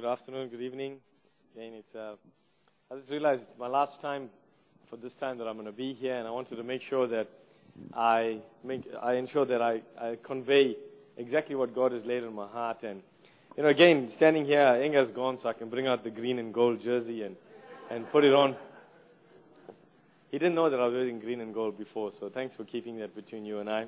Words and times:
good 0.00 0.06
afternoon, 0.06 0.48
good 0.48 0.60
evening. 0.60 0.98
Again, 1.56 1.72
it's, 1.74 1.92
uh, 1.96 2.14
I 2.88 2.98
just 2.98 3.10
realized 3.10 3.42
it's 3.42 3.58
my 3.58 3.66
last 3.66 4.00
time 4.00 4.28
for 4.88 4.96
this 4.96 5.10
time 5.18 5.38
that 5.38 5.48
I'm 5.48 5.54
going 5.54 5.66
to 5.66 5.72
be 5.72 5.92
here, 5.92 6.14
and 6.14 6.28
I 6.28 6.30
wanted 6.30 6.54
to 6.54 6.62
make 6.62 6.82
sure 6.88 7.08
that 7.08 7.26
I 7.92 8.38
make, 8.62 8.82
I 9.02 9.14
ensure 9.14 9.44
that 9.46 9.60
I, 9.60 9.82
I 10.00 10.16
convey 10.24 10.76
exactly 11.16 11.56
what 11.56 11.74
God 11.74 11.90
has 11.90 12.04
laid 12.06 12.22
on 12.22 12.32
my 12.32 12.46
heart. 12.46 12.84
And, 12.84 13.02
you 13.56 13.64
know, 13.64 13.70
again, 13.70 14.12
standing 14.18 14.44
here, 14.44 14.80
Inga's 14.80 15.10
gone, 15.16 15.40
so 15.42 15.48
I 15.48 15.52
can 15.52 15.68
bring 15.68 15.88
out 15.88 16.04
the 16.04 16.10
green 16.10 16.38
and 16.38 16.54
gold 16.54 16.80
jersey 16.84 17.24
and, 17.24 17.34
and 17.90 18.08
put 18.12 18.22
it 18.22 18.32
on. 18.32 18.54
He 20.30 20.38
didn't 20.38 20.54
know 20.54 20.70
that 20.70 20.78
I 20.78 20.84
was 20.84 20.92
wearing 20.92 21.18
green 21.18 21.40
and 21.40 21.52
gold 21.52 21.76
before, 21.76 22.12
so 22.20 22.30
thanks 22.32 22.54
for 22.54 22.62
keeping 22.62 23.00
that 23.00 23.16
between 23.16 23.44
you 23.44 23.58
and 23.58 23.68
I. 23.68 23.86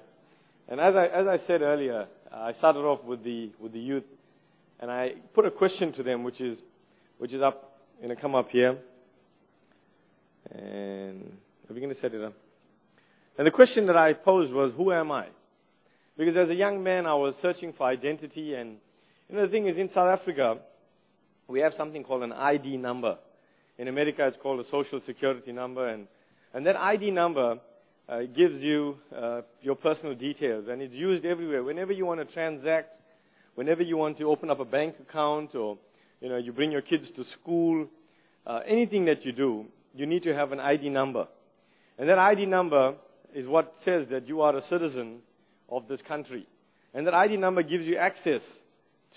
And 0.69 0.81
as 0.81 0.97
I, 0.97 1.07
as 1.07 1.29
I 1.29 1.39
said 1.47 1.63
earlier, 1.63 2.09
I 2.33 2.53
started 2.55 2.81
off 2.81 3.05
with 3.05 3.23
the, 3.23 3.53
with 3.61 3.73
the 3.73 3.79
youth, 3.79 4.03
and 4.81 4.91
I 4.91 5.13
put 5.35 5.45
a 5.45 5.51
question 5.51 5.93
to 5.95 6.03
them, 6.03 6.25
which 6.25 6.41
is, 6.41 6.59
which 7.19 7.33
is 7.33 7.43
up, 7.43 7.81
going 7.99 8.15
to 8.15 8.21
come 8.21 8.35
up 8.35 8.49
here. 8.51 8.79
And 10.51 11.33
are 11.69 11.75
we 11.75 11.81
going 11.81 11.95
to 11.95 12.01
set 12.01 12.15
it 12.15 12.25
up? 12.25 12.33
And 13.37 13.47
the 13.47 13.51
question 13.51 13.87
that 13.87 13.97
I 13.97 14.15
posed 14.15 14.53
was, 14.53 14.73
who 14.77 14.91
am 14.93 15.13
I? 15.13 15.27
Because 16.17 16.35
as 16.37 16.49
a 16.49 16.55
young 16.55 16.83
man, 16.83 17.07
I 17.07 17.15
was 17.15 17.35
searching 17.43 17.75
for 17.77 17.87
identity, 17.87 18.55
and 18.55 18.77
you 19.29 19.37
know, 19.37 19.47
the 19.47 19.53
thing 19.53 19.69
is, 19.69 19.77
in 19.77 19.89
South 19.95 20.19
Africa, 20.19 20.57
we 21.47 21.61
have 21.61 21.73
something 21.77 22.03
called 22.03 22.23
an 22.23 22.33
ID 22.33 22.77
number. 22.79 23.17
In 23.79 23.89
America, 23.89 24.27
it's 24.27 24.37
called 24.43 24.61
a 24.61 24.71
social 24.71 25.01
security 25.07 25.53
number, 25.53 25.89
and, 25.89 26.07
and 26.53 26.67
that 26.67 26.77
ID 26.77 27.11
number 27.11 27.59
uh, 28.09 28.21
gives 28.37 28.61
you 28.61 28.97
uh, 29.17 29.43
your 29.63 29.75
personal 29.75 30.15
details, 30.15 30.67
and 30.69 30.83
it's 30.83 30.95
used 30.95 31.25
everywhere. 31.25 31.63
Whenever 31.63 31.93
you 31.93 32.07
want 32.07 32.21
to 32.21 32.33
transact, 32.35 33.00
whenever 33.55 33.83
you 33.83 33.97
want 33.97 34.19
to 34.19 34.25
open 34.25 34.51
up 34.51 34.61
a 34.61 34.65
bank 34.65 34.97
account, 35.01 35.55
or 35.55 35.79
you 36.21 36.29
know, 36.29 36.37
you 36.37 36.53
bring 36.53 36.71
your 36.71 36.83
kids 36.83 37.07
to 37.17 37.25
school, 37.41 37.87
uh, 38.47 38.61
anything 38.67 39.05
that 39.07 39.25
you 39.25 39.33
do, 39.33 39.67
you 39.95 40.07
need 40.07 40.23
to 40.23 40.35
have 40.35 40.53
an 40.53 40.61
ID 40.61 40.89
number. 40.89 41.27
And 41.99 42.09
that 42.09 42.19
ID 42.19 42.47
number 42.47 42.95
is 43.35 43.47
what 43.47 43.75
says 43.85 44.07
that 44.11 44.27
you 44.27 44.41
are 44.41 44.57
a 44.57 44.63
citizen 44.69 45.19
of 45.69 45.89
this 45.89 46.01
country. 46.07 46.47
And 46.95 47.07
that 47.07 47.15
ID 47.15 47.37
number 47.37 47.63
gives 47.63 47.85
you 47.85 47.97
access 47.97 48.41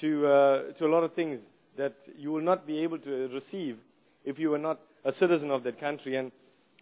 to, 0.02 0.28
uh, 0.28 0.74
to 0.78 0.86
a 0.86 0.92
lot 0.92 1.04
of 1.04 1.14
things 1.14 1.40
that 1.78 1.96
you 2.18 2.32
will 2.32 2.42
not 2.42 2.68
be 2.68 2.80
able 2.80 3.00
to 3.00 3.30
receive 3.30 3.78
if 4.26 4.38
you 4.38 4.50
were 4.50 4.60
not 4.60 4.80
a 5.06 5.12
citizen 5.20 5.52
of 5.52 5.64
that 5.64 5.80
country. 5.80 6.16
And 6.18 6.32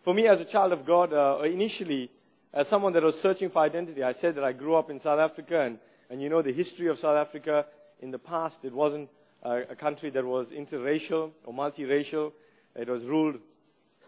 for 0.03 0.13
me, 0.13 0.27
as 0.27 0.39
a 0.39 0.51
child 0.51 0.73
of 0.73 0.85
God, 0.85 1.13
uh, 1.13 1.41
initially, 1.43 2.09
as 2.53 2.65
someone 2.69 2.93
that 2.93 3.03
was 3.03 3.15
searching 3.21 3.49
for 3.49 3.59
identity, 3.59 4.03
I 4.03 4.13
said 4.19 4.35
that 4.35 4.43
I 4.43 4.51
grew 4.51 4.75
up 4.75 4.89
in 4.89 4.99
South 5.01 5.19
Africa, 5.19 5.61
and, 5.61 5.77
and 6.11 6.21
you 6.21 6.27
know 6.27 6.41
the 6.41 6.51
history 6.51 6.87
of 6.87 6.97
South 6.99 7.15
Africa. 7.15 7.65
In 8.01 8.11
the 8.11 8.19
past, 8.19 8.55
it 8.63 8.73
wasn't 8.73 9.09
a 9.43 9.75
country 9.75 10.09
that 10.11 10.25
was 10.25 10.45
interracial 10.47 11.31
or 11.45 11.53
multiracial. 11.53 12.33
It 12.75 12.89
was 12.89 13.01
ruled, 13.03 13.37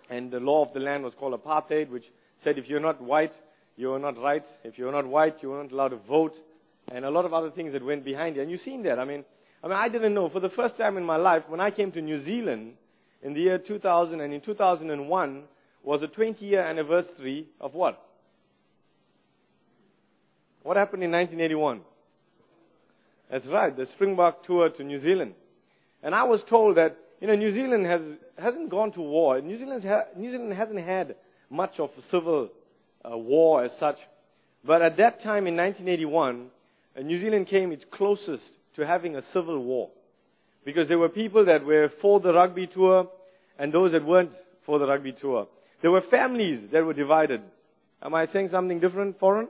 and 0.10 0.30
the 0.30 0.40
law 0.40 0.66
of 0.66 0.74
the 0.74 0.80
land 0.82 1.04
was 1.04 1.14
called 1.18 1.34
apartheid, 1.42 1.90
which 1.90 2.04
said 2.44 2.58
if 2.58 2.68
you're 2.68 2.82
not 2.82 3.02
white, 3.02 3.32
you're 3.78 4.00
not 4.00 4.22
right. 4.22 4.44
If 4.66 4.78
you're 4.78 4.92
not 4.92 5.08
white, 5.08 5.38
you're 5.42 5.64
not 5.64 5.72
allowed 5.72 5.90
to 5.90 6.00
vote, 6.08 6.34
and 6.92 7.06
a 7.06 7.10
lot 7.10 7.24
of 7.24 7.34
other 7.34 7.52
things 7.52 7.72
that 7.72 7.84
went 7.84 8.04
behind 8.04 8.36
it. 8.38 8.42
And 8.42 8.52
you've 8.52 8.62
seen 8.66 8.84
that. 8.84 9.00
I 9.00 9.06
mean, 9.06 9.24
I 9.64 9.68
mean, 9.68 9.78
I 9.78 9.88
didn't 9.88 10.14
know. 10.14 10.30
For 10.30 10.42
the 10.42 10.50
first 10.50 10.78
time 10.78 10.98
in 10.98 11.06
my 11.06 11.16
life, 11.16 11.44
when 11.48 11.62
I 11.62 11.72
came 11.72 11.92
to 11.94 12.02
New 12.02 12.24
Zealand 12.26 12.74
in 13.22 13.34
the 13.34 13.40
year 13.40 13.58
2000, 13.58 14.20
and 14.20 14.34
in 14.34 14.42
2001 14.42 15.44
was 15.84 16.02
a 16.04 16.08
20-year 16.08 16.62
anniversary 16.62 17.48
of 17.62 17.74
what? 17.74 18.02
What 20.64 20.76
happened 20.78 21.04
in 21.04 21.12
1981? 21.12 21.82
That's 23.34 23.48
right, 23.48 23.76
the 23.76 23.88
Springbok 23.96 24.46
tour 24.46 24.70
to 24.70 24.84
New 24.84 25.02
Zealand. 25.02 25.34
And 26.04 26.14
I 26.14 26.22
was 26.22 26.42
told 26.48 26.78
that, 26.78 26.96
you 27.20 27.26
know, 27.26 27.36
New 27.36 27.52
Zealand 27.52 27.84
has, 27.88 28.02
hasn't 28.38 28.70
gone 28.70 28.92
to 28.92 29.02
war. 29.02 29.42
New 29.42 29.58
Zealand, 29.58 29.84
ha- 29.84 30.04
New 30.16 30.30
Zealand 30.32 30.54
hasn't 30.54 30.80
had 30.80 31.16
much 31.50 31.80
of 31.80 31.90
a 31.98 32.02
civil 32.12 32.50
uh, 33.04 33.18
war 33.18 33.66
as 33.66 33.72
such. 33.80 33.96
But 34.64 34.84
at 34.84 34.98
that 34.98 35.24
time 35.24 35.48
in 35.48 35.58
1981, 35.58 36.46
uh, 36.96 37.02
New 37.02 37.20
Zealand 37.20 37.48
came 37.48 37.72
its 37.72 37.84
closest 37.92 38.44
to 38.76 38.86
having 38.86 39.16
a 39.16 39.24
civil 39.34 39.58
war. 39.64 39.90
Because 40.64 40.88
there 40.88 41.00
were 41.00 41.10
people 41.10 41.44
that 41.46 41.66
were 41.66 41.92
for 42.04 42.20
the 42.20 42.34
rugby 42.34 42.68
tour 42.68 43.10
and 43.58 43.74
those 43.74 43.94
that 43.94 44.06
weren't 44.06 44.34
for 44.64 44.78
the 44.78 44.86
rugby 44.86 45.16
tour. 45.20 45.48
There 45.82 45.90
were 45.90 46.04
families 46.12 46.70
that 46.72 46.86
were 46.86 46.94
divided. 46.94 47.42
Am 48.00 48.14
I 48.14 48.28
saying 48.32 48.50
something 48.52 48.80
different, 48.80 49.20
foreign? 49.20 49.48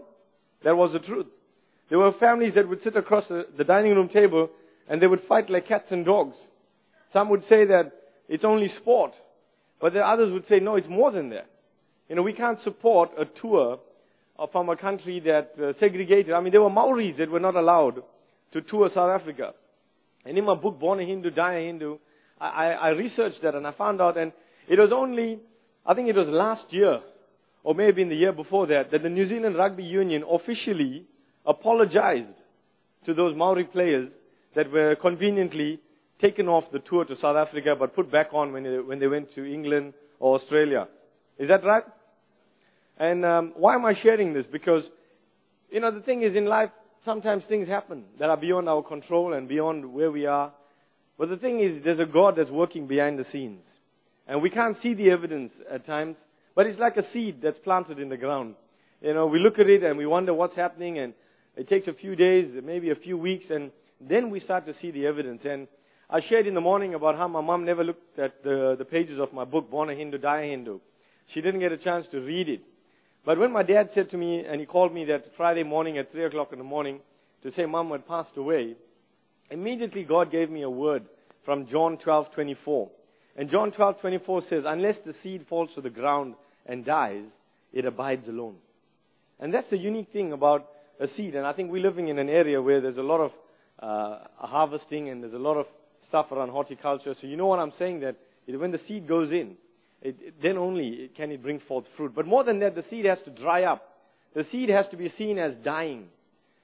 That 0.64 0.78
was 0.78 0.94
the 0.94 1.00
truth. 1.00 1.28
There 1.94 2.00
were 2.00 2.14
families 2.14 2.54
that 2.56 2.68
would 2.68 2.82
sit 2.84 2.96
across 2.96 3.24
the, 3.30 3.46
the 3.56 3.64
dining 3.64 3.94
room 3.94 4.10
table 4.10 4.50
and 4.90 5.00
they 5.00 5.06
would 5.06 5.22
fight 5.30 5.48
like 5.52 5.68
cats 5.68 5.92
and 5.92 6.04
dogs. 6.04 6.36
Some 7.14 7.30
would 7.30 7.44
say 7.44 7.66
that 7.66 7.92
it's 8.28 8.44
only 8.44 8.72
sport. 8.82 9.12
But 9.80 9.94
the 9.94 10.00
others 10.00 10.34
would 10.34 10.46
say, 10.50 10.60
no, 10.60 10.76
it's 10.76 10.90
more 10.90 11.12
than 11.12 11.30
that. 11.30 11.48
You 12.10 12.16
know, 12.16 12.24
we 12.24 12.34
can't 12.34 12.58
support 12.64 13.12
a 13.16 13.26
tour 13.40 13.78
from 14.52 14.70
a 14.70 14.76
country 14.76 15.20
that 15.20 15.52
uh, 15.64 15.74
segregated. 15.80 16.34
I 16.34 16.42
mean, 16.42 16.52
there 16.52 16.64
were 16.64 16.72
Maoris 16.72 17.16
that 17.20 17.30
were 17.30 17.40
not 17.40 17.56
allowed 17.56 18.02
to 18.54 18.62
tour 18.62 18.90
South 18.90 19.22
Africa. 19.22 19.54
And 20.26 20.36
in 20.36 20.46
my 20.46 20.56
book, 20.56 20.80
Born 20.80 21.00
a 21.00 21.06
Hindu, 21.06 21.30
Die 21.30 21.54
a 21.54 21.68
Hindu, 21.68 22.00
I, 22.42 22.48
I, 22.48 22.72
I 22.72 22.90
researched 22.90 23.44
that 23.44 23.54
and 23.54 23.68
I 23.68 23.72
found 23.72 24.02
out, 24.02 24.18
and 24.18 24.32
it 24.68 24.80
was 24.80 24.90
only, 24.92 25.38
I 25.86 25.94
think 25.94 26.10
it 26.10 26.16
was 26.16 26.28
last 26.28 26.74
year, 26.74 27.02
or 27.64 27.76
maybe 27.76 28.02
in 28.02 28.10
the 28.10 28.16
year 28.16 28.32
before 28.32 28.66
that, 28.66 28.90
that 28.92 29.04
the 29.04 29.10
New 29.10 29.30
Zealand 29.30 29.56
Rugby 29.56 29.84
Union 29.84 30.24
officially 30.28 31.06
apologized 31.46 32.36
to 33.06 33.14
those 33.14 33.36
Maori 33.36 33.66
players 33.66 34.10
that 34.56 34.72
were 34.72 34.96
conveniently 34.96 35.80
taken 36.22 36.48
off 36.48 36.64
the 36.72 36.80
tour 36.80 37.06
to 37.06 37.16
South 37.16 37.36
Africa 37.36 37.76
but 37.78 37.96
put 37.96 38.12
back 38.12 38.28
on 38.34 38.54
when 38.54 38.64
they, 38.64 38.80
when 38.80 39.00
they 39.00 39.08
went 39.08 39.34
to 39.36 39.46
England 39.46 39.94
or 40.20 40.40
Australia. 40.40 40.88
Is 41.38 41.50
that 41.50 41.64
right? 41.64 41.84
And 42.98 43.26
um, 43.26 43.54
why 43.58 43.76
am 43.76 43.86
I 43.86 43.94
sharing 44.02 44.34
this? 44.34 44.46
Because, 44.52 44.84
you 45.70 45.80
know, 45.80 45.92
the 45.92 46.02
thing 46.02 46.24
is 46.24 46.36
in 46.36 46.46
life, 46.46 46.70
sometimes 47.04 47.44
things 47.50 47.68
happen 47.68 48.06
that 48.20 48.30
are 48.30 48.38
beyond 48.38 48.70
our 48.70 48.84
control 48.84 49.34
and 49.34 49.48
beyond 49.48 49.92
where 49.92 50.12
we 50.12 50.26
are. 50.26 50.54
But 51.18 51.30
the 51.30 51.38
thing 51.38 51.60
is, 51.60 51.84
there's 51.84 52.00
a 52.00 52.12
God 52.12 52.36
that's 52.38 52.50
working 52.50 52.88
behind 52.88 53.20
the 53.20 53.26
scenes. 53.32 53.62
And 54.28 54.42
we 54.42 54.50
can't 54.50 54.78
see 54.82 54.94
the 54.94 55.10
evidence 55.10 55.52
at 55.70 55.86
times, 55.86 56.16
but 56.56 56.66
it's 56.66 56.80
like 56.80 56.98
a 56.98 57.04
seed 57.12 57.42
that's 57.42 57.60
planted 57.60 58.00
in 58.00 58.10
the 58.10 58.18
ground. 58.18 58.56
You 59.02 59.14
know, 59.14 59.26
we 59.28 59.40
look 59.40 59.60
at 59.60 59.68
it 59.68 59.84
and 59.84 59.98
we 59.98 60.06
wonder 60.06 60.34
what's 60.34 60.56
happening 60.56 61.00
and 61.00 61.14
it 61.56 61.70
takes 61.70 61.88
a 61.88 61.94
few 61.94 62.16
days, 62.16 62.52
maybe 62.64 62.90
a 62.90 62.96
few 62.96 63.18
weeks, 63.18 63.46
and 63.50 63.72
then 64.02 64.30
we 64.30 64.40
start 64.40 64.66
to 64.66 64.74
see 64.82 64.92
the 64.92 65.06
evidence. 65.06 65.42
And 65.46 65.68
I 66.10 66.22
shared 66.28 66.48
in 66.48 66.54
the 66.54 66.62
morning 66.62 66.94
about 66.94 67.16
how 67.16 67.28
my 67.28 67.42
mom 67.42 67.66
never 67.66 67.84
looked 67.84 68.20
at 68.20 68.44
the, 68.44 68.76
the 68.78 68.86
pages 68.86 69.20
of 69.20 69.34
my 69.34 69.46
book, 69.46 69.70
Born 69.70 69.90
a 69.90 69.96
Hindu, 69.96 70.18
Die 70.18 70.42
a 70.42 70.50
Hindu. 70.50 70.80
She 71.34 71.42
didn't 71.42 71.62
get 71.62 71.72
a 71.72 71.78
chance 71.78 72.06
to 72.12 72.20
read 72.20 72.50
it. 72.50 72.62
But 73.26 73.40
when 73.40 73.52
my 73.52 73.64
dad 73.64 73.90
said 73.96 74.10
to 74.12 74.18
me, 74.18 74.44
and 74.46 74.60
he 74.60 74.66
called 74.66 74.94
me 74.94 75.06
that 75.06 75.24
Friday 75.38 75.64
morning 75.64 75.98
at 75.98 76.12
3 76.12 76.26
o'clock 76.26 76.50
in 76.52 76.58
the 76.58 76.66
morning 76.66 77.00
to 77.44 77.52
say 77.56 77.66
mom 77.66 77.92
had 77.92 78.08
passed 78.08 78.36
away, 78.36 78.76
immediately 79.50 80.04
God 80.04 80.32
gave 80.32 80.50
me 80.50 80.64
a 80.64 80.70
word 80.70 81.04
from 81.46 81.68
John 81.68 81.98
12:24. 81.98 82.90
And 83.36 83.50
John 83.50 83.72
12:24 83.72 84.42
says, 84.50 84.64
"Unless 84.66 84.98
the 85.06 85.16
seed 85.24 85.48
falls 85.48 85.74
to 85.76 85.82
the 85.82 85.90
ground 85.90 86.36
and 86.66 86.86
dies, 86.86 87.26
it 87.72 87.86
abides 87.86 88.28
alone." 88.28 88.58
And 89.40 89.54
that's 89.54 89.70
the 89.70 89.78
unique 89.78 90.10
thing 90.10 90.34
about 90.34 90.70
a 91.00 91.08
seed. 91.16 91.36
And 91.36 91.46
I 91.46 91.54
think 91.54 91.72
we're 91.72 91.82
living 91.82 92.08
in 92.08 92.20
an 92.20 92.30
area 92.30 92.62
where 92.62 92.82
there's 92.82 92.98
a 92.98 93.02
lot 93.02 93.20
of 93.20 93.32
uh, 93.80 94.28
harvesting 94.38 95.10
and 95.10 95.24
there's 95.24 95.34
a 95.34 95.38
lot 95.38 95.58
of 95.58 95.66
stuff 96.08 96.32
around 96.32 96.50
horticulture. 96.50 97.16
So 97.20 97.28
you 97.28 97.38
know 97.38 97.48
what 97.48 97.60
I'm 97.60 97.74
saying? 97.80 98.02
That 98.02 98.16
when 98.48 98.72
the 98.72 98.80
seed 98.88 99.08
goes 99.08 99.32
in, 99.32 99.56
it, 100.02 100.18
it, 100.20 100.34
then 100.42 100.58
only 100.58 101.10
can 101.16 101.32
it 101.32 101.42
bring 101.42 101.60
forth 101.68 101.86
fruit. 101.98 102.14
But 102.16 102.28
more 102.28 102.44
than 102.44 102.60
that, 102.60 102.76
the 102.76 102.84
seed 102.90 103.06
has 103.06 103.18
to 103.26 103.32
dry 103.32 103.64
up. 103.64 103.84
The 104.36 104.46
seed 104.52 104.70
has 104.70 104.86
to 104.92 104.98
be 104.98 105.12
seen 105.18 105.40
as 105.40 105.54
dying. 105.64 106.06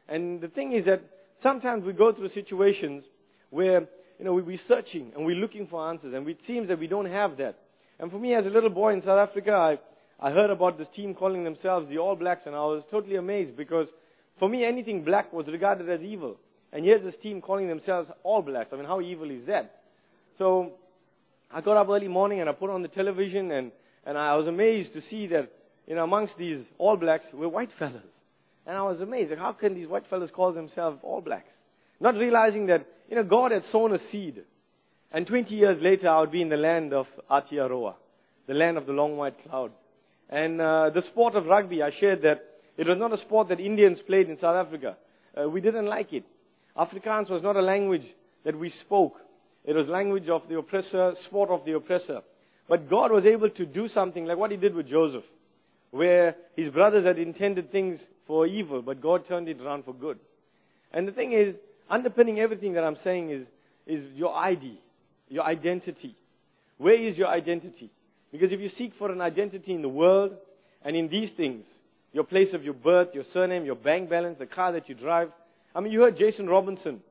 And 0.08 0.42
the 0.42 0.48
thing 0.48 0.74
is 0.74 0.86
that 0.86 1.02
sometimes 1.42 1.84
we 1.86 1.94
go 1.94 2.14
through 2.14 2.30
situations 2.34 3.04
where 3.50 3.88
you 4.18 4.26
know, 4.26 4.34
we, 4.34 4.42
we're 4.42 4.60
searching 4.68 5.12
and 5.16 5.26
we're 5.26 5.36
looking 5.36 5.68
for 5.68 5.90
answers, 5.90 6.14
and 6.14 6.28
it 6.28 6.40
seems 6.46 6.68
that 6.68 6.80
we 6.80 6.88
don't 6.88 7.10
have 7.10 7.38
that. 7.38 7.56
And 8.00 8.12
for 8.12 8.20
me, 8.20 8.36
as 8.36 8.46
a 8.46 8.50
little 8.50 8.70
boy 8.70 8.94
in 8.94 9.02
South 9.02 9.30
Africa, 9.30 9.52
I, 9.52 9.80
I 10.20 10.32
heard 10.32 10.50
about 10.50 10.78
this 10.78 10.88
team 10.96 11.14
calling 11.14 11.44
themselves 11.44 11.88
the 11.90 11.98
All 11.98 12.16
Blacks, 12.16 12.44
and 12.46 12.56
I 12.56 12.60
was 12.60 12.84
totally 12.92 13.16
amazed 13.16 13.56
because 13.56 13.88
for 14.40 14.50
me, 14.50 14.66
anything 14.66 15.04
black 15.04 15.32
was 15.34 15.48
regarded 15.48 15.90
as 15.90 16.02
evil. 16.02 16.38
And 16.72 16.86
here's 16.86 17.04
this 17.04 17.16
team 17.22 17.42
calling 17.42 17.68
themselves 17.68 18.10
All 18.24 18.42
Blacks. 18.42 18.70
I 18.72 18.76
mean, 18.76 18.86
how 18.86 19.02
evil 19.02 19.30
is 19.30 19.46
that? 19.48 19.82
So 20.38 20.74
I 21.52 21.62
got 21.62 21.78
up 21.78 21.90
early 21.90 22.08
morning 22.08 22.40
and 22.40 22.50
I 22.50 22.54
put 22.54 22.70
on 22.70 22.82
the 22.82 22.88
television, 22.88 23.52
and, 23.52 23.72
and 24.06 24.18
I 24.18 24.36
was 24.36 24.48
amazed 24.48 24.94
to 24.94 25.02
see 25.10 25.28
that, 25.28 25.52
you 25.88 25.96
know, 25.96 26.04
amongst 26.04 26.34
these 26.38 26.64
All 26.78 26.96
Blacks 26.96 27.26
were 27.34 27.50
white 27.50 27.72
fellas. 27.78 28.04
And 28.66 28.78
I 28.78 28.84
was 28.84 29.02
amazed. 29.02 29.32
Like, 29.32 29.40
how 29.40 29.54
can 29.54 29.74
these 29.74 29.88
white 29.88 30.04
fellas 30.10 30.30
call 30.34 30.54
themselves 30.54 31.00
All 31.02 31.22
Blacks? 31.22 31.50
Not 32.00 32.16
realizing 32.16 32.68
that, 32.68 32.86
you 33.10 33.16
know, 33.16 33.24
God 33.24 33.52
had 33.52 33.64
sown 33.72 33.94
a 33.94 34.00
seed. 34.12 34.44
And 35.12 35.26
20 35.26 35.54
years 35.56 35.82
later, 35.82 36.08
I 36.08 36.20
would 36.20 36.32
be 36.32 36.42
in 36.42 36.50
the 36.50 36.58
land 36.58 36.94
of 36.94 37.08
Aotearoa, 37.32 37.96
the 38.48 38.54
land 38.54 38.78
of 38.78 38.86
the 38.86 38.94
long 38.94 39.18
white 39.18 39.44
cloud. 39.44 39.72
And 40.30 40.62
uh, 40.62 40.92
the 40.94 41.02
sport 41.12 41.36
of 41.36 41.48
rugby, 41.48 41.82
I 41.82 41.90
shared 42.00 42.22
that 42.22 42.49
it 42.80 42.88
was 42.88 42.98
not 42.98 43.12
a 43.12 43.22
sport 43.24 43.50
that 43.50 43.60
Indians 43.60 44.00
played 44.08 44.30
in 44.30 44.38
South 44.40 44.56
Africa. 44.56 44.96
Uh, 45.38 45.50
we 45.50 45.60
didn't 45.60 45.88
like 45.88 46.14
it. 46.14 46.24
Afrikaans 46.78 47.30
was 47.30 47.44
not 47.44 47.58
a 47.58 47.62
language 47.62 48.06
that 48.46 48.58
we 48.58 48.72
spoke. 48.86 49.16
It 49.66 49.76
was 49.76 49.86
language 49.90 50.30
of 50.30 50.44
the 50.48 50.58
oppressor, 50.58 51.12
sport 51.26 51.50
of 51.50 51.66
the 51.66 51.74
oppressor. 51.74 52.22
But 52.70 52.90
God 52.90 53.12
was 53.12 53.26
able 53.26 53.50
to 53.50 53.66
do 53.66 53.90
something 53.94 54.24
like 54.24 54.38
what 54.38 54.52
he 54.52 54.56
did 54.56 54.74
with 54.74 54.88
Joseph, 54.88 55.26
where 55.92 56.38
his 56.56 56.72
brothers 56.72 57.06
had 57.06 57.20
intended 57.20 57.70
things 57.70 58.00
for 58.26 58.48
evil, 58.48 58.82
but 58.82 59.02
God 59.02 59.28
turned 59.28 59.50
it 59.50 59.60
around 59.60 59.84
for 59.84 59.94
good. 59.94 60.18
And 60.94 61.06
the 61.06 61.12
thing 61.12 61.34
is, 61.34 61.56
underpinning 61.90 62.40
everything 62.40 62.76
that 62.76 62.86
I'm 62.86 62.98
saying 63.04 63.30
is, 63.30 63.46
is 63.88 64.06
your 64.16 64.34
ID, 64.34 64.80
your 65.28 65.44
identity. 65.44 66.16
Where 66.78 66.96
is 66.96 67.18
your 67.18 67.28
identity? 67.28 67.92
Because 68.32 68.54
if 68.54 68.62
you 68.62 68.70
seek 68.78 68.94
for 68.98 69.12
an 69.12 69.20
identity 69.20 69.74
in 69.74 69.82
the 69.82 69.90
world 69.90 70.32
and 70.82 70.96
in 70.96 71.10
these 71.10 71.30
things, 71.36 71.66
your 72.14 72.24
place 72.24 72.50
of 72.54 72.64
your 72.64 72.74
birth, 72.74 73.10
your 73.14 73.24
surname, 73.34 73.66
your 73.66 73.76
bank 73.76 74.10
balance, 74.10 74.38
the 74.40 74.46
car 74.46 74.72
that 74.74 74.90
you 74.90 74.96
drive. 74.96 75.30
I 75.76 75.80
mean, 75.80 75.92
you 75.92 76.02
heard 76.02 76.18
Jason 76.18 76.48
Robinson 76.48 77.02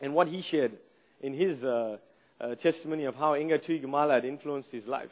and 0.00 0.14
what 0.14 0.28
he 0.28 0.44
shared 0.50 0.72
in 1.20 1.34
his 1.34 1.62
uh, 1.62 1.96
uh, 2.40 2.54
testimony 2.56 3.04
of 3.04 3.14
how 3.14 3.34
Inga 3.34 3.58
Tuigamala 3.60 4.14
had 4.14 4.24
influenced 4.24 4.68
his 4.70 4.84
life. 4.86 5.10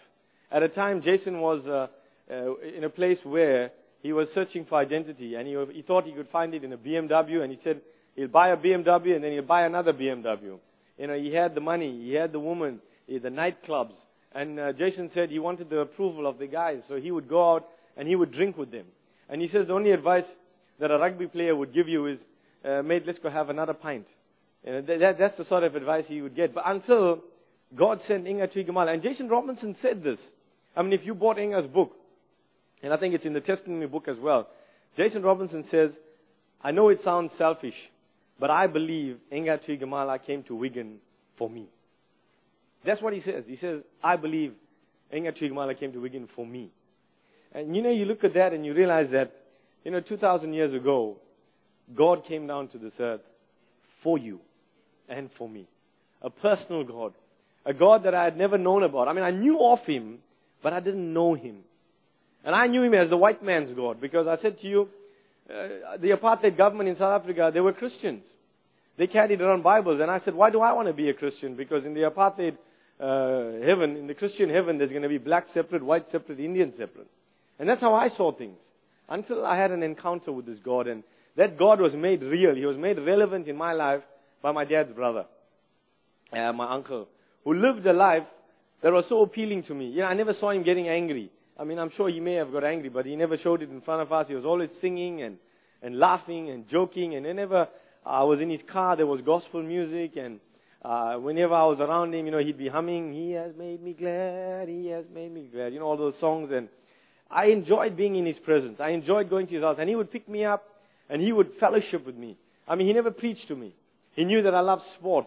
At 0.51 0.63
a 0.63 0.69
time, 0.69 1.03
Jason 1.03 1.41
was 1.41 1.67
uh, 1.67 1.89
uh, 2.33 2.55
in 2.77 2.85
a 2.85 2.89
place 2.89 3.19
where 3.25 3.73
he 4.01 4.13
was 4.13 4.29
searching 4.35 4.65
for 4.65 4.79
identity, 4.79 5.35
and 5.35 5.49
he, 5.49 5.57
he 5.75 5.83
thought 5.83 6.05
he 6.05 6.13
could 6.13 6.29
find 6.29 6.55
it 6.55 6.63
in 6.63 6.73
a 6.73 6.79
BMW, 6.79 7.43
and 7.43 7.51
he 7.51 7.59
said 7.65 7.81
he'll 8.15 8.29
buy 8.29 8.51
a 8.51 8.57
BMW, 8.57 9.17
and 9.17 9.25
then 9.25 9.33
he'll 9.33 9.43
buy 9.43 9.67
another 9.67 9.93
BMW. 9.93 10.59
You 10.99 11.07
know, 11.09 11.19
he 11.19 11.35
had 11.35 11.55
the 11.55 11.61
money, 11.61 12.01
he 12.05 12.15
had 12.15 12.33
the 12.33 12.41
woman, 12.41 12.81
he 13.07 13.15
had 13.15 13.23
the 13.25 13.29
nightclubs, 13.29 13.95
and 14.33 14.61
uh, 14.61 14.73
Jason 14.73 15.11
said 15.13 15.31
he 15.31 15.39
wanted 15.39 15.69
the 15.69 15.81
approval 15.81 16.27
of 16.27 16.39
the 16.39 16.47
guys, 16.47 16.83
so 16.89 16.97
he 16.97 17.11
would 17.11 17.29
go 17.29 17.55
out 17.55 17.67
and 17.97 18.07
he 18.07 18.15
would 18.15 18.33
drink 18.33 18.57
with 18.57 18.71
them. 18.71 18.87
And 19.29 19.43
he 19.43 19.49
says 19.49 19.67
the 19.67 19.73
only 19.73 19.91
advice 19.91 20.25
that 20.81 20.91
a 20.91 20.99
rugby 20.99 21.27
player 21.27 21.55
would 21.55 21.75
give 21.75 21.89
you 21.89 22.07
is, 22.07 22.19
uh, 22.65 22.83
mate, 22.83 23.05
let's 23.07 23.19
go 23.19 23.31
have 23.31 23.49
another 23.51 23.75
pint. 23.75 24.07
That, 24.65 25.17
that's 25.19 25.39
the 25.39 25.45
sort 25.49 25.63
of 25.63 25.77
advice 25.77 26.05
he 26.09 26.21
would 26.23 26.35
get. 26.35 26.55
But 26.55 26.65
until 26.67 27.23
God 27.75 28.01
sent 28.07 28.27
Inga 28.27 28.49
Tuigamala, 28.49 28.93
and 28.95 29.03
Jason 29.03 29.29
Robinson 29.29 29.77
said 29.83 30.03
this. 30.03 30.19
I 30.77 30.83
mean, 30.83 30.93
if 30.93 31.05
you 31.05 31.15
bought 31.15 31.39
Inga's 31.39 31.67
book, 31.67 31.93
and 32.83 32.93
I 32.93 32.97
think 32.97 33.15
it's 33.15 33.25
in 33.25 33.33
the 33.33 33.41
testimony 33.41 33.87
book 33.87 34.09
as 34.09 34.17
well, 34.19 34.49
Jason 34.97 35.23
Robinson 35.23 35.65
says, 35.71 35.91
I 36.63 36.71
know 36.71 36.89
it 36.89 37.01
sounds 37.05 37.31
selfish, 37.39 37.75
but 38.39 38.51
I 38.51 38.67
believe 38.67 39.19
Inga 39.33 39.61
Tuigamala 39.69 40.25
came 40.25 40.43
to 40.45 40.55
Wigan 40.55 40.99
for 41.39 41.49
me. 41.49 41.67
That's 42.85 43.01
what 43.03 43.13
he 43.13 43.23
says. 43.23 43.45
He 43.47 43.57
says, 43.61 43.81
I 44.03 44.17
believe 44.17 44.53
Inga 45.15 45.33
Tuigamala 45.33 45.79
came 45.79 45.93
to 45.93 46.01
Wigan 46.01 46.29
for 46.35 46.47
me. 46.47 46.71
And 47.57 47.75
you 47.75 47.81
know, 47.81 47.91
you 47.91 48.05
look 48.05 48.23
at 48.23 48.35
that 48.35 48.53
and 48.53 48.67
you 48.67 48.75
realize 48.75 49.09
that, 49.13 49.33
you 49.83 49.91
know, 49.91 50.01
2,000 50.01 50.53
years 50.53 50.75
ago, 50.75 51.17
God 51.97 52.27
came 52.29 52.47
down 52.47 52.69
to 52.69 52.79
this 52.79 52.93
earth 53.01 53.23
for 54.03 54.19
you 54.19 54.41
and 55.09 55.31
for 55.39 55.49
me. 55.49 55.67
A 56.21 56.29
personal 56.29 56.85
God. 56.85 57.15
A 57.65 57.73
God 57.73 58.05
that 58.05 58.15
I 58.15 58.25
had 58.25 58.37
never 58.37 58.59
known 58.59 58.83
about. 58.83 59.09
I 59.09 59.15
mean, 59.15 59.25
I 59.25 59.31
knew 59.31 59.59
of 59.65 59.79
Him, 59.87 60.19
but 60.63 60.75
I 60.75 60.81
didn't 60.81 61.13
know 61.15 61.33
Him. 61.33 61.61
And 62.45 62.55
I 62.55 62.67
knew 62.67 62.83
Him 62.83 62.93
as 62.93 63.09
the 63.09 63.17
white 63.17 63.43
man's 63.43 63.75
God 63.75 64.03
because 64.03 64.27
I 64.27 64.41
said 64.43 64.61
to 64.61 64.67
you, 64.67 64.89
uh, 65.49 65.97
the 65.97 66.11
apartheid 66.11 66.59
government 66.59 66.91
in 66.91 66.97
South 66.97 67.23
Africa, 67.23 67.51
they 67.55 67.61
were 67.61 67.73
Christians. 67.73 68.23
They 68.99 69.07
carried 69.07 69.41
around 69.41 69.63
Bibles. 69.63 70.01
And 70.03 70.11
I 70.11 70.21
said, 70.27 70.35
why 70.35 70.51
do 70.51 70.61
I 70.61 70.73
want 70.75 70.89
to 70.89 70.95
be 70.95 71.09
a 71.09 71.15
Christian? 71.15 71.57
Because 71.57 71.87
in 71.87 71.95
the 71.95 72.01
apartheid 72.01 72.59
uh, 73.01 73.65
heaven, 73.67 73.97
in 73.97 74.07
the 74.07 74.15
Christian 74.15 74.51
heaven, 74.51 74.77
there's 74.77 74.91
going 74.91 75.03
to 75.03 75.09
be 75.09 75.19
black 75.19 75.47
separate, 75.55 75.83
white 75.83 76.07
separate, 76.13 76.39
Indian 76.39 76.73
separate. 76.77 77.09
And 77.59 77.69
that's 77.69 77.81
how 77.81 77.95
I 77.95 78.09
saw 78.17 78.33
things. 78.33 78.57
Until 79.09 79.47
I 79.47 79.57
had 79.57 79.71
an 79.71 79.83
encounter 79.83 80.33
with 80.33 80.47
this 80.47 80.59
God. 80.65 80.87
And 80.89 81.03
that 81.37 81.59
God 81.59 81.81
was 81.81 81.93
made 81.95 82.23
real. 82.23 82.55
He 82.55 82.67
was 82.67 82.77
made 82.77 82.99
relevant 82.99 83.47
in 83.47 83.57
my 83.57 83.73
life 83.73 84.01
by 84.43 84.53
my 84.53 84.65
dad's 84.65 84.93
brother, 84.93 85.27
uh, 86.33 86.53
my 86.53 86.73
uncle, 86.73 87.09
who 87.45 87.55
lived 87.55 87.87
a 87.87 87.93
life 87.93 88.23
that 88.83 88.93
was 88.93 89.05
so 89.09 89.23
appealing 89.23 89.65
to 89.65 89.75
me. 89.75 89.89
You 89.91 90.01
know, 90.01 90.07
I 90.07 90.15
never 90.15 90.35
saw 90.39 90.51
him 90.51 90.63
getting 90.63 90.89
angry. 90.89 91.31
I 91.59 91.65
mean, 91.65 91.79
I'm 91.79 91.91
sure 91.97 92.09
he 92.09 92.21
may 92.21 92.35
have 92.35 92.53
got 92.53 92.65
angry, 92.65 92.89
but 92.89 93.07
he 93.07 93.17
never 93.17 93.39
showed 93.39 93.63
it 93.63 93.71
in 93.71 93.81
front 93.81 94.03
of 94.03 94.13
us. 94.13 94.27
He 94.29 94.35
was 94.35 94.45
always 94.45 94.71
singing 94.81 95.23
and, 95.23 95.39
and 95.83 95.99
laughing 95.99 96.51
and 96.51 96.69
joking. 96.69 97.15
And 97.15 97.25
whenever 97.25 97.69
I 98.05 98.25
was 98.25 98.41
in 98.41 98.51
his 98.51 98.61
car, 98.71 98.97
there 98.97 99.07
was 99.07 99.21
gospel 99.23 99.63
music. 99.63 100.17
And 100.17 100.41
uh, 100.83 101.15
whenever 101.15 101.55
I 101.55 101.65
was 101.65 101.79
around 101.81 102.15
him, 102.15 102.27
you 102.27 102.33
know, 102.33 102.39
he'd 102.39 102.59
be 102.59 102.69
humming, 102.69 103.13
He 103.13 103.33
has 103.33 103.53
made 103.59 103.83
me 103.83 103.95
glad, 103.95 104.69
He 104.69 104.89
has 104.89 105.05
made 105.13 105.33
me 105.33 105.49
glad. 105.53 105.73
You 105.73 105.81
know, 105.81 105.87
all 105.87 105.97
those 105.97 106.15
songs. 106.21 106.51
And 106.53 106.69
I 107.31 107.47
enjoyed 107.47 107.97
being 107.97 108.17
in 108.17 108.27
his 108.27 108.37
presence. 108.45 108.79
I 108.81 108.91
enjoyed 108.91 109.31
going 109.31 109.47
to 109.49 109.55
his 109.55 109.63
house. 109.63 109.77
And 109.79 109.89
he 109.89 109.97
would 109.97 110.13
pick 110.13 110.29
me 110.29 110.45
up 110.45 110.65
and 111.09 111.21
he 111.21 111.33
would 111.33 111.51
fellowship 111.59 112.07
with 112.07 112.17
me. 112.17 112.37
I 112.69 112.75
mean, 112.75 112.87
he 112.87 112.93
never 112.93 113.11
preached 113.11 113.49
to 113.49 113.57
me. 113.57 113.75
He 114.15 114.25
knew 114.25 114.43
that 114.43 114.55
I 114.55 114.61
loved 114.61 114.83
sport. 114.99 115.27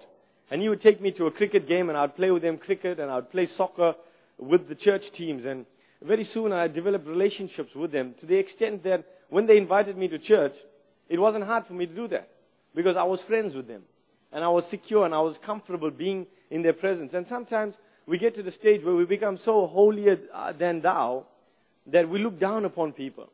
And 0.51 0.61
he 0.61 0.69
would 0.69 0.81
take 0.81 1.01
me 1.01 1.11
to 1.11 1.27
a 1.27 1.31
cricket 1.31 1.67
game 1.67 1.89
and 1.89 1.97
I'd 1.97 2.15
play 2.15 2.31
with 2.31 2.41
them 2.41 2.57
cricket 2.57 2.99
and 2.99 3.11
I'd 3.11 3.31
play 3.31 3.47
soccer 3.57 3.93
with 4.37 4.67
the 4.67 4.75
church 4.75 5.03
teams. 5.17 5.45
And 5.45 5.65
very 6.01 6.27
soon 6.33 6.51
I 6.51 6.67
developed 6.67 7.07
relationships 7.07 7.71
with 7.75 7.91
them 7.91 8.15
to 8.21 8.25
the 8.25 8.35
extent 8.35 8.83
that 8.83 9.03
when 9.29 9.45
they 9.45 9.57
invited 9.57 9.97
me 9.97 10.07
to 10.07 10.17
church, 10.17 10.53
it 11.07 11.19
wasn't 11.19 11.43
hard 11.43 11.65
for 11.67 11.73
me 11.73 11.85
to 11.85 11.93
do 11.93 12.07
that 12.09 12.29
because 12.75 12.95
I 12.97 13.03
was 13.03 13.19
friends 13.27 13.55
with 13.55 13.67
them. 13.67 13.83
And 14.31 14.43
I 14.43 14.49
was 14.49 14.63
secure 14.71 15.05
and 15.05 15.13
I 15.13 15.21
was 15.21 15.35
comfortable 15.45 15.91
being 15.91 16.27
in 16.49 16.61
their 16.61 16.73
presence. 16.73 17.11
And 17.13 17.25
sometimes 17.29 17.73
we 18.07 18.17
get 18.17 18.35
to 18.35 18.43
the 18.43 18.51
stage 18.59 18.83
where 18.83 18.95
we 18.95 19.05
become 19.05 19.39
so 19.43 19.67
holier 19.67 20.17
uh, 20.33 20.53
than 20.53 20.81
thou 20.81 21.25
that 21.91 22.09
we 22.09 22.19
look 22.19 22.39
down 22.39 22.65
upon 22.65 22.93
people. 22.93 23.27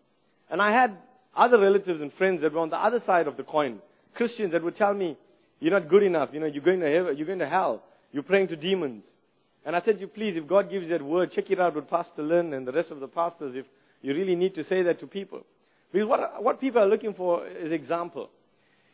And 0.50 0.62
I 0.62 0.72
had 0.72 0.98
other 1.36 1.60
relatives 1.60 2.02
and 2.02 2.12
friends 2.14 2.42
that 2.42 2.54
were 2.54 2.60
on 2.60 2.70
the 2.70 2.78
other 2.78 3.02
side 3.06 3.28
of 3.28 3.38
the 3.38 3.44
coin, 3.44 3.80
Christians 4.16 4.52
that 4.54 4.64
would 4.64 4.78
tell 4.78 4.94
me, 4.94 5.18
you're 5.60 5.78
not 5.78 5.90
good 5.90 6.04
enough, 6.04 6.30
you 6.34 6.40
know, 6.40 6.46
you're 6.46 6.64
going 6.64 6.80
to 6.80 6.90
heaven, 6.90 7.18
you're 7.18 7.28
going 7.28 7.40
to 7.40 7.50
hell, 7.50 7.84
you're 8.12 8.24
praying 8.24 8.48
to 8.50 8.56
demons. 8.56 9.04
And 9.66 9.76
I 9.76 9.82
said 9.84 9.96
to 9.96 10.02
you, 10.02 10.08
please, 10.08 10.36
if 10.38 10.48
God 10.48 10.70
gives 10.70 10.84
you 10.84 10.90
that 10.92 11.02
word, 11.02 11.32
check 11.34 11.50
it 11.50 11.60
out 11.60 11.76
with 11.76 11.90
Pastor 11.90 12.22
Lynn 12.22 12.54
and 12.54 12.68
the 12.68 12.72
rest 12.72 12.92
of 12.92 13.00
the 13.00 13.08
pastors 13.08 13.56
if 13.56 13.66
you 14.02 14.14
really 14.14 14.36
need 14.36 14.54
to 14.56 14.64
say 14.70 14.84
that 14.84 15.00
to 15.00 15.08
people. 15.08 15.42
Because 15.92 16.08
what, 16.08 16.44
what 16.44 16.62
people 16.62 16.82
are 16.82 16.88
looking 16.88 17.14
for 17.14 17.48
is 17.48 17.72
example. 17.72 18.30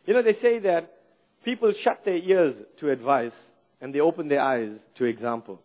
You 0.06 0.14
know, 0.14 0.22
they 0.22 0.36
say 0.40 0.58
that 0.60 0.92
people 1.44 1.72
shut 1.84 2.00
their 2.04 2.16
ears 2.16 2.54
to 2.80 2.90
advice 2.90 3.32
and 3.80 3.94
they 3.94 4.00
open 4.00 4.28
their 4.28 4.40
eyes 4.40 4.70
to 4.96 5.04
example. 5.04 5.60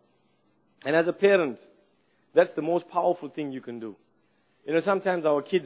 And 0.84 0.96
as 0.96 1.08
a 1.08 1.14
parent, 1.14 1.58
that's 2.38 2.56
the 2.56 2.62
most 2.62 2.88
powerful 2.90 3.30
thing 3.30 3.52
you 3.52 3.62
can 3.62 3.80
do. 3.80 3.96
You 4.66 4.74
know, 4.74 4.82
sometimes 4.86 5.26
our 5.26 5.42
kids 5.42 5.66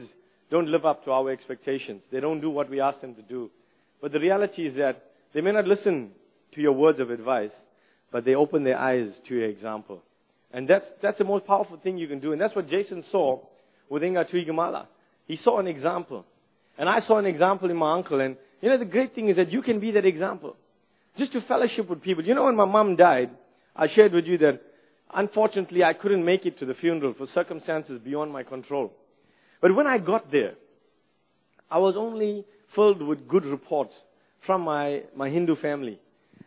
don't 0.50 0.68
live 0.68 0.86
up 0.86 1.04
to 1.04 1.10
our 1.10 1.30
expectations. 1.30 2.00
They 2.10 2.18
don't 2.18 2.40
do 2.40 2.48
what 2.48 2.70
we 2.70 2.80
ask 2.80 3.00
them 3.02 3.14
to 3.14 3.22
do. 3.22 3.50
But 4.00 4.12
the 4.12 4.20
reality 4.20 4.66
is 4.66 4.76
that 4.76 5.04
they 5.34 5.42
may 5.42 5.52
not 5.52 5.66
listen 5.66 6.12
to 6.54 6.60
your 6.62 6.72
words 6.72 6.98
of 6.98 7.10
advice, 7.10 7.50
but 8.10 8.24
they 8.24 8.34
open 8.34 8.64
their 8.64 8.78
eyes 8.78 9.08
to 9.28 9.34
your 9.34 9.48
example. 9.48 10.02
And 10.50 10.66
that's, 10.66 10.84
that's 11.02 11.18
the 11.18 11.24
most 11.24 11.46
powerful 11.46 11.76
thing 11.76 11.98
you 11.98 12.08
can 12.08 12.20
do. 12.20 12.32
And 12.32 12.40
that's 12.40 12.56
what 12.56 12.70
Jason 12.70 13.04
saw 13.12 13.40
with 13.90 14.02
Inga 14.02 14.26
Tuigamala. 14.26 14.86
He 15.26 15.38
saw 15.44 15.58
an 15.60 15.66
example. 15.66 16.24
And 16.78 16.88
I 16.88 17.00
saw 17.06 17.18
an 17.18 17.26
example 17.26 17.70
in 17.70 17.76
my 17.76 17.94
uncle. 17.94 18.20
And 18.20 18.36
you 18.62 18.70
know, 18.70 18.78
the 18.78 18.86
great 18.86 19.14
thing 19.14 19.28
is 19.28 19.36
that 19.36 19.52
you 19.52 19.60
can 19.60 19.78
be 19.78 19.90
that 19.92 20.06
example. 20.06 20.56
Just 21.18 21.32
to 21.32 21.42
fellowship 21.42 21.90
with 21.90 22.00
people. 22.02 22.24
You 22.24 22.34
know, 22.34 22.44
when 22.44 22.56
my 22.56 22.64
mom 22.64 22.96
died, 22.96 23.30
I 23.76 23.88
shared 23.94 24.14
with 24.14 24.24
you 24.24 24.38
that 24.38 24.60
Unfortunately, 25.14 25.84
I 25.84 25.92
couldn't 25.92 26.24
make 26.24 26.46
it 26.46 26.58
to 26.60 26.66
the 26.66 26.74
funeral 26.74 27.14
for 27.16 27.26
circumstances 27.34 28.00
beyond 28.02 28.32
my 28.32 28.42
control. 28.42 28.92
But 29.60 29.74
when 29.74 29.86
I 29.86 29.98
got 29.98 30.32
there, 30.32 30.54
I 31.70 31.78
was 31.78 31.94
only 31.96 32.44
filled 32.74 33.02
with 33.02 33.28
good 33.28 33.44
reports 33.44 33.92
from 34.46 34.62
my, 34.62 35.02
my 35.14 35.28
Hindu 35.28 35.56
family. 35.56 35.98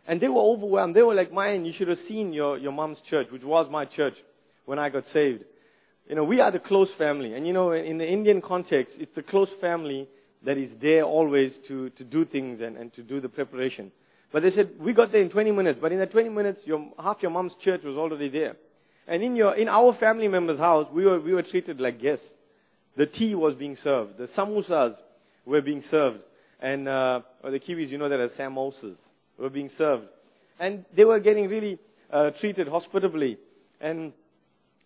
And 0.06 0.20
they 0.20 0.28
were 0.28 0.40
overwhelmed. 0.40 0.94
They 0.94 1.02
were 1.02 1.14
like, 1.14 1.32
Mayan, 1.32 1.64
you 1.64 1.72
should 1.76 1.88
have 1.88 1.98
seen 2.08 2.32
your, 2.32 2.58
your 2.58 2.72
mom's 2.72 2.98
church, 3.08 3.28
which 3.30 3.42
was 3.42 3.66
my 3.70 3.84
church 3.84 4.14
when 4.64 4.78
I 4.78 4.88
got 4.88 5.04
saved. 5.12 5.44
You 6.08 6.14
know, 6.14 6.24
we 6.24 6.40
are 6.40 6.52
the 6.52 6.60
close 6.60 6.88
family. 6.98 7.34
And 7.34 7.46
you 7.46 7.52
know, 7.52 7.72
in 7.72 7.98
the 7.98 8.06
Indian 8.06 8.40
context, 8.40 8.94
it's 8.98 9.14
the 9.16 9.22
close 9.22 9.48
family 9.60 10.08
that 10.44 10.58
is 10.58 10.70
there 10.80 11.02
always 11.02 11.52
to, 11.68 11.90
to 11.90 12.04
do 12.04 12.24
things 12.24 12.60
and, 12.60 12.76
and 12.76 12.92
to 12.94 13.02
do 13.02 13.20
the 13.20 13.28
preparation. 13.28 13.90
But 14.32 14.42
they 14.42 14.50
said, 14.50 14.70
we 14.80 14.92
got 14.92 15.12
there 15.12 15.22
in 15.22 15.30
20 15.30 15.52
minutes, 15.52 15.78
but 15.80 15.92
in 15.92 15.98
that 15.98 16.12
20 16.12 16.28
minutes, 16.30 16.60
your, 16.64 16.86
half 16.98 17.18
your 17.22 17.30
mom's 17.30 17.52
church 17.64 17.82
was 17.84 17.96
already 17.96 18.28
there. 18.28 18.56
And 19.06 19.22
in 19.22 19.36
your, 19.36 19.54
in 19.54 19.68
our 19.68 19.96
family 19.98 20.28
member's 20.28 20.58
house, 20.58 20.88
we 20.92 21.04
were, 21.04 21.20
we 21.20 21.32
were 21.32 21.42
treated 21.42 21.80
like 21.80 22.02
guests. 22.02 22.24
The 22.96 23.06
tea 23.06 23.34
was 23.34 23.54
being 23.54 23.76
served. 23.84 24.18
The 24.18 24.28
samosas 24.36 24.96
were 25.44 25.62
being 25.62 25.84
served. 25.90 26.20
And, 26.60 26.88
uh, 26.88 27.20
the 27.44 27.60
Kiwis, 27.60 27.88
you 27.88 27.98
know 27.98 28.08
that 28.08 28.18
as 28.18 28.30
samosas, 28.38 28.96
were 29.38 29.50
being 29.50 29.70
served. 29.78 30.06
And 30.58 30.84
they 30.96 31.04
were 31.04 31.20
getting 31.20 31.48
really, 31.48 31.78
uh, 32.12 32.30
treated 32.40 32.66
hospitably. 32.66 33.38
And 33.80 34.12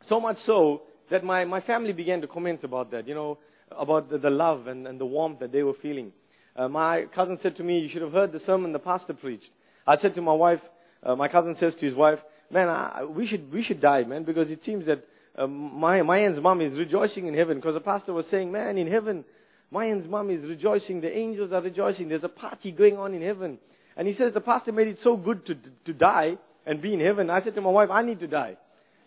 so 0.08 0.20
much 0.20 0.36
so 0.44 0.82
that 1.10 1.24
my, 1.24 1.44
my 1.44 1.60
family 1.60 1.92
began 1.92 2.20
to 2.20 2.26
comment 2.26 2.64
about 2.64 2.90
that, 2.90 3.08
you 3.08 3.14
know, 3.14 3.38
about 3.70 4.10
the, 4.10 4.18
the 4.18 4.30
love 4.30 4.66
and, 4.66 4.86
and 4.86 5.00
the 5.00 5.06
warmth 5.06 5.38
that 5.40 5.52
they 5.52 5.62
were 5.62 5.74
feeling. 5.80 6.12
Uh, 6.60 6.68
my 6.68 7.06
cousin 7.14 7.38
said 7.42 7.56
to 7.56 7.62
me, 7.62 7.78
you 7.78 7.88
should 7.90 8.02
have 8.02 8.12
heard 8.12 8.32
the 8.32 8.40
sermon 8.44 8.74
the 8.74 8.78
pastor 8.78 9.14
preached. 9.14 9.48
I 9.86 9.96
said 9.98 10.14
to 10.16 10.20
my 10.20 10.34
wife, 10.34 10.60
uh, 11.02 11.16
my 11.16 11.26
cousin 11.26 11.56
says 11.58 11.72
to 11.80 11.86
his 11.86 11.94
wife, 11.94 12.18
man, 12.50 12.68
I, 12.68 13.04
we 13.04 13.26
should, 13.26 13.50
we 13.50 13.64
should 13.64 13.80
die, 13.80 14.04
man, 14.04 14.24
because 14.24 14.50
it 14.50 14.60
seems 14.66 14.84
that 14.84 15.06
uh, 15.38 15.46
my, 15.46 16.02
Mayan's 16.02 16.38
mom 16.42 16.60
is 16.60 16.76
rejoicing 16.76 17.26
in 17.28 17.32
heaven 17.32 17.56
because 17.56 17.72
the 17.72 17.80
pastor 17.80 18.12
was 18.12 18.26
saying, 18.30 18.52
man, 18.52 18.76
in 18.76 18.90
heaven, 18.92 19.24
Mayan's 19.70 20.06
mom 20.06 20.28
is 20.28 20.42
rejoicing, 20.46 21.00
the 21.00 21.10
angels 21.10 21.50
are 21.50 21.62
rejoicing, 21.62 22.10
there's 22.10 22.24
a 22.24 22.28
party 22.28 22.72
going 22.72 22.98
on 22.98 23.14
in 23.14 23.22
heaven. 23.22 23.56
And 23.96 24.06
he 24.06 24.14
says 24.18 24.34
the 24.34 24.42
pastor 24.42 24.72
made 24.72 24.88
it 24.88 24.98
so 25.02 25.16
good 25.16 25.46
to, 25.46 25.56
to 25.86 25.94
die 25.94 26.36
and 26.66 26.82
be 26.82 26.92
in 26.92 27.00
heaven. 27.00 27.30
I 27.30 27.42
said 27.42 27.54
to 27.54 27.62
my 27.62 27.70
wife, 27.70 27.88
I 27.90 28.02
need 28.02 28.20
to 28.20 28.26
die. 28.26 28.58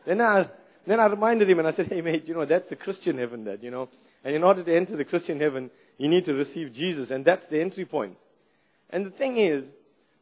Then 0.07 0.21
I, 0.21 0.47
then 0.87 0.99
I 0.99 1.05
reminded 1.05 1.47
him 1.47 1.59
and 1.59 1.67
I 1.67 1.75
said, 1.75 1.85
hey 1.87 2.01
mate, 2.01 2.23
you 2.25 2.33
know, 2.33 2.47
that's 2.47 2.69
the 2.71 2.75
Christian 2.77 3.19
heaven 3.19 3.45
that, 3.45 3.61
you 3.61 3.69
know. 3.69 3.89
And 4.23 4.33
in 4.33 4.43
order 4.43 4.63
to 4.63 4.75
enter 4.75 4.97
the 4.97 5.05
Christian 5.05 5.39
heaven, 5.39 5.69
you 5.97 6.09
need 6.09 6.25
to 6.25 6.33
receive 6.33 6.73
Jesus. 6.73 7.09
And 7.11 7.23
that's 7.23 7.45
the 7.51 7.61
entry 7.61 7.85
point. 7.85 8.17
And 8.89 9.05
the 9.05 9.11
thing 9.11 9.39
is, 9.39 9.63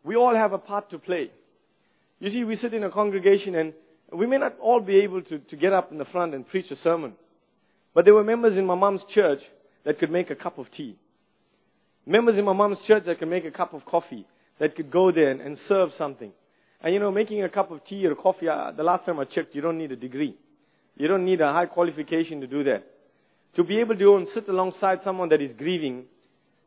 we 0.04 0.16
all 0.16 0.36
have 0.36 0.54
a 0.54 0.58
part 0.58 0.90
to 0.92 1.00
play. 1.00 1.32
You 2.20 2.32
see, 2.32 2.44
we 2.44 2.58
sit 2.62 2.74
in 2.74 2.84
a 2.84 2.92
congregation 2.92 3.56
and 3.56 3.74
we 4.12 4.28
may 4.28 4.38
not 4.38 4.58
all 4.60 4.82
be 4.82 4.98
able 4.98 5.22
to, 5.24 5.40
to 5.40 5.56
get 5.56 5.74
up 5.74 5.92
in 5.92 5.98
the 5.98 6.06
front 6.06 6.34
and 6.34 6.48
preach 6.48 6.70
a 6.72 6.76
sermon. 6.84 7.14
But 7.94 8.06
there 8.06 8.14
were 8.14 8.24
members 8.24 8.58
in 8.58 8.66
my 8.66 8.76
mom's 8.76 9.02
church 9.14 9.40
that 9.86 10.00
could 10.00 10.12
make 10.12 10.30
a 10.30 10.36
cup 10.36 10.58
of 10.58 10.68
tea. 10.76 10.96
Members 12.06 12.38
in 12.38 12.46
my 12.46 12.54
mom's 12.54 12.78
church 12.88 13.04
that 13.06 13.20
could 13.20 13.28
make 13.28 13.46
a 13.46 13.52
cup 13.52 13.74
of 13.74 13.86
coffee, 13.86 14.26
that 14.60 14.76
could 14.76 14.92
go 14.92 15.12
there 15.12 15.30
and, 15.30 15.42
and 15.42 15.58
serve 15.68 15.90
something. 15.98 16.32
And 16.82 16.94
you 16.94 17.00
know, 17.00 17.12
making 17.12 17.44
a 17.44 17.50
cup 17.50 17.72
of 17.72 17.86
tea 17.86 18.06
or 18.06 18.16
coffee, 18.16 18.48
uh, 18.48 18.72
the 18.72 18.84
last 18.84 19.06
time 19.06 19.20
I 19.20 19.26
checked, 19.26 19.54
you 19.54 19.62
don't 19.62 19.78
need 19.78 19.92
a 19.92 19.96
degree. 19.96 20.36
You 20.96 21.08
don't 21.08 21.26
need 21.26 21.42
a 21.42 21.52
high 21.52 21.68
qualification 21.68 22.42
to 22.42 22.48
do 22.48 22.64
that. 22.66 22.86
To 23.58 23.64
be 23.64 23.80
able 23.80 23.96
to 23.96 24.04
go 24.04 24.18
and 24.18 24.28
sit 24.34 24.48
alongside 24.48 25.00
someone 25.04 25.30
that 25.30 25.42
is 25.42 25.52
grieving 25.58 26.06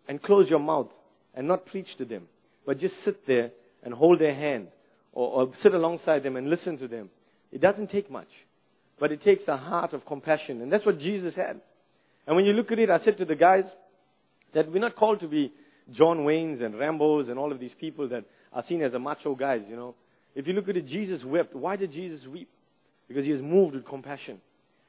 and 0.09 0.23
close 0.23 0.49
your 0.49 0.59
mouth 0.59 0.89
and 1.35 1.49
not 1.49 1.67
preach 1.67 1.89
to 1.99 2.05
them, 2.05 2.25
but 2.67 2.79
just 2.79 2.95
sit 3.05 3.27
there 3.27 3.51
and 3.83 3.95
hold 3.95 4.21
their 4.21 4.35
hand 4.35 4.69
or, 5.13 5.29
or 5.29 5.53
sit 5.63 5.75
alongside 5.75 6.23
them 6.23 6.37
and 6.37 6.51
listen 6.51 6.79
to 6.79 6.89
them. 6.89 7.09
It 7.53 7.61
doesn't 7.61 7.91
take 7.91 8.11
much, 8.11 8.29
but 8.99 9.13
it 9.13 9.25
takes 9.25 9.43
a 9.49 9.57
heart 9.57 9.95
of 9.95 10.05
compassion. 10.05 10.61
And 10.61 10.73
that's 10.73 10.85
what 10.85 10.99
Jesus 10.99 11.35
had. 11.35 11.61
And 12.27 12.37
when 12.37 12.45
you 12.45 12.53
look 12.53 12.73
at 12.73 12.79
it, 12.79 12.91
I 12.91 13.03
said 13.05 13.19
to 13.19 13.25
the 13.25 13.35
guys 13.35 13.65
that 14.55 14.71
we're 14.71 14.79
not 14.79 14.97
called 14.97 15.21
to 15.21 15.29
be 15.29 15.53
John 15.93 16.19
Waynes 16.19 16.63
and 16.63 16.75
Rambos 16.75 17.31
and 17.31 17.39
all 17.39 17.53
of 17.53 17.61
these 17.61 17.73
people 17.79 18.09
that 18.09 18.25
are 18.53 18.65
seen 18.69 18.83
as 18.83 18.93
the 18.93 18.99
macho 18.99 19.35
guys, 19.35 19.63
you 19.69 19.77
know. 19.77 19.95
If 20.35 20.47
you 20.47 20.53
look 20.53 20.69
at 20.69 20.77
it, 20.77 20.87
Jesus 20.87 21.23
wept. 21.25 21.55
Why 21.55 21.77
did 21.77 21.93
Jesus 21.93 22.27
weep? 22.27 22.49
Because 23.09 23.25
he 23.25 23.31
is 23.31 23.43
moved 23.43 23.75
with 23.75 23.87
compassion. 23.87 24.41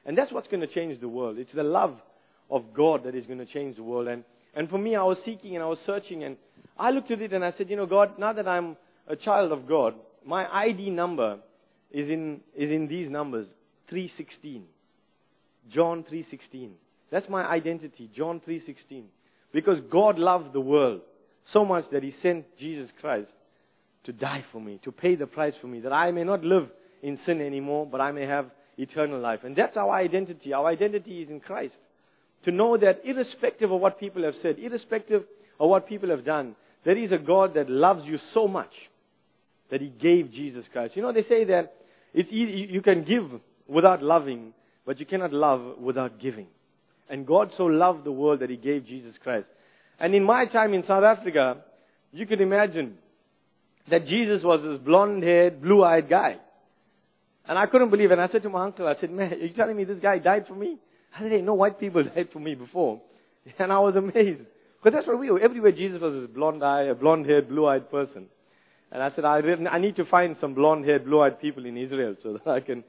And 0.06 0.16
that's 0.16 0.32
what's 0.32 0.48
going 0.48 0.60
to 0.60 0.66
change 0.66 1.00
the 1.00 1.08
world. 1.08 1.36
It's 1.38 1.52
the 1.52 1.64
love 1.64 1.98
of 2.50 2.72
God 2.72 3.04
that 3.04 3.14
is 3.14 3.26
going 3.26 3.40
to 3.40 3.46
change 3.46 3.76
the 3.76 3.82
world. 3.82 4.06
And, 4.08 4.24
and 4.54 4.70
for 4.70 4.78
me, 4.78 4.94
I 4.94 5.02
was 5.02 5.18
seeking 5.24 5.56
and 5.56 5.64
I 5.64 5.66
was 5.66 5.78
searching 5.84 6.24
and 6.24 6.36
I 6.78 6.90
looked 6.90 7.10
at 7.10 7.20
it 7.20 7.32
and 7.32 7.44
I 7.44 7.52
said, 7.58 7.68
you 7.68 7.76
know, 7.76 7.86
God, 7.86 8.18
now 8.18 8.32
that 8.32 8.46
I'm 8.46 8.76
a 9.08 9.16
child 9.16 9.50
of 9.50 9.68
God, 9.68 9.94
my 10.24 10.46
ID 10.46 10.90
number 10.90 11.38
is 11.90 12.08
in, 12.08 12.40
is 12.56 12.70
in 12.70 12.86
these 12.86 13.10
numbers, 13.10 13.48
316. 13.90 14.64
John 15.72 16.04
316. 16.08 16.72
That's 17.10 17.28
my 17.28 17.44
identity, 17.44 18.10
John 18.14 18.40
316. 18.44 19.04
Because 19.52 19.78
God 19.90 20.18
loved 20.18 20.52
the 20.52 20.60
world 20.60 21.00
so 21.52 21.64
much 21.64 21.84
that 21.92 22.02
He 22.02 22.14
sent 22.22 22.44
Jesus 22.58 22.90
Christ 23.00 23.30
to 24.04 24.12
die 24.12 24.44
for 24.52 24.60
me, 24.60 24.80
to 24.84 24.92
pay 24.92 25.16
the 25.16 25.26
price 25.26 25.54
for 25.60 25.66
me, 25.66 25.80
that 25.80 25.92
I 25.92 26.10
may 26.12 26.24
not 26.24 26.44
live 26.44 26.68
in 27.02 27.18
sin 27.26 27.40
anymore, 27.40 27.86
but 27.86 28.00
I 28.00 28.12
may 28.12 28.26
have 28.26 28.50
eternal 28.76 29.20
life. 29.20 29.40
And 29.44 29.56
that's 29.56 29.76
our 29.76 29.92
identity. 29.92 30.52
Our 30.52 30.66
identity 30.66 31.22
is 31.22 31.30
in 31.30 31.40
Christ. 31.40 31.74
To 32.44 32.50
know 32.50 32.76
that 32.76 33.02
irrespective 33.04 33.72
of 33.72 33.80
what 33.80 33.98
people 33.98 34.22
have 34.22 34.34
said, 34.42 34.58
irrespective 34.58 35.24
of 35.58 35.68
what 35.68 35.88
people 35.88 36.10
have 36.10 36.24
done, 36.24 36.54
there 36.84 36.96
is 36.96 37.10
a 37.10 37.18
God 37.18 37.54
that 37.54 37.68
loves 37.68 38.02
you 38.04 38.18
so 38.34 38.46
much 38.46 38.72
that 39.70 39.80
He 39.80 39.88
gave 39.88 40.30
Jesus 40.32 40.64
Christ. 40.72 40.96
You 40.96 41.02
know, 41.02 41.12
they 41.12 41.24
say 41.28 41.44
that 41.44 41.74
it's 42.14 42.30
easy, 42.30 42.68
you 42.70 42.82
can 42.82 43.04
give 43.04 43.24
without 43.66 44.02
loving, 44.02 44.52
but 44.84 45.00
you 45.00 45.06
cannot 45.06 45.32
love 45.32 45.78
without 45.80 46.20
giving. 46.20 46.46
And 47.08 47.26
God 47.26 47.50
so 47.56 47.64
loved 47.64 48.04
the 48.04 48.12
world 48.12 48.40
that 48.40 48.50
He 48.50 48.56
gave 48.56 48.86
Jesus 48.86 49.14
Christ. 49.22 49.46
And 49.98 50.14
in 50.14 50.22
my 50.22 50.46
time 50.46 50.74
in 50.74 50.84
South 50.86 51.02
Africa, 51.02 51.58
you 52.12 52.26
can 52.26 52.40
imagine 52.40 52.98
that 53.90 54.06
Jesus 54.06 54.42
was 54.44 54.60
this 54.62 54.78
blonde-haired, 54.84 55.62
blue-eyed 55.62 56.08
guy. 56.08 56.36
And 57.48 57.58
I 57.58 57.66
couldn't 57.66 57.90
believe 57.90 58.10
it. 58.10 58.14
And 58.14 58.22
I 58.22 58.28
said 58.28 58.42
to 58.42 58.48
my 58.48 58.64
uncle, 58.64 58.86
I 58.86 58.94
said, 59.00 59.10
man, 59.10 59.32
are 59.32 59.36
you 59.36 59.52
telling 59.52 59.76
me 59.76 59.84
this 59.84 59.98
guy 60.00 60.18
died 60.18 60.46
for 60.48 60.54
me? 60.54 60.78
I 61.14 61.22
said, 61.22 61.32
hey, 61.32 61.42
no 61.42 61.54
white 61.54 61.78
people 61.78 62.02
died 62.14 62.28
for 62.32 62.40
me 62.40 62.54
before. 62.54 63.00
And 63.58 63.72
I 63.72 63.78
was 63.78 63.94
amazed. 63.94 64.42
Because 64.82 64.98
that's 64.98 65.06
what 65.06 65.20
we 65.20 65.30
were. 65.30 65.40
Everywhere 65.40 65.70
Jesus 65.70 66.00
was 66.00 66.14
this 66.14 66.34
blonde-eyed, 66.34 66.88
a 66.88 66.94
blonde-haired, 66.94 67.48
blue-eyed 67.48 67.90
person. 67.90 68.26
And 68.90 69.02
I 69.02 69.10
said, 69.14 69.24
I, 69.24 69.40
I 69.70 69.78
need 69.78 69.96
to 69.96 70.04
find 70.04 70.36
some 70.40 70.54
blonde-haired, 70.54 71.04
blue-eyed 71.04 71.40
people 71.40 71.64
in 71.64 71.76
Israel 71.76 72.16
so 72.22 72.32
that 72.44 72.50
I 72.50 72.60
can 72.60 72.82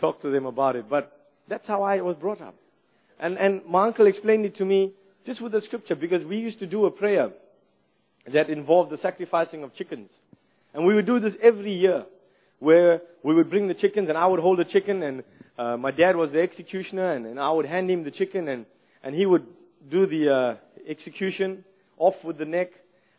talk 0.00 0.20
to 0.22 0.30
them 0.30 0.46
about 0.46 0.76
it. 0.76 0.88
But 0.90 1.16
that's 1.48 1.66
how 1.66 1.82
I 1.82 2.00
was 2.00 2.16
brought 2.16 2.40
up. 2.40 2.54
And, 3.20 3.36
and 3.38 3.64
my 3.66 3.86
uncle 3.86 4.06
explained 4.06 4.46
it 4.46 4.56
to 4.56 4.64
me 4.64 4.92
just 5.26 5.40
with 5.40 5.52
the 5.52 5.60
scripture 5.66 5.94
because 5.94 6.24
we 6.24 6.38
used 6.38 6.58
to 6.60 6.66
do 6.66 6.86
a 6.86 6.90
prayer 6.90 7.30
that 8.32 8.48
involved 8.48 8.90
the 8.90 8.98
sacrificing 9.02 9.62
of 9.62 9.74
chickens. 9.74 10.10
And 10.72 10.86
we 10.86 10.94
would 10.94 11.06
do 11.06 11.20
this 11.20 11.34
every 11.42 11.74
year 11.74 12.04
where 12.60 13.02
we 13.24 13.34
would 13.34 13.50
bring 13.50 13.66
the 13.66 13.74
chickens 13.74 14.08
and 14.08 14.16
I 14.16 14.26
would 14.26 14.40
hold 14.40 14.58
the 14.58 14.64
chicken 14.64 15.02
and 15.02 15.22
uh, 15.58 15.76
my 15.76 15.90
dad 15.90 16.14
was 16.14 16.30
the 16.32 16.40
executioner 16.40 17.12
and, 17.12 17.26
and 17.26 17.40
I 17.40 17.50
would 17.50 17.66
hand 17.66 17.90
him 17.90 18.04
the 18.04 18.10
chicken 18.10 18.48
and, 18.48 18.66
and 19.02 19.14
he 19.14 19.26
would 19.26 19.46
do 19.90 20.06
the 20.06 20.56
uh, 20.58 20.80
execution 20.88 21.64
off 21.98 22.14
with 22.22 22.38
the 22.38 22.44
neck 22.44 22.68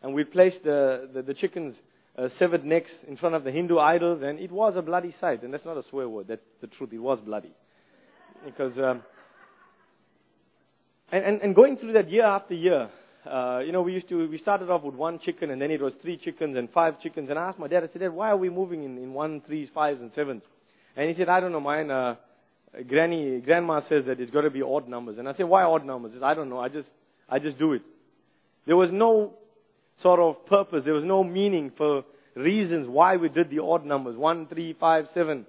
and 0.02 0.14
we'd 0.14 0.32
place 0.32 0.54
the, 0.64 1.10
the, 1.12 1.22
the 1.22 1.34
chicken's 1.34 1.74
uh, 2.16 2.28
severed 2.38 2.64
necks 2.64 2.90
in 3.06 3.16
front 3.16 3.34
of 3.34 3.44
the 3.44 3.50
Hindu 3.50 3.78
idols 3.78 4.22
and 4.24 4.38
it 4.38 4.50
was 4.50 4.74
a 4.76 4.82
bloody 4.82 5.14
sight 5.20 5.42
and 5.42 5.52
that's 5.52 5.64
not 5.64 5.76
a 5.76 5.82
swear 5.90 6.08
word, 6.08 6.26
that's 6.28 6.40
the 6.60 6.68
truth, 6.68 6.90
it 6.92 6.98
was 6.98 7.18
bloody. 7.24 7.52
Because 8.44 8.76
um, 8.78 9.02
and, 11.12 11.24
and, 11.24 11.42
and 11.42 11.54
going 11.54 11.76
through 11.76 11.92
that 11.92 12.10
year 12.10 12.24
after 12.24 12.54
year, 12.54 12.88
uh, 13.24 13.60
you 13.64 13.70
know, 13.70 13.82
we 13.82 13.92
used 13.92 14.08
to, 14.08 14.28
we 14.28 14.38
started 14.38 14.68
off 14.68 14.82
with 14.82 14.94
one 14.94 15.20
chicken 15.24 15.50
and 15.50 15.62
then 15.62 15.70
it 15.70 15.80
was 15.80 15.92
three 16.02 16.16
chickens 16.16 16.56
and 16.56 16.68
five 16.70 17.00
chickens. 17.00 17.30
And 17.30 17.38
I 17.38 17.48
asked 17.48 17.58
my 17.58 17.68
dad, 17.68 17.84
I 17.84 17.88
said, 17.92 18.00
Dad, 18.00 18.12
why 18.12 18.30
are 18.30 18.36
we 18.36 18.50
moving 18.50 18.82
in, 18.82 18.98
in 18.98 19.12
one, 19.12 19.40
threes, 19.46 19.68
fives, 19.72 20.00
and 20.00 20.10
sevens? 20.14 20.42
And 20.96 21.08
he 21.08 21.16
said, 21.16 21.28
I 21.28 21.40
don't 21.40 21.52
know, 21.52 21.60
mine, 21.60 21.90
uh, 21.90 22.16
granny, 22.88 23.40
grandma 23.40 23.80
says 23.88 24.04
that 24.06 24.20
it's 24.20 24.32
got 24.32 24.42
to 24.42 24.50
be 24.50 24.62
odd 24.62 24.88
numbers. 24.88 25.18
And 25.18 25.28
I 25.28 25.34
said, 25.36 25.44
why 25.44 25.62
odd 25.62 25.84
numbers? 25.86 26.12
Said, 26.14 26.22
I 26.22 26.34
don't 26.34 26.50
know, 26.50 26.58
I 26.58 26.68
just, 26.68 26.88
I 27.28 27.38
just 27.38 27.58
do 27.58 27.74
it. 27.74 27.82
There 28.66 28.76
was 28.76 28.90
no 28.92 29.34
sort 30.02 30.18
of 30.18 30.44
purpose, 30.46 30.82
there 30.84 30.94
was 30.94 31.04
no 31.04 31.22
meaning 31.22 31.70
for 31.76 32.04
reasons 32.34 32.88
why 32.88 33.16
we 33.16 33.28
did 33.28 33.50
the 33.50 33.62
odd 33.62 33.84
numbers, 33.84 34.16
one, 34.16 34.46
three, 34.48 34.74
five, 34.78 35.06
seven. 35.14 35.46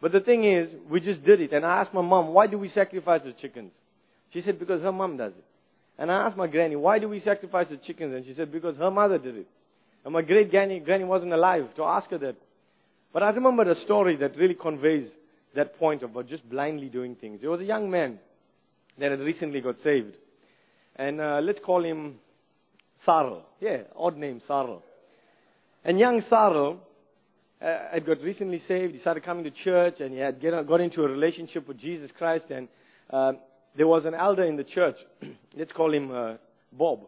But 0.00 0.12
the 0.12 0.20
thing 0.20 0.44
is, 0.44 0.68
we 0.88 1.00
just 1.00 1.24
did 1.24 1.40
it. 1.40 1.52
And 1.52 1.64
I 1.64 1.80
asked 1.80 1.94
my 1.94 2.02
mom, 2.02 2.28
why 2.28 2.46
do 2.46 2.58
we 2.58 2.70
sacrifice 2.74 3.20
the 3.24 3.32
chickens? 3.32 3.72
She 4.32 4.42
said, 4.42 4.58
because 4.58 4.82
her 4.82 4.92
mom 4.92 5.16
does 5.16 5.32
it. 5.36 5.44
And 5.98 6.12
I 6.12 6.26
asked 6.26 6.36
my 6.36 6.46
granny, 6.46 6.76
why 6.76 6.98
do 6.98 7.08
we 7.08 7.20
sacrifice 7.20 7.66
the 7.70 7.76
chickens? 7.76 8.14
And 8.14 8.24
she 8.24 8.34
said, 8.34 8.52
because 8.52 8.76
her 8.76 8.90
mother 8.90 9.18
did 9.18 9.36
it. 9.36 9.48
And 10.04 10.14
my 10.14 10.22
great 10.22 10.50
granny, 10.50 10.78
granny 10.78 11.04
wasn't 11.04 11.32
alive 11.32 11.74
to 11.76 11.84
ask 11.84 12.08
her 12.10 12.18
that. 12.18 12.36
But 13.12 13.22
I 13.22 13.30
remember 13.30 13.68
a 13.70 13.82
story 13.84 14.16
that 14.16 14.36
really 14.36 14.54
conveys 14.54 15.08
that 15.56 15.78
point 15.78 16.02
about 16.02 16.28
just 16.28 16.48
blindly 16.48 16.88
doing 16.88 17.16
things. 17.16 17.40
There 17.40 17.50
was 17.50 17.60
a 17.60 17.64
young 17.64 17.90
man 17.90 18.18
that 18.98 19.10
had 19.10 19.20
recently 19.20 19.60
got 19.60 19.76
saved. 19.82 20.14
And 20.96 21.20
uh, 21.20 21.40
let's 21.42 21.58
call 21.64 21.84
him 21.84 22.16
Sarl. 23.04 23.44
Yeah, 23.60 23.78
odd 23.96 24.16
name, 24.16 24.40
Sarl. 24.46 24.82
And 25.84 25.98
young 25.98 26.22
Sarl 26.28 26.80
uh, 27.60 27.78
had 27.92 28.06
got 28.06 28.20
recently 28.20 28.62
saved. 28.68 28.94
He 28.94 29.00
started 29.00 29.24
coming 29.24 29.44
to 29.44 29.50
church 29.64 29.96
and 30.00 30.12
he 30.12 30.20
had 30.20 30.40
get, 30.40 30.52
got 30.66 30.80
into 30.80 31.02
a 31.02 31.08
relationship 31.08 31.66
with 31.66 31.78
Jesus 31.78 32.10
Christ. 32.16 32.46
And 32.50 32.68
uh, 33.10 33.32
there 33.78 33.86
was 33.86 34.04
an 34.04 34.14
elder 34.14 34.42
in 34.42 34.56
the 34.56 34.64
church. 34.64 34.96
Let's 35.56 35.72
call 35.72 35.94
him 35.94 36.10
uh, 36.10 36.34
Bob. 36.72 37.00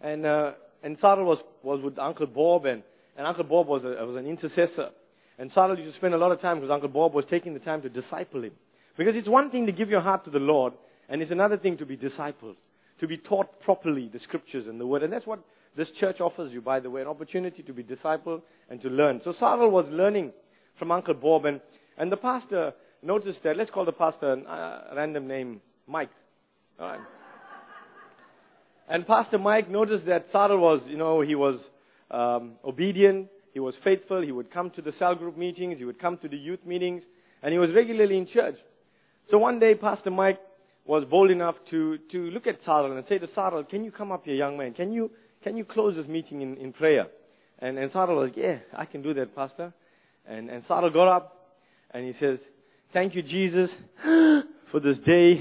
And 0.00 0.24
uh, 0.24 0.52
and 0.82 0.96
Sarah 1.00 1.24
was 1.24 1.38
was 1.62 1.82
with 1.82 1.98
Uncle 1.98 2.26
Bob, 2.26 2.64
and, 2.66 2.82
and 3.18 3.26
Uncle 3.26 3.44
Bob 3.44 3.66
was 3.66 3.84
a, 3.84 4.06
was 4.06 4.16
an 4.16 4.26
intercessor. 4.26 4.90
And 5.38 5.50
Sarah 5.52 5.76
used 5.76 5.90
to 5.90 5.96
spend 5.98 6.14
a 6.14 6.18
lot 6.18 6.30
of 6.30 6.40
time 6.40 6.60
because 6.60 6.72
Uncle 6.72 6.88
Bob 6.88 7.12
was 7.12 7.24
taking 7.28 7.52
the 7.52 7.60
time 7.60 7.82
to 7.82 7.88
disciple 7.88 8.44
him. 8.44 8.52
Because 8.96 9.14
it's 9.16 9.28
one 9.28 9.50
thing 9.50 9.66
to 9.66 9.72
give 9.72 9.90
your 9.90 10.00
heart 10.00 10.24
to 10.26 10.30
the 10.30 10.38
Lord, 10.38 10.74
and 11.08 11.20
it's 11.20 11.32
another 11.32 11.56
thing 11.56 11.76
to 11.78 11.86
be 11.86 11.96
discipled, 11.96 12.54
to 13.00 13.08
be 13.08 13.18
taught 13.18 13.60
properly 13.62 14.08
the 14.12 14.20
scriptures 14.20 14.68
and 14.68 14.80
the 14.80 14.86
word. 14.86 15.02
And 15.02 15.12
that's 15.12 15.26
what 15.26 15.40
this 15.76 15.88
church 15.98 16.20
offers 16.20 16.52
you, 16.52 16.60
by 16.60 16.78
the 16.78 16.88
way, 16.88 17.02
an 17.02 17.08
opportunity 17.08 17.64
to 17.64 17.72
be 17.72 17.82
discipled 17.82 18.42
and 18.70 18.80
to 18.82 18.88
learn. 18.88 19.20
So 19.24 19.34
Sarah 19.40 19.68
was 19.68 19.86
learning 19.90 20.32
from 20.78 20.92
Uncle 20.92 21.14
Bob, 21.14 21.46
and, 21.46 21.60
and 21.98 22.12
the 22.12 22.16
pastor 22.16 22.72
noticed 23.02 23.40
that, 23.42 23.56
let's 23.56 23.72
call 23.72 23.84
the 23.84 23.92
pastor 23.92 24.34
a 24.34 24.92
random 24.94 25.26
name, 25.26 25.60
Mike. 25.86 26.10
All 26.78 26.86
right. 26.86 27.00
And 28.88 29.06
Pastor 29.06 29.38
Mike 29.38 29.70
noticed 29.70 30.06
that 30.06 30.26
Sarah 30.30 30.58
was, 30.58 30.82
you 30.86 30.98
know, 30.98 31.22
he 31.22 31.34
was 31.34 31.58
um, 32.10 32.52
obedient, 32.64 33.28
he 33.52 33.60
was 33.60 33.74
faithful, 33.82 34.20
he 34.20 34.32
would 34.32 34.52
come 34.52 34.70
to 34.72 34.82
the 34.82 34.92
cell 34.98 35.14
group 35.14 35.38
meetings, 35.38 35.78
he 35.78 35.84
would 35.84 35.98
come 36.00 36.18
to 36.18 36.28
the 36.28 36.36
youth 36.36 36.64
meetings, 36.66 37.02
and 37.42 37.52
he 37.52 37.58
was 37.58 37.70
regularly 37.74 38.18
in 38.18 38.26
church. 38.26 38.56
So 39.30 39.38
one 39.38 39.58
day, 39.58 39.74
Pastor 39.74 40.10
Mike 40.10 40.38
was 40.84 41.04
bold 41.06 41.30
enough 41.30 41.54
to, 41.70 41.98
to 42.12 42.30
look 42.30 42.46
at 42.46 42.58
Sarah 42.66 42.94
and 42.94 43.04
say 43.08 43.18
to 43.18 43.28
Sarah, 43.34 43.64
can 43.64 43.84
you 43.84 43.90
come 43.90 44.12
up 44.12 44.24
here, 44.26 44.34
young 44.34 44.58
man? 44.58 44.74
Can 44.74 44.92
you, 44.92 45.10
can 45.42 45.56
you 45.56 45.64
close 45.64 45.96
this 45.96 46.06
meeting 46.06 46.42
in, 46.42 46.56
in 46.58 46.72
prayer? 46.74 47.06
And, 47.58 47.78
and 47.78 47.90
Sarah 47.92 48.14
was 48.14 48.28
like, 48.28 48.36
yeah, 48.36 48.58
I 48.76 48.84
can 48.84 49.00
do 49.00 49.14
that, 49.14 49.34
Pastor. 49.34 49.72
And, 50.26 50.50
and 50.50 50.62
Sarah 50.68 50.90
got 50.90 51.08
up 51.08 51.56
and 51.90 52.04
he 52.04 52.12
says, 52.20 52.38
thank 52.92 53.14
you, 53.14 53.22
Jesus, 53.22 53.70
for 54.70 54.80
this 54.80 54.96
day 55.06 55.40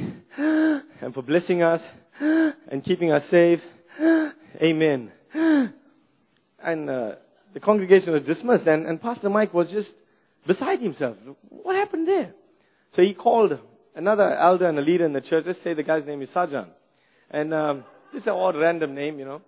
and 1.02 1.14
for 1.14 1.22
blessing 1.22 1.64
us 1.64 1.82
and 2.20 2.84
keeping 2.84 3.12
us 3.12 3.24
safe. 3.32 3.60
Amen. 4.62 5.12
And 6.64 6.90
uh, 6.90 7.12
the 7.54 7.60
congregation 7.60 8.14
was 8.14 8.24
dismissed 8.24 8.68
and, 8.68 8.86
and 8.86 9.02
Pastor 9.02 9.30
Mike 9.30 9.54
was 9.54 9.68
just 9.68 9.90
beside 10.48 10.82
himself. 10.82 11.18
What 11.50 11.76
happened 11.76 12.08
there? 12.08 12.34
So 12.96 13.02
he 13.02 13.14
called 13.14 13.54
another 13.96 14.38
elder 14.38 14.68
and 14.68 14.78
a 14.78 14.82
leader 14.82 15.06
in 15.06 15.14
the 15.14 15.22
church. 15.22 15.44
Let's 15.46 15.60
say 15.64 15.74
the 15.74 15.84
guy's 15.84 16.06
name 16.06 16.22
is 16.22 16.30
Sajan. 16.30 16.68
And 17.30 17.54
um, 17.54 17.84
just 18.14 18.28
an 18.28 18.34
odd 18.34 18.56
random 18.56 18.94
name, 18.96 19.20
you 19.20 19.26
know. 19.26 19.42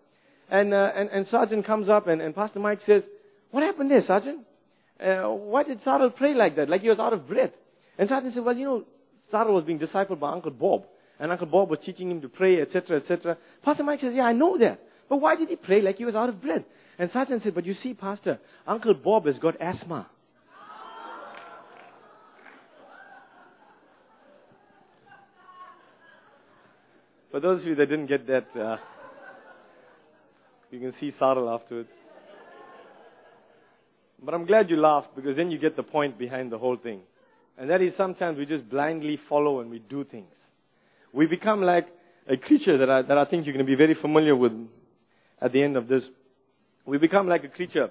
And, 0.50 0.74
uh, 0.74 0.91
and, 0.96 1.10
and 1.10 1.27
Sergeant 1.32 1.65
comes 1.65 1.89
up 1.89 2.08
and, 2.08 2.22
and 2.22 2.36
Pastor 2.36 2.60
Mike 2.60 2.79
says, 2.86 3.03
what 3.51 3.63
happened 3.63 3.91
there, 3.91 4.03
Sergeant? 4.05 4.41
Uh, 5.00 5.29
why 5.29 5.63
did 5.63 5.79
Sarah 5.84 6.10
pray 6.10 6.34
like 6.34 6.55
that? 6.55 6.70
Like 6.70 6.82
he 6.82 6.89
was 6.89 7.00
out 7.00 7.13
of 7.13 7.27
breath. 7.27 7.51
And 7.98 8.10
Sergeant 8.10 8.34
said, 8.34 8.44
well, 8.44 8.55
you 8.55 8.65
know, 8.65 8.84
Sarah 9.32 9.51
was 9.51 9.63
being 9.63 9.79
discipled 9.79 10.20
by 10.20 10.32
Uncle 10.32 10.51
Bob. 10.51 10.86
And 11.20 11.32
Uncle 11.32 11.48
Bob 11.48 11.70
was 11.70 11.79
teaching 11.86 12.12
him 12.12 12.22
to 12.22 12.29
pray, 12.29 12.62
etc., 12.62 12.98
etc. 12.98 13.38
Pastor 13.63 13.84
Mike 13.84 14.01
says, 14.01 14.13
yeah, 14.13 14.24
I 14.24 14.34
know 14.34 14.58
that. 14.58 14.82
But 15.08 15.17
why 15.17 15.36
did 15.36 15.50
he 15.50 15.55
pray 15.55 15.82
like 15.82 15.98
he 15.98 16.05
was 16.05 16.15
out 16.15 16.29
of 16.29 16.41
breath? 16.41 16.63
And 16.98 17.10
Sergeant 17.12 17.44
said, 17.44 17.55
but 17.55 17.65
you 17.65 17.75
see, 17.84 17.94
Pastor, 17.94 18.39
Uncle 18.67 18.94
Bob 18.94 19.25
has 19.25 19.38
got 19.38 19.60
asthma. 19.62 20.08
For 27.32 27.41
those 27.41 27.62
of 27.62 27.67
you 27.67 27.75
that 27.75 27.88
didn't 27.88 28.08
get 28.08 28.27
that, 28.27 28.48
uh, 28.58 28.77
you 30.72 30.79
can 30.79 30.94
see 31.01 31.13
Sarah 31.20 31.53
afterwards. 31.53 31.89
But 34.24 34.34
I'm 34.34 34.46
glad 34.46 34.70
you 34.70 34.77
laughed 34.77 35.15
because 35.15 35.36
then 35.36 35.51
you 35.51 35.60
get 35.60 35.75
the 35.75 35.84
point 35.84 36.17
behind 36.17 36.51
the 36.51 36.58
whole 36.58 36.77
thing. 36.77 37.01
And 37.57 37.69
that 37.69 37.81
is 37.81 37.93
sometimes 37.97 38.38
we 38.38 38.45
just 38.45 38.69
blindly 38.69 39.19
follow 39.29 39.62
and 39.62 39.69
we 39.69 39.79
do 39.79 40.03
things. 40.03 40.27
We 41.13 41.27
become 41.27 41.62
like 41.62 41.88
a 42.29 42.38
creature 42.38 42.77
that 42.77 42.89
I, 42.89 43.01
that 43.03 43.17
I 43.17 43.25
think 43.25 43.45
you're 43.45 43.53
going 43.53 43.65
to 43.65 43.69
be 43.69 43.75
very 43.75 43.95
familiar 43.95 44.35
with 44.35 44.51
at 45.41 45.53
the 45.53 45.63
end 45.63 45.77
of 45.77 45.88
this. 45.88 46.03
We 46.85 46.97
become 46.97 47.27
like 47.27 47.43
a 47.43 47.47
creature, 47.47 47.89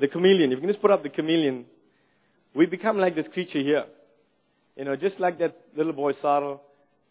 the 0.00 0.08
chameleon. 0.08 0.52
If 0.52 0.56
you 0.56 0.60
can 0.60 0.70
just 0.70 0.80
put 0.80 0.90
up 0.90 1.02
the 1.02 1.10
chameleon, 1.10 1.66
we 2.54 2.66
become 2.66 2.98
like 2.98 3.14
this 3.14 3.26
creature 3.32 3.60
here. 3.60 3.84
You 4.76 4.86
know, 4.86 4.96
just 4.96 5.20
like 5.20 5.38
that 5.40 5.56
little 5.76 5.92
boy 5.92 6.12
Sarah, 6.22 6.56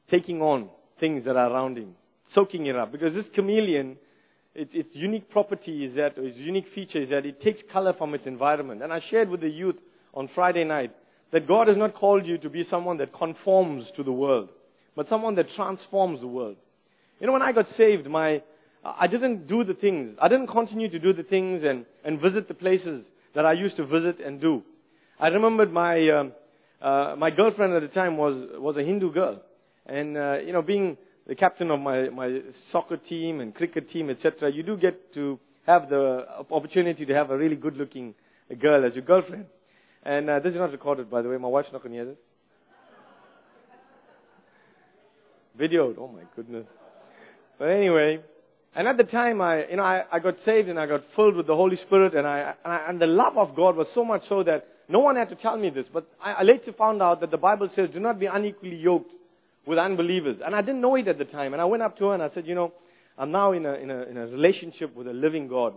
taking 0.10 0.41
on 0.41 0.70
things 1.00 1.25
that 1.25 1.36
are 1.36 1.51
around 1.51 1.77
him, 1.77 1.96
soaking 2.34 2.65
it 2.65 2.75
up. 2.75 2.91
Because 2.91 3.13
this 3.13 3.25
chameleon, 3.36 3.98
it, 4.55 4.70
its 4.74 4.89
unique 4.93 5.29
property 5.29 5.86
is 5.86 5.96
that, 5.96 6.17
or 6.17 6.24
its 6.24 6.38
unique 6.38 6.67
feature 6.74 7.01
is 7.01 7.10
that 7.10 7.25
it 7.25 7.41
takes 7.41 7.60
color 7.72 7.93
from 7.98 8.15
its 8.15 8.25
environment. 8.25 8.81
And 8.81 8.91
I 8.91 9.01
shared 9.12 9.29
with 9.29 9.41
the 9.41 9.50
youth 9.50 9.75
on 10.13 10.29
Friday 10.34 10.63
night 10.63 10.91
that 11.32 11.48
God 11.48 11.68
has 11.68 11.78
not 11.78 11.96
called 11.96 12.26
you 12.26 12.38
to 12.40 12.50
be 12.50 12.66
someone 12.70 12.98
that 12.98 13.14
conforms 13.14 13.86
to 13.96 14.04
the 14.04 14.12
world, 14.12 14.50
but 14.96 15.08
someone 15.10 15.36
that 15.36 15.48
transforms 15.56 16.20
the 16.20 16.28
world. 16.28 16.58
You 17.20 17.28
know, 17.28 17.34
when 17.34 17.42
I 17.42 17.52
got 17.52 17.68
saved, 17.78 18.08
my, 18.08 18.42
I 18.84 19.08
didn't 19.08 19.48
do 19.48 19.64
the 19.64 19.74
things. 19.74 20.18
I 20.22 20.28
didn't 20.28 20.48
continue 20.48 20.90
to 20.90 21.00
do 21.00 21.14
the 21.14 21.24
things 21.24 21.64
and, 21.64 21.86
and 22.04 22.20
visit 22.20 22.48
the 22.48 22.54
places 22.54 23.06
that 23.36 23.46
I 23.46 23.54
used 23.54 23.78
to 23.78 23.86
visit 23.86 24.20
and 24.20 24.42
do. 24.42 24.64
I 25.20 25.28
remembered 25.28 25.72
my, 25.72 26.10
um, 26.10 26.32
uh, 26.82 27.16
my 27.18 27.30
girlfriend 27.30 27.74
at 27.74 27.82
the 27.82 27.88
time 27.90 28.18
was, 28.18 28.50
was 28.58 28.76
a 28.78 28.84
Hindu 28.84 29.14
girl. 29.14 29.42
And, 29.86 30.18
uh, 30.18 30.38
you 30.40 30.52
know, 30.52 30.62
being 30.62 30.98
the 31.28 31.36
captain 31.36 31.72
of 31.72 31.80
my, 31.80 32.10
my 32.10 32.40
soccer 32.72 32.98
team 32.98 33.40
and 33.40 33.54
cricket 33.54 33.92
team, 33.92 34.10
etc., 34.10 34.52
you 34.52 34.64
do 34.64 34.76
get 34.76 35.14
to 35.14 35.40
have 35.68 35.90
the 35.90 36.26
opportunity 36.50 37.06
to 37.06 37.14
have 37.14 37.30
a 37.30 37.38
really 37.38 37.56
good 37.56 37.78
looking 37.78 38.16
girl 38.60 38.86
as 38.86 38.94
your 38.96 39.04
girlfriend. 39.04 39.46
And 40.03 40.29
uh, 40.29 40.39
this 40.39 40.53
is 40.53 40.58
not 40.58 40.72
recorded, 40.72 41.10
by 41.10 41.22
the 41.22 41.29
way. 41.29 41.38
My 41.38 41.48
wife's 41.48 41.70
not 41.72 41.84
going 41.84 41.93
to 41.93 41.98
hear 41.98 42.05
this. 42.05 42.17
Videoed. 45.60 45.96
Oh 46.00 46.08
my 46.08 46.24
goodness. 46.36 46.65
But 47.60 47.65
anyway, 47.65 48.20
and 48.75 48.88
at 48.88 48.98
the 48.98 49.03
time, 49.03 49.41
I, 49.41 49.67
you 49.67 49.75
know, 49.75 49.84
I, 49.84 50.03
I 50.12 50.20
got 50.20 50.36
saved 50.46 50.70
and 50.70 50.79
I 50.79 50.86
got 50.86 51.01
filled 51.15 51.36
with 51.36 51.46
the 51.46 51.55
Holy 51.55 51.77
Spirit, 51.86 52.15
and 52.15 52.25
I, 52.25 52.55
and 52.63 52.74
I, 52.74 52.86
and 52.88 53.01
the 53.01 53.05
love 53.05 53.38
of 53.38 53.55
God 53.55 53.75
was 53.75 53.88
so 53.93 54.03
much 54.03 54.24
so 54.29 54.43
that 54.43 54.67
no 54.89 55.00
one 55.00 55.17
had 55.17 55.29
to 55.29 55.36
tell 55.36 55.58
me 55.58 55.70
this. 55.70 55.86
But 55.93 56.08
I, 56.24 56.34
I 56.34 56.43
later 56.43 56.74
found 56.77 57.01
out 57.01 57.22
that 57.22 57.31
the 57.31 57.38
Bible 57.38 57.70
says, 57.75 57.89
"Do 57.93 58.00
not 58.00 58.19
be 58.19 58.26
unequally 58.26 58.78
yoked 58.78 59.12
with 59.65 59.78
unbelievers. 59.78 60.38
And 60.43 60.56
I 60.56 60.62
didn't 60.62 60.82
know 60.82 60.95
it 60.95 61.08
at 61.08 61.17
the 61.17 61.26
time. 61.26 61.54
And 61.54 61.62
I 61.62 61.65
went 61.65 61.84
up 61.84 61.97
to 61.97 62.06
her 62.08 62.13
and 62.13 62.23
I 62.23 62.30
said, 62.34 62.47
you 62.47 62.56
know, 62.56 62.73
I'm 63.17 63.32
now 63.32 63.52
in 63.52 63.65
a, 63.65 63.73
in 63.73 63.91
a, 63.91 64.04
in 64.04 64.17
a 64.17 64.28
relationship 64.28 64.95
with 64.95 65.08
a 65.08 65.13
living 65.13 65.47
God. 65.47 65.73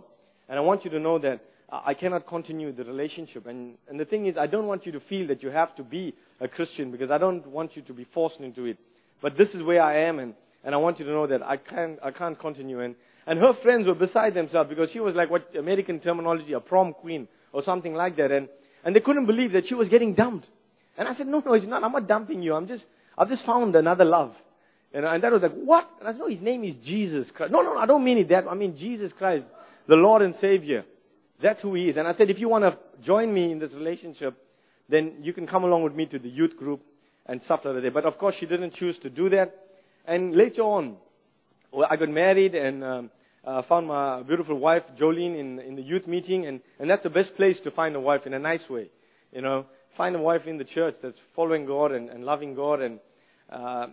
And 0.49 0.57
I 0.57 0.61
want 0.61 0.85
you 0.85 0.91
to 0.91 0.99
know 0.99 1.19
that 1.19 1.41
I 1.69 1.93
cannot 1.93 2.27
continue 2.27 2.71
the 2.71 2.83
relationship. 2.83 3.47
And, 3.47 3.75
and 3.89 3.99
the 3.99 4.05
thing 4.05 4.27
is, 4.27 4.35
I 4.37 4.47
don't 4.47 4.67
want 4.67 4.85
you 4.85 4.91
to 4.93 4.99
feel 5.09 5.27
that 5.27 5.41
you 5.41 5.49
have 5.49 5.75
to 5.77 5.83
be 5.83 6.13
a 6.39 6.47
Christian 6.47 6.91
because 6.91 7.09
I 7.09 7.17
don't 7.17 7.45
want 7.47 7.75
you 7.75 7.81
to 7.83 7.93
be 7.93 8.05
forced 8.13 8.39
into 8.39 8.65
it. 8.65 8.77
But 9.21 9.37
this 9.37 9.47
is 9.53 9.63
where 9.63 9.81
I 9.81 10.07
am 10.07 10.19
and, 10.19 10.33
and 10.63 10.75
I 10.75 10.77
want 10.77 10.99
you 10.99 11.05
to 11.05 11.11
know 11.11 11.27
that 11.27 11.41
I 11.41 11.57
can't, 11.57 11.97
I 12.03 12.11
can't 12.11 12.39
continue. 12.39 12.81
And, 12.81 12.95
and 13.25 13.39
her 13.39 13.53
friends 13.63 13.87
were 13.87 13.95
beside 13.95 14.35
themselves 14.35 14.69
because 14.69 14.89
she 14.93 14.99
was 14.99 15.15
like 15.15 15.31
what 15.31 15.55
American 15.57 15.99
terminology, 15.99 16.53
a 16.53 16.59
prom 16.59 16.93
queen 16.93 17.27
or 17.51 17.63
something 17.63 17.93
like 17.93 18.17
that. 18.17 18.31
And, 18.31 18.47
and 18.83 18.95
they 18.95 18.99
couldn't 18.99 19.25
believe 19.25 19.53
that 19.53 19.63
she 19.67 19.73
was 19.73 19.87
getting 19.89 20.13
dumped. 20.13 20.47
And 20.97 21.07
I 21.07 21.17
said, 21.17 21.27
no, 21.27 21.41
no, 21.43 21.53
it's 21.53 21.65
not. 21.65 21.83
I'm 21.83 21.91
not 21.91 22.07
dumping 22.07 22.43
you. 22.43 22.53
I'm 22.53 22.67
just, 22.67 22.83
I've 23.17 23.29
just 23.29 23.43
found 23.45 23.75
another 23.75 24.05
love. 24.05 24.33
Know, 24.93 25.11
and 25.11 25.23
that 25.23 25.31
was 25.31 25.41
like, 25.41 25.53
what? 25.53 25.89
And 25.99 26.07
I 26.07 26.11
said, 26.11 26.19
no, 26.19 26.29
his 26.29 26.41
name 26.41 26.63
is 26.63 26.75
Jesus 26.85 27.27
Christ. 27.35 27.51
No, 27.51 27.61
no, 27.61 27.77
I 27.77 27.85
don't 27.85 28.03
mean 28.03 28.17
it 28.17 28.29
that. 28.29 28.45
I 28.49 28.53
mean 28.53 28.77
Jesus 28.77 29.11
Christ, 29.17 29.43
the 29.87 29.95
Lord 29.95 30.21
and 30.21 30.35
Savior. 30.39 30.85
That's 31.41 31.61
who 31.61 31.75
he 31.75 31.89
is. 31.89 31.97
And 31.97 32.07
I 32.07 32.15
said, 32.17 32.29
if 32.29 32.39
you 32.39 32.49
want 32.49 32.63
to 32.63 32.77
join 33.05 33.33
me 33.33 33.51
in 33.51 33.59
this 33.59 33.71
relationship, 33.73 34.37
then 34.89 35.15
you 35.21 35.33
can 35.33 35.47
come 35.47 35.63
along 35.63 35.83
with 35.83 35.93
me 35.93 36.05
to 36.07 36.19
the 36.19 36.29
youth 36.29 36.55
group 36.57 36.81
and 37.25 37.41
stuff 37.45 37.61
like 37.65 37.81
that. 37.81 37.93
But 37.93 38.05
of 38.05 38.17
course, 38.17 38.35
she 38.39 38.45
didn't 38.45 38.75
choose 38.75 38.95
to 39.03 39.09
do 39.09 39.29
that. 39.29 39.53
And 40.05 40.35
later 40.35 40.61
on, 40.61 40.97
well, 41.71 41.87
I 41.89 41.95
got 41.95 42.09
married 42.09 42.55
and 42.55 42.83
um, 42.83 43.11
uh, 43.43 43.63
found 43.67 43.87
my 43.87 44.21
beautiful 44.23 44.57
wife, 44.57 44.83
Jolene, 44.99 45.39
in, 45.39 45.59
in 45.59 45.75
the 45.75 45.81
youth 45.81 46.07
meeting. 46.07 46.45
And, 46.45 46.61
and 46.79 46.89
that's 46.89 47.03
the 47.03 47.09
best 47.09 47.35
place 47.35 47.57
to 47.63 47.71
find 47.71 47.95
a 47.95 47.99
wife 47.99 48.21
in 48.25 48.33
a 48.33 48.39
nice 48.39 48.61
way. 48.69 48.89
You 49.31 49.41
know, 49.41 49.65
find 49.97 50.15
a 50.15 50.19
wife 50.19 50.41
in 50.45 50.57
the 50.57 50.63
church 50.63 50.95
that's 51.03 51.17
following 51.35 51.65
God 51.65 51.91
and, 51.91 52.09
and 52.09 52.23
loving 52.23 52.55
God 52.55 52.81
and, 52.81 52.99
uh, 53.51 53.87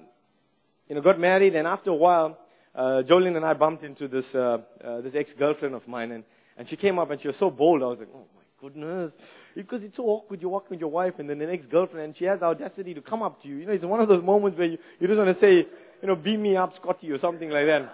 you 0.89 0.95
know, 0.95 1.01
got 1.01 1.19
married 1.19 1.57
and 1.57 1.67
after 1.67 1.91
a 1.91 1.95
while, 1.95 2.39
uh, 2.75 3.03
Jolene 3.09 3.37
and 3.37 3.45
I 3.45 3.55
bumped 3.55 3.83
into 3.83 4.09
this, 4.09 4.25
uh, 4.35 4.59
uh, 4.85 5.01
this 5.01 5.15
ex-girlfriend 5.17 5.75
of 5.75 5.87
mine 5.89 6.13
and, 6.13 6.25
and 6.57 6.69
she 6.69 6.77
came 6.77 6.99
up 6.99 7.11
and 7.11 7.21
she 7.21 7.29
was 7.29 7.37
so 7.39 7.51
bold. 7.51 7.83
I 7.83 7.87
was 7.87 7.99
like, 7.99 8.09
oh 8.15 8.27
my 8.35 8.43
goodness. 8.61 9.13
Because 9.55 9.83
it's 9.83 9.97
so 9.97 10.05
awkward. 10.05 10.41
You're 10.41 10.51
walking 10.51 10.71
with 10.71 10.81
your 10.81 10.91
wife 10.91 11.15
and 11.19 11.29
then 11.29 11.39
the 11.39 11.47
next 11.47 11.71
girlfriend 11.71 12.05
and 12.07 12.17
she 12.17 12.25
has 12.25 12.41
the 12.41 12.47
audacity 12.47 12.95
to 12.95 13.01
come 13.03 13.23
up 13.23 13.43
to 13.43 13.49
you. 13.49 13.57
You 13.57 13.67
know, 13.67 13.73
it's 13.73 13.85
one 13.85 14.01
of 14.01 14.09
those 14.09 14.25
moments 14.25 14.59
where 14.59 14.69
you, 14.69 14.79
you 15.01 15.07
just 15.07 15.19
want 15.19 15.35
to 15.39 15.41
say, 15.41 15.69
you 16.01 16.09
know, 16.09 16.15
beam 16.15 16.43
me 16.43 16.57
up, 16.57 16.73
Scotty, 16.81 17.11
or 17.11 17.19
something 17.19 17.51
like 17.51 17.67
that. 17.67 17.93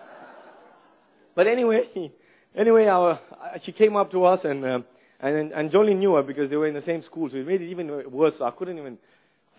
But 1.35 1.47
anyway, 1.47 1.83
anyway, 2.57 2.87
our, 2.87 3.21
she 3.65 3.73
came 3.73 3.97
up 3.97 4.11
to 4.13 4.25
us 4.25 4.41
and, 4.45 4.65
uh, 4.65 4.79
and, 5.21 5.53
and 5.53 5.71
Jolene 5.71 5.99
knew 5.99 6.15
her 6.15 6.23
because 6.23 6.51
they 6.51 6.57
were 6.57 6.69
in 6.69 6.75
the 6.75 6.85
same 6.87 7.03
school, 7.03 7.29
so 7.31 7.37
it 7.37 7.47
made 7.47 7.61
it 7.61 7.71
even 7.71 8.11
worse. 8.11 8.35
So 8.39 8.45
I 8.45 8.51
couldn't 8.53 8.79
even 8.79 8.99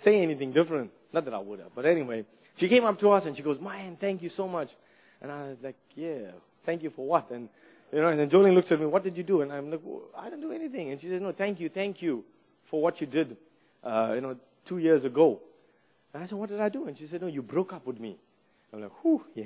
say 0.05 0.21
anything 0.21 0.53
different. 0.53 0.91
Not 1.13 1.25
that 1.25 1.33
I 1.33 1.39
would 1.39 1.59
have, 1.59 1.71
but 1.75 1.85
anyway. 1.85 2.25
She 2.59 2.67
came 2.67 2.83
up 2.83 2.99
to 2.99 3.12
us 3.12 3.23
and 3.25 3.35
she 3.38 3.41
goes, 3.41 3.57
man, 3.62 3.97
thank 3.99 4.21
you 4.21 4.29
so 4.35 4.47
much. 4.47 4.69
And 5.21 5.31
I 5.31 5.49
was 5.49 5.57
like, 5.63 5.77
yeah, 5.95 6.31
thank 6.65 6.83
you 6.83 6.91
for 6.95 7.05
what? 7.05 7.31
And, 7.31 7.49
you 7.91 8.02
know, 8.02 8.08
and 8.10 8.19
then 8.19 8.30
Jolene 8.30 8.56
looks 8.56 8.71
at 8.71 8.80
me, 8.80 8.86
what 8.86 9.04
did 9.04 9.17
you 9.17 9.23
do? 9.23 9.41
And 9.41 9.52
I'm 9.52 9.71
like, 9.71 9.82
well, 9.84 10.04
I 10.17 10.25
didn't 10.25 10.41
do 10.41 10.52
anything. 10.52 10.91
And 10.91 11.02
she 11.02 11.08
said, 11.08 11.21
no, 11.21 11.32
thank 11.32 11.60
you, 11.60 11.69
thank 11.69 12.02
you 12.02 12.23
for 12.69 12.82
what 12.82 13.02
you 13.02 13.08
did, 13.08 13.38
uh, 13.84 14.13
you 14.13 14.21
know, 14.21 14.36
two 14.67 14.78
years 14.78 15.04
ago. 15.04 15.39
And 16.13 16.23
I 16.23 16.28
said, 16.28 16.38
what 16.38 16.49
did 16.49 16.60
I 16.60 16.69
do? 16.69 16.88
And 16.88 16.97
she 16.97 17.08
said, 17.10 17.21
no, 17.21 17.28
you 17.28 17.41
broke 17.41 17.73
up 17.73 17.86
with 17.86 17.99
me. 17.99 18.17
I'm 18.73 18.82
like, 18.82 18.91
whew, 19.02 19.23
yeah. 19.36 19.45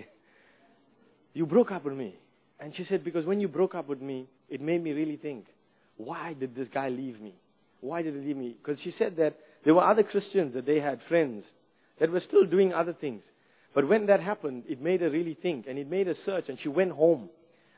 You 1.34 1.46
broke 1.46 1.72
up 1.72 1.86
with 1.86 1.94
me. 1.94 2.16
And 2.60 2.76
she 2.76 2.86
said, 2.90 3.04
because 3.04 3.26
when 3.26 3.40
you 3.40 3.48
broke 3.48 3.76
up 3.76 3.88
with 3.88 4.02
me, 4.02 4.28
it 4.50 4.62
made 4.62 4.84
me 4.84 4.92
really 4.92 5.18
think 5.18 5.46
why 5.98 6.34
did 6.34 6.56
this 6.56 6.68
guy 6.74 6.90
leave 6.90 7.20
me? 7.22 7.36
Why 7.82 8.02
did 8.02 8.16
he 8.16 8.22
leave 8.22 8.38
me? 8.38 8.56
Because 8.58 8.80
she 8.84 8.94
said 8.98 9.18
that 9.18 9.38
there 9.64 9.74
were 9.74 9.84
other 9.84 10.04
Christians 10.04 10.54
that 10.56 10.66
they 10.66 10.80
had 10.80 11.00
friends 11.08 11.44
that 12.00 12.12
were 12.12 12.22
still 12.28 12.46
doing 12.46 12.74
other 12.74 12.94
things. 12.94 13.22
But 13.76 13.88
when 13.88 14.08
that 14.08 14.20
happened, 14.20 14.64
it 14.68 14.82
made 14.82 15.02
her 15.02 15.10
really 15.10 15.38
think 15.40 15.66
and 15.68 15.78
it 15.78 15.90
made 15.90 16.08
her 16.08 16.16
search 16.26 16.46
and 16.50 16.58
she 16.62 16.70
went 16.70 16.92
home 16.92 17.30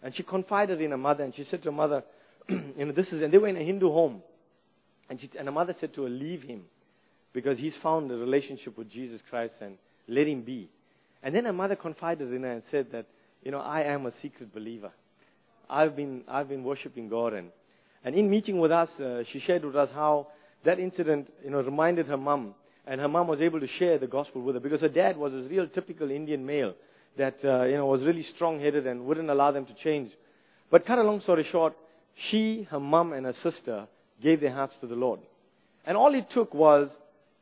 and 0.05 0.15
she 0.15 0.23
confided 0.23 0.79
in 0.79 0.91
her 0.91 0.97
mother 0.97 1.23
and 1.23 1.35
she 1.35 1.45
said 1.49 1.61
to 1.63 1.69
her 1.69 1.75
mother, 1.75 2.03
you 2.49 2.85
know, 2.85 2.93
this 2.93 3.07
is, 3.07 3.21
and 3.21 3.33
they 3.33 3.37
were 3.37 3.49
in 3.49 3.57
a 3.57 3.63
Hindu 3.63 3.89
home. 3.89 4.21
And, 5.09 5.19
she, 5.19 5.29
and 5.37 5.47
her 5.47 5.51
mother 5.51 5.75
said 5.79 5.93
to 5.95 6.03
her, 6.03 6.09
leave 6.09 6.43
him 6.43 6.63
because 7.33 7.57
he's 7.57 7.73
found 7.83 8.09
a 8.11 8.15
relationship 8.15 8.77
with 8.77 8.89
Jesus 8.89 9.19
Christ 9.29 9.55
and 9.59 9.77
let 10.07 10.27
him 10.27 10.43
be. 10.43 10.69
And 11.21 11.35
then 11.35 11.45
her 11.45 11.53
mother 11.53 11.75
confided 11.75 12.31
in 12.31 12.43
her 12.43 12.51
and 12.51 12.63
said 12.71 12.87
that, 12.93 13.07
you 13.43 13.51
know, 13.51 13.59
I 13.59 13.81
am 13.81 14.05
a 14.05 14.13
secret 14.21 14.53
believer. 14.53 14.91
I've 15.69 15.95
been, 15.95 16.23
I've 16.27 16.47
been 16.47 16.63
worshiping 16.63 17.09
God 17.09 17.33
and 17.33 17.49
and 18.05 18.13
in 18.13 18.29
meeting 18.29 18.59
with 18.59 18.71
us, 18.71 18.87
uh, 18.99 19.23
she 19.33 19.39
shared 19.39 19.65
with 19.65 19.75
us 19.75 19.89
how 19.93 20.27
that 20.63 20.79
incident, 20.79 21.27
you 21.43 21.49
know, 21.49 21.61
reminded 21.61 22.05
her 22.05 22.17
mom. 22.17 22.53
And 22.85 23.01
her 23.01 23.07
mom 23.07 23.27
was 23.27 23.41
able 23.41 23.59
to 23.59 23.67
share 23.79 23.97
the 23.97 24.05
gospel 24.05 24.43
with 24.43 24.53
her 24.53 24.61
because 24.61 24.81
her 24.81 24.87
dad 24.87 25.17
was 25.17 25.33
a 25.33 25.37
real 25.49 25.67
typical 25.67 26.11
Indian 26.11 26.45
male 26.45 26.75
that, 27.17 27.37
uh, 27.43 27.63
you 27.63 27.75
know, 27.75 27.85
was 27.85 28.01
really 28.01 28.25
strong-headed 28.35 28.85
and 28.87 29.05
wouldn't 29.05 29.29
allow 29.29 29.51
them 29.51 29.65
to 29.65 29.73
change. 29.83 30.11
But 30.71 30.85
cut 30.85 30.97
a 30.97 31.03
long 31.03 31.21
story 31.21 31.45
short, 31.51 31.73
she, 32.29 32.67
her 32.71 32.79
mom, 32.79 33.13
and 33.13 33.25
her 33.25 33.35
sister 33.43 33.87
gave 34.21 34.41
their 34.41 34.53
hearts 34.53 34.73
to 34.81 34.87
the 34.87 34.95
Lord. 34.95 35.19
And 35.85 35.97
all 35.97 36.13
it 36.15 36.27
took 36.33 36.53
was 36.53 36.89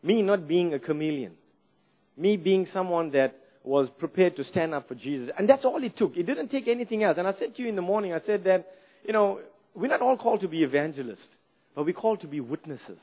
me 0.04 0.22
not 0.22 0.48
being 0.48 0.74
a 0.74 0.80
chameleon. 0.80 1.34
Me 2.18 2.38
being 2.38 2.68
someone 2.74 3.12
that 3.12 3.36
was 3.64 3.88
prepared 3.98 4.36
to 4.36 4.44
stand 4.52 4.74
up 4.74 4.88
for 4.88 4.96
Jesus. 4.96 5.30
And 5.38 5.48
that's 5.48 5.64
all 5.64 5.82
it 5.84 5.98
took. 5.98 6.18
It 6.18 6.24
didn't 6.24 6.50
take 6.50 6.68
anything 6.68 7.04
else. 7.04 7.18
And 7.18 7.28
I 7.28 7.34
said 7.40 7.56
to 7.56 7.62
you 7.62 7.70
in 7.70 7.76
the 7.76 7.82
morning, 7.82 8.14
I 8.14 8.20
said 8.26 8.44
that, 8.44 8.68
you 9.06 9.14
know, 9.14 9.40
we're 9.74 9.88
not 9.88 10.02
all 10.02 10.18
called 10.18 10.42
to 10.42 10.48
be 10.48 10.64
evangelists, 10.64 11.20
but 11.76 11.86
we're 11.86 11.94
called 11.94 12.22
to 12.22 12.28
be 12.28 12.42
witnesses. 12.42 12.98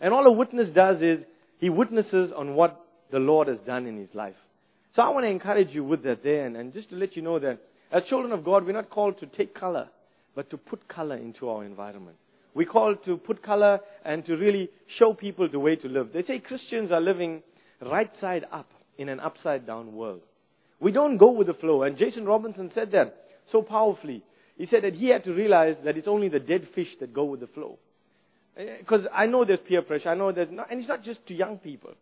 And 0.00 0.12
all 0.12 0.26
a 0.26 0.32
witness 0.32 0.68
does 0.74 0.96
is 1.02 1.18
he 1.58 1.68
witnesses 1.70 2.30
on 2.36 2.54
what 2.54 2.80
the 3.12 3.18
Lord 3.18 3.48
has 3.48 3.58
done 3.66 3.86
in 3.86 3.98
his 3.98 4.08
life. 4.14 4.34
So 4.94 5.02
I 5.02 5.08
want 5.08 5.24
to 5.24 5.30
encourage 5.30 5.70
you 5.70 5.84
with 5.84 6.02
that 6.04 6.22
there 6.22 6.46
and, 6.46 6.56
and 6.56 6.72
just 6.72 6.90
to 6.90 6.96
let 6.96 7.16
you 7.16 7.22
know 7.22 7.38
that 7.38 7.58
as 7.90 8.02
children 8.08 8.32
of 8.32 8.44
God, 8.44 8.66
we're 8.66 8.72
not 8.72 8.90
called 8.90 9.18
to 9.20 9.26
take 9.26 9.54
color, 9.54 9.88
but 10.34 10.50
to 10.50 10.56
put 10.56 10.86
color 10.88 11.16
into 11.16 11.48
our 11.48 11.64
environment. 11.64 12.16
We're 12.54 12.66
called 12.66 13.04
to 13.06 13.16
put 13.16 13.42
color 13.42 13.80
and 14.04 14.24
to 14.26 14.36
really 14.36 14.68
show 14.98 15.14
people 15.14 15.48
the 15.50 15.58
way 15.58 15.76
to 15.76 15.88
live. 15.88 16.10
They 16.12 16.22
say 16.22 16.38
Christians 16.38 16.92
are 16.92 17.00
living 17.00 17.42
right 17.80 18.10
side 18.20 18.44
up 18.52 18.70
in 18.98 19.08
an 19.08 19.20
upside 19.20 19.66
down 19.66 19.94
world. 19.94 20.20
We 20.80 20.92
don't 20.92 21.16
go 21.16 21.30
with 21.30 21.46
the 21.46 21.54
flow. 21.54 21.84
And 21.84 21.96
Jason 21.96 22.24
Robinson 22.24 22.70
said 22.74 22.92
that 22.92 23.24
so 23.50 23.62
powerfully. 23.62 24.22
He 24.58 24.66
said 24.70 24.84
that 24.84 24.94
he 24.94 25.08
had 25.08 25.24
to 25.24 25.32
realize 25.32 25.76
that 25.84 25.96
it's 25.96 26.08
only 26.08 26.28
the 26.28 26.38
dead 26.38 26.68
fish 26.74 26.88
that 27.00 27.14
go 27.14 27.24
with 27.24 27.40
the 27.40 27.46
flow. 27.46 27.78
Eh, 28.56 28.76
because 28.80 29.06
I 29.12 29.26
know 29.26 29.44
there's 29.44 29.60
peer 29.66 29.82
pressure. 29.82 30.10
I 30.10 30.14
know 30.14 30.32
there's 30.32 30.50
not, 30.50 30.70
and 30.70 30.80
it's 30.80 30.88
not 30.88 31.04
just 31.04 31.26
to 31.28 31.34
young 31.34 31.58
people. 31.58 31.92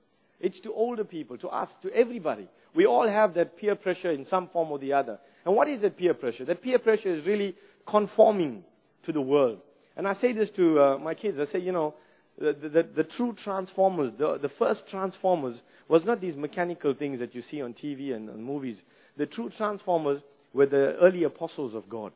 It's 0.41 0.59
to 0.61 0.73
older 0.73 1.05
people, 1.05 1.37
to 1.39 1.49
us, 1.49 1.69
to 1.83 1.93
everybody. 1.93 2.49
We 2.75 2.87
all 2.87 3.09
have 3.09 3.35
that 3.35 3.59
peer 3.59 3.75
pressure 3.75 4.11
in 4.11 4.27
some 4.31 4.49
form 4.53 4.71
or 4.71 4.79
the 4.79 4.93
other. 4.93 5.19
And 5.45 5.55
what 5.55 5.69
is 5.69 5.83
that 5.83 5.99
peer 5.99 6.15
pressure? 6.15 6.45
That 6.45 6.63
peer 6.63 6.79
pressure 6.79 7.15
is 7.15 7.27
really 7.27 7.55
conforming 7.89 8.65
to 9.05 9.13
the 9.13 9.21
world. 9.21 9.59
And 9.97 10.09
I 10.09 10.15
say 10.21 10.33
this 10.33 10.49
to 10.57 10.81
uh, 10.81 10.99
my 10.99 11.15
kids. 11.15 11.39
I 11.39 11.53
say, 11.53 11.59
you 11.59 11.73
know, 11.73 11.95
the, 12.39 12.55
the, 12.63 12.89
the 12.97 13.09
true 13.17 13.37
transformers, 13.45 14.13
the, 14.19 14.39
the 14.41 14.51
first 14.59 14.81
transformers 14.91 15.57
was 15.89 16.03
not 16.07 16.21
these 16.21 16.37
mechanical 16.37 16.95
things 16.95 17.19
that 17.19 17.35
you 17.35 17.43
see 17.51 17.61
on 17.61 17.75
TV 17.75 18.15
and, 18.15 18.31
and 18.31 18.43
movies. 18.43 18.77
The 19.19 19.27
true 19.27 19.51
transformers 19.59 20.23
were 20.55 20.67
the 20.67 20.97
early 21.03 21.25
apostles 21.25 21.75
of 21.75 21.89
God. 21.89 22.13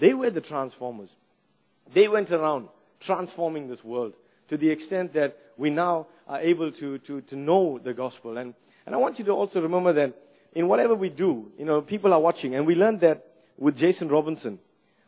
They 0.00 0.14
were 0.14 0.30
the 0.30 0.40
transformers. 0.40 1.10
They 1.94 2.08
went 2.08 2.30
around 2.30 2.68
transforming 3.06 3.68
this 3.68 3.82
world 3.84 4.14
to 4.48 4.56
the 4.56 4.70
extent 4.70 5.14
that 5.14 5.36
we 5.56 5.70
now 5.70 6.06
are 6.26 6.40
able 6.40 6.72
to, 6.72 6.98
to, 6.98 7.20
to 7.22 7.36
know 7.36 7.80
the 7.82 7.92
gospel. 7.92 8.38
And, 8.38 8.54
and 8.86 8.94
I 8.94 8.98
want 8.98 9.18
you 9.18 9.24
to 9.26 9.32
also 9.32 9.60
remember 9.60 9.92
that 9.94 10.14
in 10.54 10.68
whatever 10.68 10.94
we 10.94 11.08
do, 11.08 11.50
you 11.58 11.64
know, 11.64 11.80
people 11.80 12.12
are 12.12 12.20
watching. 12.20 12.54
And 12.54 12.66
we 12.66 12.74
learned 12.74 13.00
that 13.00 13.26
with 13.58 13.76
Jason 13.76 14.08
Robinson. 14.08 14.58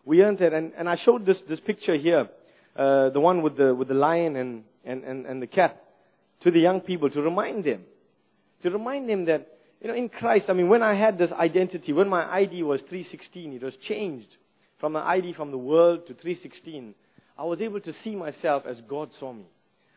We 0.05 0.19
learned 0.19 0.39
that, 0.39 0.53
and, 0.53 0.73
and 0.77 0.89
I 0.89 0.97
showed 1.05 1.27
this, 1.27 1.37
this 1.49 1.61
picture 1.61 1.97
here, 1.97 2.29
uh, 2.77 3.11
the 3.11 3.21
one 3.21 3.43
with 3.43 3.57
the, 3.57 3.75
with 3.75 3.89
the 3.89 3.95
lion 3.95 4.37
and, 4.37 4.65
and, 4.85 5.05
and, 5.05 5.27
and 5.27 5.43
the 5.43 5.47
cat, 5.47 5.83
to 6.43 6.51
the 6.51 6.61
young 6.61 6.81
people 6.81 7.11
to 7.11 7.21
remind 7.21 7.65
them. 7.65 7.83
To 8.63 8.71
remind 8.71 9.09
them 9.09 9.27
that, 9.27 9.47
you 9.81 9.89
know, 9.89 9.95
in 9.95 10.09
Christ, 10.09 10.47
I 10.49 10.53
mean, 10.53 10.69
when 10.69 10.83
I 10.83 10.95
had 10.95 11.19
this 11.19 11.31
identity, 11.33 11.93
when 11.93 12.09
my 12.09 12.25
ID 12.25 12.63
was 12.63 12.81
316, 12.89 13.55
it 13.55 13.63
was 13.63 13.75
changed 13.89 14.29
from 14.79 14.97
an 14.97 15.03
ID 15.03 15.35
from 15.35 15.51
the 15.51 15.59
world 15.59 16.07
to 16.09 16.15
316. 16.15 16.95
I 17.41 17.45
was 17.45 17.63
able 17.63 17.81
to 17.81 17.95
see 18.05 18.15
myself 18.15 18.65
as 18.69 18.77
God 18.87 19.09
saw 19.19 19.33
me. 19.33 19.47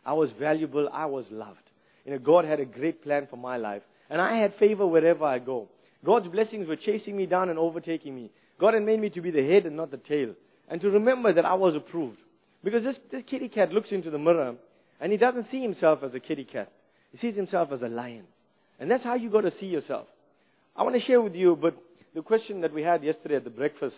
I 0.05 0.13
was 0.13 0.29
valuable. 0.39 0.87
I 0.93 1.07
was 1.07 1.25
loved. 1.29 1.59
You 2.05 2.13
know, 2.13 2.19
God 2.19 2.45
had 2.45 2.61
a 2.61 2.65
great 2.65 3.03
plan 3.03 3.27
for 3.29 3.35
my 3.35 3.57
life. 3.57 3.81
And 4.09 4.21
I 4.21 4.37
had 4.37 4.53
favor 4.59 4.87
wherever 4.87 5.25
I 5.25 5.39
go. 5.39 5.67
God's 6.05 6.29
blessings 6.29 6.69
were 6.69 6.77
chasing 6.77 7.17
me 7.17 7.25
down 7.25 7.49
and 7.49 7.59
overtaking 7.59 8.15
me. 8.15 8.31
God 8.61 8.75
had 8.75 8.83
made 8.83 9.01
me 9.01 9.09
to 9.09 9.21
be 9.21 9.29
the 9.29 9.45
head 9.45 9.65
and 9.65 9.75
not 9.75 9.91
the 9.91 9.97
tail. 9.97 10.33
And 10.69 10.79
to 10.79 10.89
remember 10.89 11.33
that 11.33 11.43
I 11.43 11.55
was 11.55 11.75
approved. 11.75 12.17
Because 12.63 12.83
this, 12.85 12.95
this 13.11 13.23
kitty 13.29 13.49
cat 13.49 13.73
looks 13.73 13.89
into 13.91 14.09
the 14.09 14.17
mirror 14.17 14.55
and 15.01 15.11
he 15.11 15.17
doesn't 15.17 15.47
see 15.51 15.61
himself 15.61 15.99
as 16.01 16.13
a 16.13 16.21
kitty 16.21 16.45
cat. 16.45 16.71
He 17.11 17.17
sees 17.17 17.35
himself 17.35 17.73
as 17.73 17.81
a 17.81 17.89
lion. 17.89 18.23
And 18.79 18.89
that's 18.89 19.03
how 19.03 19.15
you 19.15 19.29
got 19.29 19.41
to 19.41 19.51
see 19.59 19.65
yourself. 19.65 20.07
I 20.77 20.83
want 20.83 20.95
to 20.95 21.05
share 21.05 21.21
with 21.21 21.35
you, 21.35 21.57
but 21.61 21.75
the 22.15 22.21
question 22.21 22.61
that 22.61 22.73
we 22.73 22.83
had 22.83 23.03
yesterday 23.03 23.35
at 23.35 23.43
the 23.43 23.49
breakfast, 23.49 23.95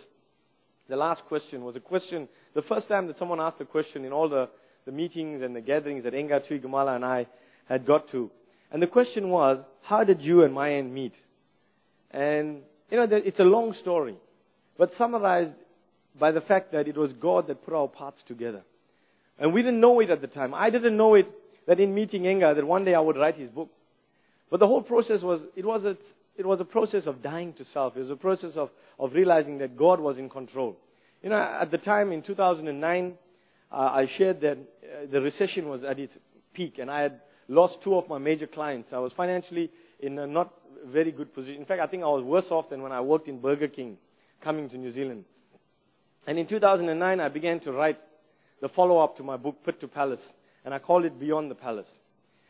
the 0.90 0.96
last 0.96 1.22
question 1.28 1.64
was 1.64 1.76
a 1.76 1.80
question, 1.80 2.28
the 2.54 2.62
first 2.64 2.88
time 2.88 3.08
that 3.08 3.18
someone 3.18 3.40
asked 3.40 3.60
a 3.60 3.66
question 3.66 4.06
in 4.06 4.12
all 4.12 4.30
the, 4.30 4.50
the 4.86 4.92
meetings 4.92 5.42
and 5.42 5.56
the 5.56 5.62
gatherings 5.62 6.04
that 6.04 6.14
Inga 6.14 6.42
Tuigamala 6.42 6.96
and 6.96 7.06
I 7.06 7.28
had 7.68 7.86
got 7.86 8.10
to. 8.12 8.30
And 8.72 8.82
the 8.82 8.88
question 8.88 9.30
was, 9.30 9.64
how 9.84 10.04
did 10.04 10.22
you 10.22 10.44
and 10.44 10.54
Mayan 10.54 10.94
meet? 10.94 11.14
And, 12.12 12.60
you 12.90 12.98
know, 12.98 13.08
it's 13.10 13.40
a 13.40 13.44
long 13.44 13.76
story, 13.82 14.16
but 14.78 14.92
summarized 14.98 15.54
by 16.20 16.32
the 16.32 16.42
fact 16.42 16.72
that 16.72 16.88
it 16.88 16.98
was 16.98 17.12
God 17.14 17.48
that 17.48 17.66
put 17.66 17.74
our 17.74 17.88
paths 17.88 18.22
together. 18.28 18.64
And 19.40 19.54
we 19.54 19.62
didn't 19.62 19.82
know 19.82 20.00
it 20.00 20.10
at 20.10 20.22
the 20.22 20.28
time. 20.28 20.54
I 20.54 20.70
didn't 20.70 20.96
know 20.96 21.16
it 21.16 21.28
that 21.68 21.80
in 21.80 21.94
meeting 21.94 22.26
Inga 22.26 22.54
that 22.56 22.66
one 22.66 22.86
day 22.86 22.94
I 22.94 23.00
would 23.00 23.18
write 23.18 23.38
his 23.38 23.50
book. 23.50 23.70
But 24.50 24.60
the 24.60 24.68
whole 24.68 24.82
process 24.82 25.22
was, 25.22 25.42
it 25.56 25.66
was 25.66 25.84
a, 25.84 25.98
it 26.38 26.46
was 26.46 26.60
a 26.60 26.66
process 26.66 27.04
of 27.06 27.22
dying 27.22 27.54
to 27.54 27.66
self. 27.74 27.96
It 27.96 28.02
was 28.02 28.10
a 28.10 28.16
process 28.16 28.52
of, 28.56 28.70
of 29.00 29.14
realizing 29.14 29.60
that 29.60 29.78
God 29.78 30.00
was 30.00 30.18
in 30.18 30.30
control. 30.30 30.78
You 31.22 31.30
know, 31.30 31.38
at 31.38 31.72
the 31.72 31.78
time 31.78 32.12
in 32.12 32.22
2009, 32.22 33.14
uh, 33.72 33.76
I 33.76 34.10
shared 34.18 34.42
that 34.42 34.58
uh, 34.58 35.12
the 35.12 35.22
recession 35.22 35.70
was 35.70 35.82
at 35.84 36.00
its 36.00 36.14
peak 36.54 36.78
and 36.80 36.90
I 36.92 37.02
had 37.02 37.22
lost 37.48 37.76
two 37.84 37.96
of 37.96 38.08
my 38.08 38.18
major 38.18 38.48
clients. 38.48 38.90
I 38.92 39.00
was 39.00 39.12
financially 39.16 39.72
in 40.00 40.18
a 40.20 40.28
not 40.28 40.54
very 40.88 41.12
good 41.12 41.34
position. 41.34 41.56
In 41.56 41.66
fact, 41.66 41.82
I 41.82 41.88
think 41.88 42.04
I 42.04 42.08
was 42.08 42.24
worse 42.24 42.46
off 42.50 42.70
than 42.70 42.82
when 42.82 42.92
I 42.92 43.02
worked 43.02 43.28
in 43.28 43.40
Burger 43.40 43.68
King 43.68 43.98
coming 44.44 44.70
to 44.70 44.78
New 44.78 44.94
Zealand. 44.94 45.26
And 46.28 46.38
in 46.38 46.48
2009, 46.48 47.20
I 47.20 47.30
began 47.30 47.60
to 47.62 47.72
write 47.72 47.98
the 48.62 48.70
follow-up 48.70 49.18
to 49.18 49.24
my 49.24 49.38
book, 49.38 49.58
Pit 49.66 49.80
to 49.82 49.88
Palace, 49.88 50.20
and 50.64 50.74
I 50.74 50.80
called 50.80 51.06
it 51.06 51.20
Beyond 51.20 51.52
the 51.52 51.56
Palace. 51.56 51.88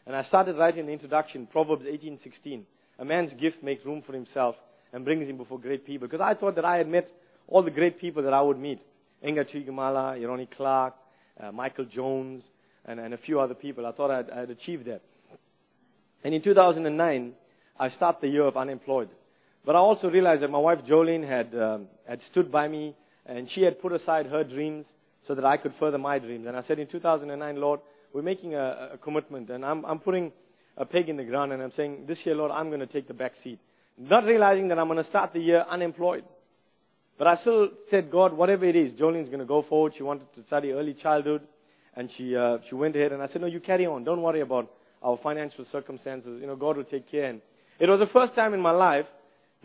And 0.05 0.15
I 0.15 0.23
started 0.25 0.57
writing 0.57 0.85
the 0.85 0.91
introduction, 0.91 1.47
Proverbs 1.47 1.85
18:16. 1.85 2.65
A 2.99 3.05
man's 3.05 3.31
gift 3.39 3.63
makes 3.63 3.85
room 3.85 4.03
for 4.05 4.13
himself 4.13 4.55
and 4.93 5.03
brings 5.03 5.27
him 5.27 5.37
before 5.37 5.59
great 5.59 5.85
people. 5.85 6.07
Because 6.07 6.23
I 6.23 6.33
thought 6.33 6.55
that 6.55 6.65
I 6.65 6.77
had 6.77 6.87
met 6.87 7.09
all 7.47 7.63
the 7.63 7.71
great 7.71 7.99
people 7.99 8.23
that 8.23 8.33
I 8.33 8.41
would 8.41 8.59
meet. 8.59 8.79
Inga 9.25 9.45
Tuigamala, 9.45 10.19
Eroni 10.19 10.47
Clarke, 10.55 10.95
uh, 11.41 11.51
Michael 11.51 11.85
Jones, 11.85 12.43
and, 12.85 12.99
and 12.99 13.13
a 13.13 13.17
few 13.17 13.39
other 13.39 13.53
people. 13.53 13.85
I 13.85 13.91
thought 13.91 14.11
I'd 14.11 14.49
achieved 14.49 14.85
that. 14.85 15.01
And 16.23 16.33
in 16.33 16.41
2009, 16.41 17.33
I 17.79 17.89
started 17.91 18.21
the 18.21 18.29
year 18.29 18.45
of 18.45 18.57
unemployed. 18.57 19.09
But 19.65 19.75
I 19.75 19.79
also 19.79 20.07
realized 20.07 20.43
that 20.43 20.49
my 20.51 20.59
wife 20.59 20.79
Jolene 20.87 21.27
had, 21.27 21.59
um, 21.59 21.87
had 22.07 22.19
stood 22.31 22.51
by 22.51 22.67
me 22.67 22.95
and 23.25 23.49
she 23.53 23.63
had 23.63 23.81
put 23.81 23.91
aside 23.91 24.27
her 24.27 24.43
dreams 24.43 24.85
so 25.27 25.33
that 25.35 25.43
I 25.43 25.57
could 25.57 25.73
further 25.79 25.97
my 25.97 26.19
dreams. 26.19 26.45
And 26.47 26.55
I 26.55 26.63
said 26.67 26.79
in 26.79 26.87
2009, 26.87 27.55
Lord, 27.57 27.79
we're 28.13 28.21
making 28.21 28.53
a, 28.53 28.91
a 28.93 28.97
commitment, 28.97 29.49
and 29.49 29.65
I'm, 29.65 29.83
I'm 29.83 29.99
putting 29.99 30.31
a 30.77 30.85
peg 30.85 31.09
in 31.09 31.17
the 31.17 31.23
ground, 31.23 31.53
and 31.53 31.61
I'm 31.61 31.71
saying, 31.75 32.05
this 32.07 32.17
year, 32.25 32.35
Lord, 32.35 32.51
I'm 32.51 32.67
going 32.67 32.81
to 32.81 32.87
take 32.87 33.07
the 33.07 33.13
back 33.13 33.33
seat. 33.43 33.59
Not 33.97 34.25
realizing 34.25 34.67
that 34.69 34.79
I'm 34.79 34.87
going 34.87 35.01
to 35.01 35.09
start 35.09 35.31
the 35.33 35.39
year 35.39 35.63
unemployed. 35.69 36.25
But 37.17 37.27
I 37.27 37.37
still 37.41 37.69
said, 37.89 38.11
God, 38.11 38.33
whatever 38.33 38.65
it 38.65 38.75
is, 38.75 38.91
Jolene's 38.99 39.27
going 39.27 39.39
to 39.39 39.45
go 39.45 39.63
forward. 39.69 39.93
She 39.95 40.03
wanted 40.03 40.33
to 40.35 40.43
study 40.47 40.71
early 40.71 40.93
childhood, 41.01 41.41
and 41.95 42.09
she, 42.17 42.35
uh, 42.35 42.57
she 42.67 42.75
went 42.75 42.95
ahead, 42.95 43.13
and 43.13 43.21
I 43.21 43.27
said, 43.27 43.39
no, 43.39 43.47
you 43.47 43.61
carry 43.61 43.85
on. 43.85 44.03
Don't 44.03 44.21
worry 44.21 44.41
about 44.41 44.69
our 45.01 45.17
financial 45.23 45.65
circumstances. 45.71 46.39
You 46.41 46.47
know, 46.47 46.57
God 46.57 46.75
will 46.75 46.83
take 46.83 47.09
care. 47.09 47.29
And 47.29 47.41
it 47.79 47.89
was 47.89 47.99
the 47.99 48.11
first 48.11 48.35
time 48.35 48.53
in 48.53 48.59
my 48.59 48.71
life 48.71 49.05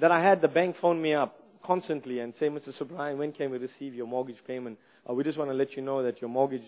that 0.01 0.13
I 0.13 0.23
had 0.23 0.41
the 0.41 0.49
bank 0.49 0.77
phone 0.81 1.03
me 1.03 1.15
up 1.15 1.37
constantly 1.65 2.21
and 2.21 2.33
say, 2.39 2.47
Mr. 2.49 2.77
Subrahim, 2.79 3.19
when 3.19 3.33
can 3.33 3.51
we 3.51 3.59
receive 3.59 3.95
your 3.95 4.07
mortgage 4.07 4.39
payment? 4.47 4.79
Uh, 5.09 5.15
we 5.15 5.25
just 5.25 5.39
want 5.39 5.51
to 5.51 5.55
let 5.55 5.77
you 5.77 5.83
know 5.83 6.03
that 6.03 6.21
your 6.21 6.31
mortgage 6.31 6.63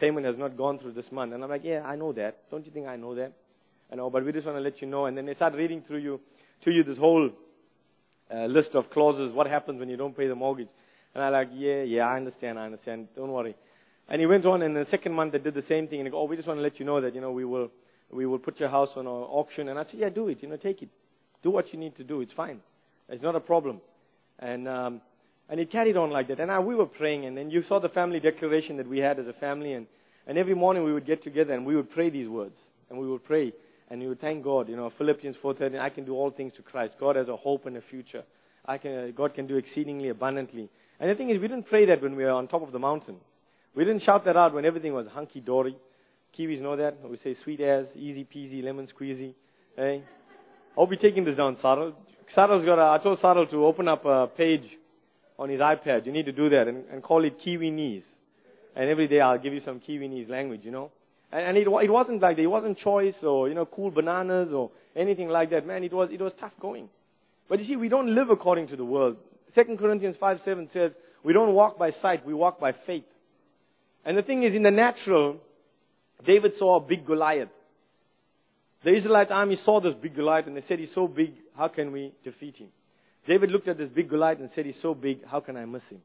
payment 0.00 0.26
has 0.26 0.36
not 0.36 0.56
gone 0.56 0.78
through 0.78 0.92
this 0.92 1.06
month. 1.12 1.32
And 1.32 1.44
I'm 1.44 1.50
like, 1.50 1.64
yeah, 1.64 1.82
I 1.82 1.96
know 1.96 2.12
that. 2.14 2.50
Don't 2.50 2.66
you 2.66 2.72
think 2.72 2.86
I 2.86 2.96
know 2.96 3.14
that? 3.14 3.32
I 4.00 4.08
but 4.08 4.24
we 4.24 4.32
just 4.32 4.46
want 4.46 4.58
to 4.58 4.62
let 4.62 4.80
you 4.80 4.88
know. 4.88 5.06
And 5.06 5.16
then 5.16 5.26
they 5.26 5.34
start 5.34 5.54
reading 5.54 5.82
through 5.86 5.98
you, 5.98 6.20
to 6.64 6.70
you 6.70 6.84
this 6.84 6.98
whole 6.98 7.30
uh, 8.32 8.46
list 8.46 8.70
of 8.74 8.90
clauses. 8.90 9.32
What 9.32 9.46
happens 9.46 9.78
when 9.78 9.88
you 9.88 9.96
don't 9.96 10.16
pay 10.16 10.28
the 10.28 10.34
mortgage? 10.34 10.68
And 11.14 11.22
I'm 11.22 11.32
like, 11.32 11.48
yeah, 11.54 11.82
yeah, 11.82 12.02
I 12.06 12.16
understand, 12.16 12.58
I 12.58 12.64
understand. 12.66 13.08
Don't 13.14 13.30
worry. 13.30 13.54
And 14.08 14.20
he 14.20 14.26
went 14.26 14.44
on, 14.46 14.62
and 14.62 14.76
the 14.76 14.86
second 14.90 15.12
month 15.12 15.32
they 15.32 15.38
did 15.38 15.54
the 15.54 15.64
same 15.68 15.88
thing. 15.88 16.00
And 16.00 16.06
they 16.06 16.10
go, 16.10 16.20
oh, 16.20 16.24
we 16.24 16.36
just 16.36 16.48
want 16.48 16.58
to 16.58 16.62
let 16.62 16.78
you 16.78 16.84
know 16.84 17.00
that, 17.00 17.14
you 17.14 17.20
know, 17.20 17.32
we 17.32 17.44
will, 17.44 17.70
we 18.10 18.26
will 18.26 18.38
put 18.38 18.60
your 18.60 18.68
house 18.68 18.90
on 18.96 19.06
auction. 19.06 19.68
And 19.68 19.78
I 19.78 19.84
said, 19.84 19.94
yeah, 19.98 20.08
do 20.08 20.28
it. 20.28 20.38
You 20.42 20.48
know, 20.48 20.56
take 20.56 20.82
it. 20.82 20.88
Do 21.42 21.50
what 21.50 21.72
you 21.72 21.78
need 21.78 21.96
to 21.96 22.04
do. 22.04 22.20
It's 22.20 22.32
fine. 22.32 22.60
It's 23.08 23.22
not 23.22 23.36
a 23.36 23.40
problem. 23.40 23.80
And 24.38 24.66
um, 24.66 25.00
and 25.48 25.60
it 25.60 25.70
carried 25.70 25.96
on 25.96 26.10
like 26.10 26.28
that. 26.28 26.40
And 26.40 26.50
I, 26.50 26.58
we 26.58 26.74
were 26.74 26.86
praying, 26.86 27.26
and 27.26 27.36
then 27.36 27.50
you 27.50 27.62
saw 27.68 27.78
the 27.80 27.88
family 27.88 28.20
declaration 28.20 28.76
that 28.78 28.88
we 28.88 28.98
had 28.98 29.18
as 29.18 29.26
a 29.26 29.32
family, 29.34 29.74
and, 29.74 29.86
and 30.26 30.38
every 30.38 30.54
morning 30.54 30.84
we 30.84 30.92
would 30.92 31.06
get 31.06 31.22
together 31.22 31.52
and 31.52 31.66
we 31.66 31.76
would 31.76 31.90
pray 31.90 32.10
these 32.10 32.28
words, 32.28 32.56
and 32.88 32.98
we 32.98 33.08
would 33.08 33.24
pray, 33.24 33.52
and 33.90 34.02
you 34.02 34.14
thank 34.14 34.44
God. 34.44 34.68
You 34.68 34.76
know, 34.76 34.90
Philippians 34.98 35.36
4:13, 35.42 35.78
I 35.78 35.90
can 35.90 36.04
do 36.04 36.14
all 36.14 36.30
things 36.30 36.52
to 36.54 36.62
Christ. 36.62 36.94
God 36.98 37.16
has 37.16 37.28
a 37.28 37.36
hope 37.36 37.66
and 37.66 37.76
a 37.76 37.82
future. 37.82 38.24
I 38.66 38.78
can, 38.78 38.92
uh, 38.92 39.10
God 39.14 39.34
can 39.34 39.46
do 39.46 39.56
exceedingly 39.56 40.08
abundantly. 40.08 40.70
And 40.98 41.10
the 41.10 41.14
thing 41.14 41.30
is, 41.30 41.40
we 41.40 41.48
didn't 41.48 41.68
pray 41.68 41.86
that 41.86 42.00
when 42.02 42.16
we 42.16 42.24
were 42.24 42.30
on 42.30 42.48
top 42.48 42.62
of 42.62 42.72
the 42.72 42.78
mountain. 42.78 43.16
We 43.74 43.84
didn't 43.84 44.02
shout 44.04 44.24
that 44.24 44.36
out 44.36 44.54
when 44.54 44.64
everything 44.64 44.94
was 44.94 45.06
hunky 45.08 45.40
dory. 45.40 45.76
Kiwis 46.38 46.60
know 46.60 46.76
that. 46.76 46.96
We 47.08 47.18
say 47.18 47.36
sweet 47.42 47.60
as, 47.60 47.86
easy 47.94 48.24
peasy, 48.24 48.62
lemon 48.62 48.88
squeezy. 48.88 49.34
Hey, 49.76 50.02
I'll 50.78 50.86
be 50.86 50.96
taking 50.96 51.24
this 51.24 51.36
down, 51.36 51.56
Sarah. 51.60 51.92
Sarah's 52.34 52.64
got. 52.64 52.78
A, 52.78 52.98
I 52.98 53.02
told 53.02 53.18
Sarah 53.20 53.46
to 53.46 53.66
open 53.66 53.88
up 53.88 54.04
a 54.04 54.28
page 54.28 54.64
on 55.38 55.48
his 55.48 55.60
iPad. 55.60 56.06
You 56.06 56.12
need 56.12 56.26
to 56.26 56.32
do 56.32 56.48
that 56.50 56.68
and, 56.68 56.84
and 56.90 57.02
call 57.02 57.24
it 57.24 57.36
Kiwi 57.42 57.70
Knees. 57.70 58.02
And 58.76 58.88
every 58.88 59.08
day 59.08 59.20
I'll 59.20 59.38
give 59.38 59.52
you 59.52 59.60
some 59.64 59.80
Kiwi 59.80 60.08
Knees 60.08 60.28
language, 60.28 60.60
you 60.64 60.70
know. 60.70 60.90
And, 61.34 61.48
and 61.48 61.58
it, 61.58 61.66
it 61.66 61.90
wasn't 61.90 62.22
like 62.22 62.36
that. 62.36 62.42
It 62.42 62.46
wasn't 62.46 62.78
choice 62.78 63.16
or, 63.22 63.48
you 63.48 63.54
know, 63.54 63.66
cool 63.66 63.90
bananas 63.90 64.50
or 64.54 64.70
anything 64.94 65.28
like 65.28 65.50
that. 65.50 65.66
Man, 65.66 65.82
it 65.82 65.92
was, 65.92 66.08
it 66.12 66.20
was 66.20 66.32
tough 66.38 66.52
going. 66.60 66.88
But 67.48 67.58
you 67.60 67.66
see, 67.66 67.76
we 67.76 67.88
don't 67.88 68.14
live 68.14 68.30
according 68.30 68.68
to 68.68 68.76
the 68.76 68.84
world. 68.84 69.16
2 69.56 69.76
Corinthians 69.76 70.16
5, 70.18 70.38
7 70.44 70.70
says, 70.72 70.92
we 71.24 71.32
don't 71.32 71.54
walk 71.54 71.78
by 71.78 71.90
sight, 72.00 72.24
we 72.24 72.34
walk 72.34 72.60
by 72.60 72.72
faith. 72.86 73.04
And 74.04 74.16
the 74.16 74.22
thing 74.22 74.44
is, 74.44 74.54
in 74.54 74.62
the 74.62 74.70
natural, 74.70 75.38
David 76.24 76.52
saw 76.58 76.76
a 76.76 76.80
big 76.80 77.06
Goliath. 77.06 77.48
The 78.84 78.94
Israelite 78.94 79.30
army 79.30 79.58
saw 79.64 79.80
this 79.80 79.94
big 80.00 80.14
Goliath 80.14 80.46
and 80.46 80.56
they 80.56 80.64
said, 80.68 80.78
he's 80.78 80.88
so 80.94 81.08
big, 81.08 81.32
how 81.56 81.68
can 81.68 81.90
we 81.90 82.12
defeat 82.22 82.56
him? 82.56 82.68
David 83.26 83.50
looked 83.50 83.68
at 83.68 83.78
this 83.78 83.88
big 83.88 84.10
Goliath 84.10 84.40
and 84.40 84.50
said, 84.54 84.66
he's 84.66 84.74
so 84.82 84.94
big, 84.94 85.24
how 85.26 85.40
can 85.40 85.56
I 85.56 85.64
miss 85.64 85.82
him? 85.90 86.00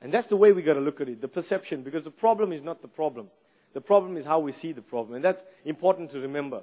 And 0.00 0.14
that's 0.14 0.28
the 0.28 0.36
way 0.36 0.52
we 0.52 0.62
gotta 0.62 0.80
look 0.80 1.00
at 1.00 1.08
it, 1.08 1.20
the 1.20 1.28
perception, 1.28 1.82
because 1.82 2.04
the 2.04 2.10
problem 2.10 2.52
is 2.52 2.62
not 2.62 2.80
the 2.80 2.88
problem. 2.88 3.28
The 3.74 3.80
problem 3.80 4.16
is 4.16 4.24
how 4.24 4.38
we 4.38 4.54
see 4.62 4.72
the 4.72 4.82
problem. 4.82 5.16
And 5.16 5.24
that's 5.24 5.42
important 5.64 6.12
to 6.12 6.18
remember. 6.20 6.62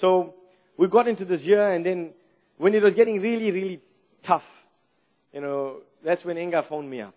So, 0.00 0.34
we 0.78 0.88
got 0.88 1.08
into 1.08 1.24
this 1.24 1.40
year 1.42 1.72
and 1.72 1.84
then 1.84 2.12
when 2.58 2.74
it 2.74 2.82
was 2.82 2.94
getting 2.94 3.20
really, 3.20 3.50
really 3.50 3.80
tough, 4.26 4.42
you 5.32 5.40
know, 5.40 5.78
that's 6.04 6.24
when 6.24 6.36
Inga 6.36 6.64
phoned 6.68 6.88
me 6.88 7.00
up. 7.00 7.14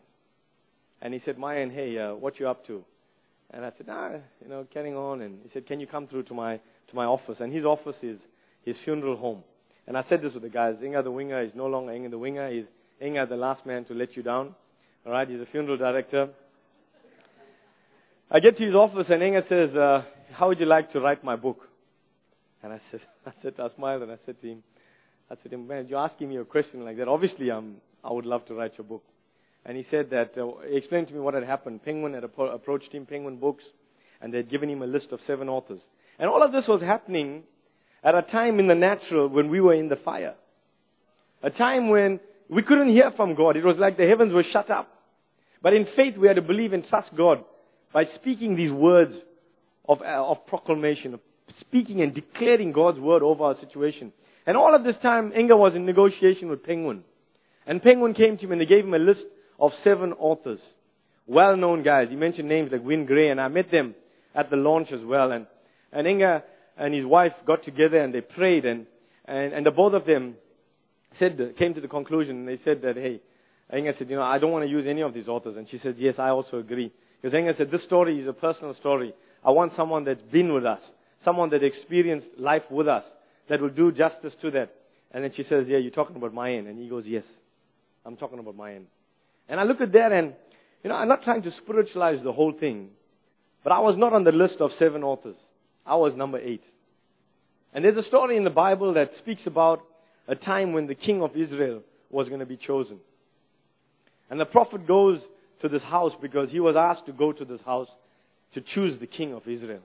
And 1.01 1.13
he 1.13 1.21
said, 1.25 1.37
Mayan, 1.37 1.69
hey, 1.69 1.97
uh, 1.97 2.15
what 2.15 2.39
you 2.39 2.47
up 2.47 2.65
to? 2.67 2.83
And 3.51 3.63
I 3.63 3.71
said, 3.77 3.87
ah, 3.89 4.11
you 4.41 4.49
know, 4.49 4.65
carrying 4.73 4.95
on. 4.95 5.21
And 5.21 5.39
he 5.43 5.49
said, 5.53 5.67
can 5.67 5.79
you 5.79 5.87
come 5.87 6.07
through 6.07 6.23
to 6.23 6.33
my, 6.33 6.57
to 6.57 6.95
my 6.95 7.05
office? 7.05 7.37
And 7.39 7.53
his 7.53 7.65
office 7.65 7.95
is 8.01 8.17
his 8.63 8.75
funeral 8.83 9.17
home. 9.17 9.43
And 9.87 9.97
I 9.97 10.03
said 10.09 10.21
this 10.21 10.33
with 10.33 10.43
the 10.43 10.49
guys, 10.49 10.75
Inga 10.83 11.03
the 11.03 11.11
winger 11.11 11.41
is 11.43 11.51
no 11.53 11.67
longer 11.67 11.93
Inga 11.93 12.09
the 12.09 12.17
winger. 12.17 12.49
He's 12.49 12.65
Inga 13.01 13.27
the 13.27 13.35
last 13.35 13.65
man 13.65 13.85
to 13.85 13.93
let 13.93 14.17
you 14.17 14.23
down. 14.23 14.55
Alright, 15.05 15.29
he's 15.29 15.39
a 15.39 15.45
funeral 15.51 15.77
director. 15.77 16.29
I 18.29 18.39
get 18.39 18.57
to 18.57 18.65
his 18.65 18.73
office 18.73 19.05
and 19.09 19.21
Inga 19.21 19.43
says, 19.47 19.75
uh, 19.75 20.03
how 20.33 20.47
would 20.47 20.59
you 20.59 20.65
like 20.65 20.91
to 20.93 20.99
write 20.99 21.23
my 21.23 21.35
book? 21.35 21.59
And 22.63 22.73
I 22.73 22.81
said, 22.89 23.01
I 23.25 23.31
said, 23.41 23.53
I 23.59 23.67
smiled 23.75 24.01
and 24.01 24.11
I 24.11 24.17
said 24.25 24.41
to 24.41 24.47
him, 24.47 24.63
I 25.29 25.35
said 25.41 25.57
man, 25.59 25.87
you're 25.87 25.99
asking 25.99 26.29
me 26.29 26.37
a 26.37 26.45
question 26.45 26.83
like 26.83 26.97
that. 26.97 27.07
Obviously, 27.07 27.51
I'm, 27.51 27.77
I 28.03 28.11
would 28.11 28.25
love 28.25 28.45
to 28.47 28.55
write 28.55 28.73
your 28.77 28.85
book. 28.85 29.03
And 29.65 29.77
he 29.77 29.85
said 29.89 30.09
that, 30.11 30.37
uh, 30.37 30.67
he 30.69 30.77
explained 30.77 31.07
to 31.07 31.13
me 31.13 31.19
what 31.19 31.33
had 31.33 31.43
happened. 31.43 31.83
Penguin 31.83 32.13
had 32.13 32.23
appro- 32.23 32.53
approached 32.53 32.91
him, 32.91 33.05
Penguin 33.05 33.37
Books, 33.37 33.63
and 34.21 34.31
they 34.31 34.37
had 34.37 34.49
given 34.49 34.69
him 34.69 34.81
a 34.81 34.87
list 34.87 35.07
of 35.11 35.19
seven 35.25 35.49
authors. 35.49 35.79
And 36.19 36.29
all 36.29 36.43
of 36.43 36.51
this 36.51 36.65
was 36.67 36.81
happening 36.81 37.43
at 38.03 38.13
a 38.13 38.21
time 38.21 38.59
in 38.59 38.67
the 38.67 38.75
natural 38.75 39.27
when 39.27 39.49
we 39.49 39.59
were 39.61 39.73
in 39.73 39.89
the 39.89 39.95
fire. 39.95 40.35
A 41.41 41.49
time 41.49 41.89
when 41.89 42.19
we 42.49 42.61
couldn't 42.61 42.89
hear 42.89 43.11
from 43.15 43.33
God. 43.35 43.57
It 43.57 43.65
was 43.65 43.77
like 43.77 43.97
the 43.97 44.07
heavens 44.07 44.33
were 44.33 44.45
shut 44.53 44.69
up. 44.69 44.87
But 45.61 45.73
in 45.73 45.87
faith, 45.95 46.15
we 46.17 46.27
had 46.27 46.35
to 46.35 46.43
believe 46.43 46.73
and 46.73 46.87
trust 46.87 47.09
God 47.17 47.43
by 47.95 48.03
speaking 48.15 48.57
these 48.57 48.73
words 48.73 49.13
of, 49.87 50.01
uh, 50.01 50.29
of 50.29 50.45
proclamation, 50.47 51.13
of 51.13 51.21
speaking 51.61 52.01
and 52.01 52.13
declaring 52.13 52.73
God's 52.73 52.99
word 52.99 53.23
over 53.23 53.45
our 53.45 53.55
situation. 53.61 54.11
And 54.45 54.57
all 54.57 54.75
of 54.75 54.83
this 54.83 54.97
time, 55.01 55.31
Inga 55.31 55.55
was 55.55 55.75
in 55.75 55.85
negotiation 55.85 56.49
with 56.49 56.61
Penguin. 56.61 57.05
And 57.65 57.81
Penguin 57.81 58.13
came 58.13 58.37
to 58.37 58.43
him 58.43 58.51
and 58.51 58.59
they 58.59 58.65
gave 58.65 58.83
him 58.83 58.93
a 58.93 58.99
list 58.99 59.21
of 59.57 59.71
seven 59.85 60.11
authors. 60.11 60.59
Well-known 61.25 61.83
guys. 61.83 62.07
He 62.09 62.17
mentioned 62.17 62.49
names 62.49 62.69
like 62.69 62.83
Wynne 62.83 63.05
Gray 63.05 63.29
and 63.29 63.39
I 63.39 63.47
met 63.47 63.71
them 63.71 63.95
at 64.35 64.49
the 64.49 64.57
launch 64.57 64.89
as 64.91 64.99
well. 65.05 65.31
And, 65.31 65.47
and 65.93 66.05
Inga 66.05 66.43
and 66.77 66.93
his 66.93 67.05
wife 67.05 67.31
got 67.47 67.63
together 67.63 68.01
and 68.01 68.13
they 68.13 68.19
prayed 68.19 68.65
and, 68.65 68.87
and, 69.23 69.53
and 69.53 69.65
the 69.65 69.71
both 69.71 69.93
of 69.93 70.05
them 70.05 70.35
said, 71.17 71.39
came 71.57 71.73
to 71.75 71.81
the 71.81 71.87
conclusion 71.87 72.39
and 72.39 72.47
they 72.49 72.59
said 72.65 72.81
that, 72.81 72.97
hey, 72.97 73.21
Inga 73.73 73.93
said, 73.97 74.09
you 74.09 74.17
know, 74.17 74.21
I 74.21 74.37
don't 74.37 74.51
want 74.51 74.65
to 74.65 74.69
use 74.69 74.85
any 74.85 75.01
of 75.01 75.13
these 75.13 75.29
authors. 75.29 75.55
And 75.55 75.65
she 75.71 75.79
said, 75.81 75.95
yes, 75.97 76.15
I 76.17 76.27
also 76.27 76.57
agree. 76.59 76.91
Because 77.25 77.39
Inga 77.39 77.57
said, 77.57 77.71
this 77.71 77.81
story 77.81 78.19
is 78.19 78.27
a 78.27 78.33
personal 78.33 78.75
story. 78.75 79.11
I 79.43 79.49
want 79.49 79.73
someone 79.75 80.03
that's 80.03 80.21
been 80.31 80.53
with 80.53 80.63
us. 80.63 80.79
Someone 81.23 81.49
that 81.49 81.63
experienced 81.63 82.27
life 82.37 82.61
with 82.69 82.87
us. 82.87 83.03
That 83.49 83.61
will 83.61 83.71
do 83.71 83.91
justice 83.91 84.33
to 84.43 84.51
that. 84.51 84.75
And 85.11 85.23
then 85.23 85.31
she 85.35 85.41
says, 85.49 85.65
yeah, 85.67 85.79
you're 85.79 85.89
talking 85.89 86.17
about 86.17 86.35
Mayan. 86.35 86.67
And 86.67 86.77
he 86.77 86.87
goes, 86.87 87.03
yes, 87.07 87.23
I'm 88.05 88.15
talking 88.15 88.37
about 88.37 88.55
Mayan. 88.55 88.85
And 89.49 89.59
I 89.59 89.63
look 89.63 89.81
at 89.81 89.91
that 89.93 90.11
and, 90.11 90.33
you 90.83 90.91
know, 90.91 90.97
I'm 90.97 91.07
not 91.07 91.23
trying 91.23 91.41
to 91.41 91.51
spiritualize 91.63 92.19
the 92.23 92.31
whole 92.31 92.53
thing, 92.53 92.89
but 93.63 93.73
I 93.73 93.79
was 93.79 93.95
not 93.97 94.13
on 94.13 94.23
the 94.23 94.31
list 94.31 94.57
of 94.59 94.69
seven 94.77 95.03
authors. 95.03 95.35
I 95.83 95.95
was 95.95 96.13
number 96.15 96.37
eight. 96.37 96.61
And 97.73 97.83
there's 97.83 97.97
a 97.97 98.07
story 98.07 98.37
in 98.37 98.43
the 98.43 98.51
Bible 98.51 98.93
that 98.93 99.09
speaks 99.17 99.41
about 99.47 99.81
a 100.27 100.35
time 100.35 100.73
when 100.73 100.85
the 100.85 100.93
king 100.93 101.23
of 101.23 101.35
Israel 101.35 101.81
was 102.11 102.27
going 102.27 102.41
to 102.41 102.45
be 102.45 102.57
chosen. 102.57 102.99
And 104.29 104.39
the 104.39 104.45
prophet 104.45 104.85
goes 104.85 105.21
to 105.65 105.69
this 105.69 105.83
house 105.83 106.13
because 106.21 106.49
he 106.49 106.59
was 106.59 106.75
asked 106.77 107.05
to 107.07 107.13
go 107.13 107.31
to 107.31 107.45
this 107.45 107.61
house 107.65 107.87
to 108.53 108.61
choose 108.61 108.99
the 108.99 109.07
king 109.07 109.33
of 109.33 109.47
Israel. 109.47 109.81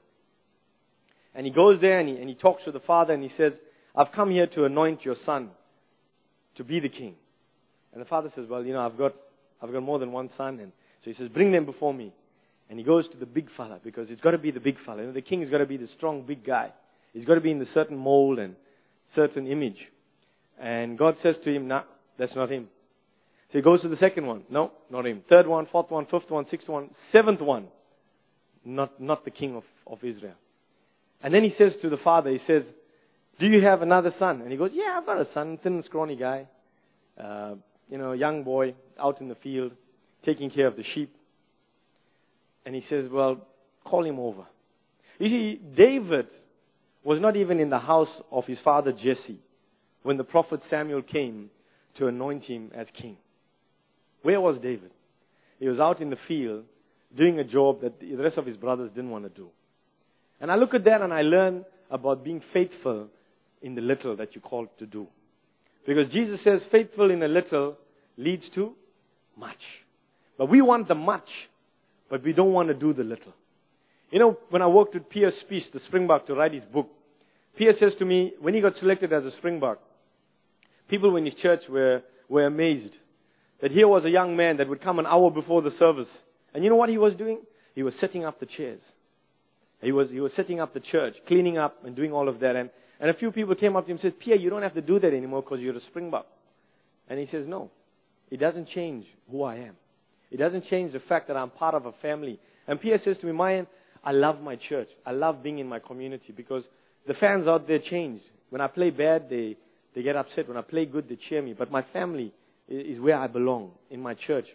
And 1.35 1.47
he 1.47 1.53
goes 1.53 1.81
there 1.81 1.99
and 1.99 2.09
he, 2.09 2.17
and 2.17 2.29
he 2.29 2.35
talks 2.35 2.65
to 2.65 2.73
the 2.73 2.81
father 2.81 3.13
and 3.13 3.23
he 3.23 3.31
says, 3.37 3.53
I've 3.95 4.13
come 4.13 4.31
here 4.31 4.47
to 4.49 4.65
anoint 4.65 5.05
your 5.05 5.17
son 5.27 5.51
to 6.57 6.65
be 6.65 6.81
the 6.81 6.89
king. 6.89 7.15
And 7.93 8.01
the 8.01 8.07
father 8.07 8.31
says, 8.35 8.47
well, 8.49 8.65
you 8.65 8.73
know, 8.73 8.85
I've 8.85 8.97
got 8.97 9.15
I've 9.63 9.73
got 9.73 9.83
more 9.83 9.99
than 9.99 10.13
one 10.13 10.31
son. 10.37 10.59
And 10.61 10.73
so 11.05 11.11
he 11.11 11.17
says, 11.17 11.29
bring 11.29 11.53
them 11.53 11.67
before 11.67 11.93
me. 11.93 12.13
And 12.69 12.79
he 12.79 12.85
goes 12.85 13.09
to 13.09 13.17
the 13.17 13.27
big 13.27 13.49
fella 13.57 13.81
because 13.83 14.11
it's 14.11 14.21
got 14.21 14.31
to 14.31 14.39
be 14.39 14.51
the 14.51 14.61
big 14.61 14.77
fella. 14.87 15.01
You 15.01 15.09
know, 15.09 15.13
the 15.13 15.23
king's 15.23 15.51
got 15.51 15.59
to 15.59 15.67
be 15.67 15.77
the 15.77 15.89
strong 15.97 16.23
big 16.23 16.45
guy. 16.45 16.71
He's 17.13 17.25
got 17.25 17.35
to 17.35 17.41
be 17.41 17.51
in 17.51 17.59
the 17.59 17.67
certain 17.75 17.97
mold 17.97 18.39
and 18.39 18.55
certain 19.15 19.47
image. 19.49 19.79
And 20.61 20.97
God 20.97 21.17
says 21.23 21.35
to 21.45 21.53
him, 21.53 21.67
nah, 21.67 21.83
that's 22.19 22.35
not 22.37 22.51
him. 22.51 22.69
So 23.53 23.59
he 23.59 23.63
goes 23.63 23.83
to 23.83 23.89
the 23.89 23.97
second 23.97 24.27
one. 24.27 24.43
No, 24.49 24.73
not 24.91 25.07
him. 25.07 25.23
Third 25.29 25.47
one, 25.47 25.67
fourth 25.71 25.91
one, 25.91 26.07
fifth 26.07 26.31
one, 26.31 26.47
sixth 26.51 26.69
one, 26.69 26.91
seventh 27.11 27.41
one. 27.41 27.67
Not, 28.65 29.01
not 29.01 29.25
the 29.25 29.31
king 29.31 29.57
of, 29.57 29.65
of 29.87 30.05
Israel. 30.05 30.35
And 31.23 31.35
then 31.35 31.43
he 31.43 31.55
says 31.59 31.73
to 31.83 31.91
the 31.91 31.97
father, 31.97 32.31
he 32.31 32.41
says, 32.47 32.63
do 33.41 33.47
you 33.47 33.65
have 33.65 33.83
another 33.83 34.15
son? 34.19 34.43
And 34.43 34.53
he 34.53 34.57
goes, 34.57 34.71
yeah, 34.73 34.97
I've 34.99 35.07
got 35.07 35.21
a 35.21 35.27
son, 35.35 35.59
thin 35.63 35.75
and 35.75 35.85
scrawny 35.85 36.15
guy. 36.15 36.47
Uh, 37.19 37.55
you 37.89 37.99
know, 37.99 38.13
young 38.13 38.45
boy 38.45 38.75
out 39.01 39.21
in 39.21 39.29
the 39.29 39.35
field 39.37 39.73
taking 40.25 40.51
care 40.51 40.67
of 40.67 40.77
the 40.77 40.85
sheep. 40.95 41.15
And 42.65 42.75
he 42.75 42.85
says, 42.89 43.07
well, 43.11 43.47
call 43.85 44.05
him 44.05 44.19
over. 44.21 44.45
You 45.19 45.29
see, 45.29 45.61
David 45.77 46.27
was 47.03 47.21
not 47.21 47.37
even 47.37 47.59
in 47.59 47.71
the 47.71 47.79
house 47.79 48.09
of 48.31 48.45
his 48.45 48.59
father 48.63 48.93
Jesse 48.93 49.41
when 50.03 50.19
the 50.19 50.25
prophet 50.25 50.61
Samuel 50.71 51.03
came 51.03 51.51
to 51.99 52.07
anoint 52.07 52.45
him 52.45 52.71
as 52.75 52.87
king. 53.01 53.17
Where 54.23 54.41
was 54.41 54.57
David? 54.63 54.91
He 55.59 55.69
was 55.69 55.79
out 55.79 56.01
in 56.01 56.11
the 56.11 56.19
field 56.29 56.65
doing 57.17 57.39
a 57.39 57.45
job 57.45 57.83
that 57.83 58.01
the 58.01 58.17
rest 58.17 58.39
of 58.39 58.47
his 58.47 58.57
brothers 58.57 58.91
didn't 58.95 59.11
want 59.11 59.25
to 59.25 59.31
do. 59.31 59.49
And 60.41 60.51
I 60.51 60.57
look 60.57 60.75
at 60.75 60.85
that 60.85 61.03
and 61.03 61.13
I 61.13 61.23
learn 61.23 61.65
about 61.91 62.25
being 62.25 62.43
faithful 62.53 63.09
in 63.63 63.75
the 63.75 63.81
little 63.81 64.17
that 64.17 64.35
you're 64.35 64.43
called 64.43 64.69
to 64.79 64.87
do. 64.87 65.07
Because 65.87 66.11
Jesus 66.13 66.41
says, 66.45 66.61
faithful 66.71 67.11
in 67.11 67.23
a 67.23 67.29
little 67.29 67.77
leads 68.17 68.45
to 68.55 68.73
much. 69.37 69.59
But 70.39 70.49
we 70.49 70.63
want 70.63 70.89
the 70.89 70.95
much, 70.95 71.29
but 72.09 72.23
we 72.23 72.33
don't 72.33 72.53
want 72.53 72.69
to 72.69 72.75
do 72.75 72.93
the 72.93 73.03
little. 73.03 73.35
You 74.11 74.19
know, 74.19 74.39
when 74.51 74.63
I 74.63 74.67
worked 74.67 74.95
with 74.95 75.09
Pierre 75.09 75.33
Spies, 75.43 75.63
the 75.73 75.81
Springbok, 75.87 76.27
to 76.27 76.35
write 76.35 76.53
his 76.53 76.65
book, 76.65 76.89
Pierre 77.57 77.75
says 77.79 77.93
to 77.99 78.05
me, 78.05 78.33
when 78.41 78.55
he 78.55 78.61
got 78.61 78.75
selected 78.81 79.13
as 79.13 79.25
a 79.25 79.31
Springbok, 79.39 79.79
people 80.89 81.15
in 81.17 81.27
his 81.27 81.35
church 81.43 81.61
were, 81.69 82.03
were 82.29 82.47
amazed 82.47 82.95
that 83.63 83.71
here 83.71 83.89
was 83.89 84.05
a 84.05 84.11
young 84.11 84.37
man 84.37 84.59
that 84.59 84.69
would 84.69 84.83
come 84.83 84.99
an 84.99 85.07
hour 85.07 85.31
before 85.31 85.63
the 85.63 85.71
service. 85.79 86.09
And 86.55 86.65
you 86.65 86.71
know 86.71 86.77
what 86.77 86.89
he 86.89 86.99
was 86.99 87.15
doing? 87.15 87.41
He 87.75 87.83
was 87.83 87.95
setting 88.01 88.25
up 88.25 88.41
the 88.41 88.47
chairs. 88.47 88.81
He 89.81 89.93
was, 89.93 90.11
he 90.11 90.21
was 90.21 90.33
setting 90.37 90.61
up 90.61 90.75
the 90.75 90.81
church, 90.81 91.15
cleaning 91.27 91.57
up 91.57 91.85
and 91.85 91.97
doing 91.97 92.13
all 92.13 92.29
of 92.29 92.41
that. 92.41 92.57
And 92.57 92.71
and 93.01 93.09
a 93.09 93.15
few 93.15 93.33
people 93.33 93.55
came 93.55 93.77
up 93.77 93.87
to 93.87 93.91
him 93.91 93.97
and 93.97 94.03
said, 94.03 94.21
Pierre, 94.21 94.37
you 94.37 94.51
don't 94.51 94.63
have 94.63 94.75
to 94.75 94.83
do 94.83 95.01
that 95.01 95.15
anymore 95.15 95.43
because 95.43 95.61
you're 95.61 95.77
a 95.77 95.81
springbok. 95.89 96.27
And 97.09 97.19
he 97.19 97.27
says, 97.33 97.47
no. 97.49 97.71
It 98.31 98.39
doesn't 98.39 98.69
change 98.69 99.07
who 99.31 99.43
I 99.43 99.57
am. 99.57 99.75
It 100.31 100.37
doesn't 100.37 100.67
change 100.69 100.93
the 100.93 101.01
fact 101.01 101.27
that 101.29 101.37
I'm 101.37 101.51
part 101.51 101.75
of 101.75 101.87
a 101.87 101.93
family. 102.03 102.39
And 102.69 102.81
Pierre 102.81 103.01
says 103.03 103.17
to 103.21 103.27
me, 103.27 103.33
Mayan, 103.33 103.67
I 104.05 104.13
love 104.13 104.41
my 104.41 104.57
church. 104.69 104.89
I 105.05 105.13
love 105.13 105.43
being 105.43 105.59
in 105.59 105.67
my 105.67 105.79
community 105.79 106.33
because 106.37 106.63
the 107.09 107.15
fans 107.15 107.49
out 107.49 107.67
there 107.67 107.79
change. 107.79 108.21
When 108.51 108.61
I 108.61 108.67
play 108.67 108.91
bad, 108.91 109.29
they, 109.31 109.57
they 109.95 110.03
get 110.03 110.15
upset. 110.15 110.47
When 110.47 110.59
I 110.59 110.63
play 110.63 110.85
good, 110.85 111.09
they 111.09 111.19
cheer 111.29 111.43
me. 111.43 111.55
But 111.59 111.73
my 111.73 111.85
family 111.95 112.33
is 112.71 113.01
where 113.01 113.19
I 113.19 113.27
belong, 113.27 113.73
in 113.91 114.01
my 114.01 114.15
church. 114.15 114.47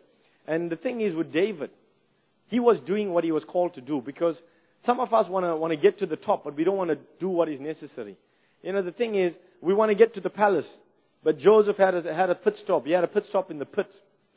And 0.47 0.71
the 0.71 0.75
thing 0.75 1.01
is 1.01 1.15
with 1.15 1.31
David, 1.33 1.69
he 2.47 2.59
was 2.59 2.77
doing 2.87 3.11
what 3.11 3.23
he 3.23 3.31
was 3.31 3.43
called 3.47 3.73
to 3.75 3.81
do 3.81 4.01
because 4.05 4.35
some 4.85 4.99
of 4.99 5.13
us 5.13 5.27
want 5.29 5.45
to 5.45 5.55
want 5.55 5.71
to 5.71 5.77
get 5.77 5.99
to 5.99 6.05
the 6.05 6.15
top, 6.15 6.43
but 6.43 6.55
we 6.55 6.63
don't 6.63 6.77
want 6.77 6.91
to 6.91 6.97
do 7.19 7.27
what 7.27 7.49
is 7.49 7.59
necessary. 7.59 8.17
You 8.61 8.73
know, 8.73 8.81
the 8.81 8.91
thing 8.91 9.15
is, 9.15 9.33
we 9.61 9.73
want 9.73 9.91
to 9.91 9.95
get 9.95 10.13
to 10.15 10.21
the 10.21 10.29
palace. 10.29 10.65
But 11.23 11.39
Joseph 11.39 11.77
had 11.77 11.95
a, 11.95 12.13
had 12.13 12.29
a 12.29 12.35
pit 12.35 12.55
stop. 12.63 12.85
He 12.85 12.91
had 12.91 13.03
a 13.03 13.07
pit 13.07 13.25
stop 13.29 13.49
in 13.49 13.57
the 13.57 13.65
pit. 13.65 13.87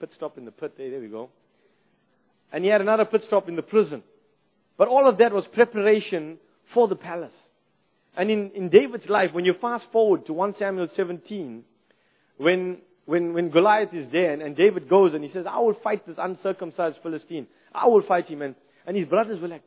Pit 0.00 0.10
stop 0.16 0.38
in 0.38 0.46
the 0.46 0.50
pit. 0.50 0.74
There, 0.76 0.90
there 0.90 1.00
we 1.00 1.08
go. 1.08 1.28
And 2.50 2.64
he 2.64 2.70
had 2.70 2.80
another 2.80 3.04
pit 3.04 3.22
stop 3.26 3.48
in 3.48 3.56
the 3.56 3.62
prison. 3.62 4.02
But 4.78 4.88
all 4.88 5.08
of 5.08 5.18
that 5.18 5.32
was 5.32 5.44
preparation 5.52 6.38
for 6.72 6.88
the 6.88 6.96
palace. 6.96 7.32
And 8.16 8.30
in, 8.30 8.50
in 8.54 8.68
David's 8.70 9.08
life, 9.08 9.30
when 9.32 9.44
you 9.44 9.54
fast 9.60 9.84
forward 9.92 10.26
to 10.26 10.32
1 10.32 10.54
Samuel 10.58 10.88
17, 10.96 11.62
when, 12.38 12.78
when, 13.08 13.32
when 13.32 13.48
Goliath 13.48 13.94
is 13.94 14.06
there 14.12 14.34
and, 14.34 14.42
and 14.42 14.54
David 14.54 14.86
goes 14.86 15.14
and 15.14 15.24
he 15.24 15.30
says, 15.32 15.46
I 15.48 15.60
will 15.60 15.74
fight 15.82 16.06
this 16.06 16.16
uncircumcised 16.18 16.98
Philistine. 17.02 17.46
I 17.74 17.86
will 17.86 18.02
fight 18.02 18.26
him. 18.26 18.42
And, 18.42 18.54
and 18.86 18.98
his 18.98 19.08
brothers 19.08 19.40
were 19.40 19.48
like, 19.48 19.62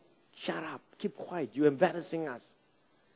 shut 0.45 0.63
up, 0.63 0.79
keep 1.01 1.17
quiet, 1.17 1.49
you're 1.53 1.65
embarrassing 1.65 2.27
us. 2.27 2.41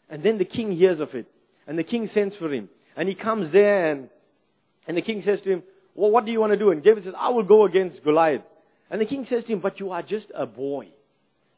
And 0.10 0.24
then 0.24 0.40
the 0.40 0.46
king 0.46 0.76
hears 0.76 1.00
of 1.00 1.10
it. 1.14 1.28
And 1.68 1.78
the 1.78 1.84
king 1.84 2.10
sends 2.12 2.36
for 2.38 2.52
him. 2.52 2.70
And 2.98 3.08
he 3.08 3.14
comes 3.14 3.54
there 3.54 3.92
and, 3.92 4.10
and 4.88 4.98
the 4.98 5.04
king 5.04 5.22
says 5.24 5.42
to 5.44 5.52
him, 5.52 5.64
well, 5.94 6.10
what 6.10 6.26
do 6.26 6.32
you 6.32 6.40
want 6.40 6.54
to 6.54 6.58
do? 6.58 6.72
And 6.72 6.82
David 6.82 7.04
says, 7.04 7.14
I 7.16 7.30
will 7.30 7.44
go 7.44 7.66
against 7.66 8.04
Goliath. 8.04 8.42
And 8.90 9.00
the 9.00 9.06
king 9.06 9.28
says 9.30 9.44
to 9.44 9.54
him, 9.54 9.60
but 9.60 9.80
you 9.80 9.92
are 9.92 10.02
just 10.02 10.26
a 10.36 10.48
boy. 10.48 10.88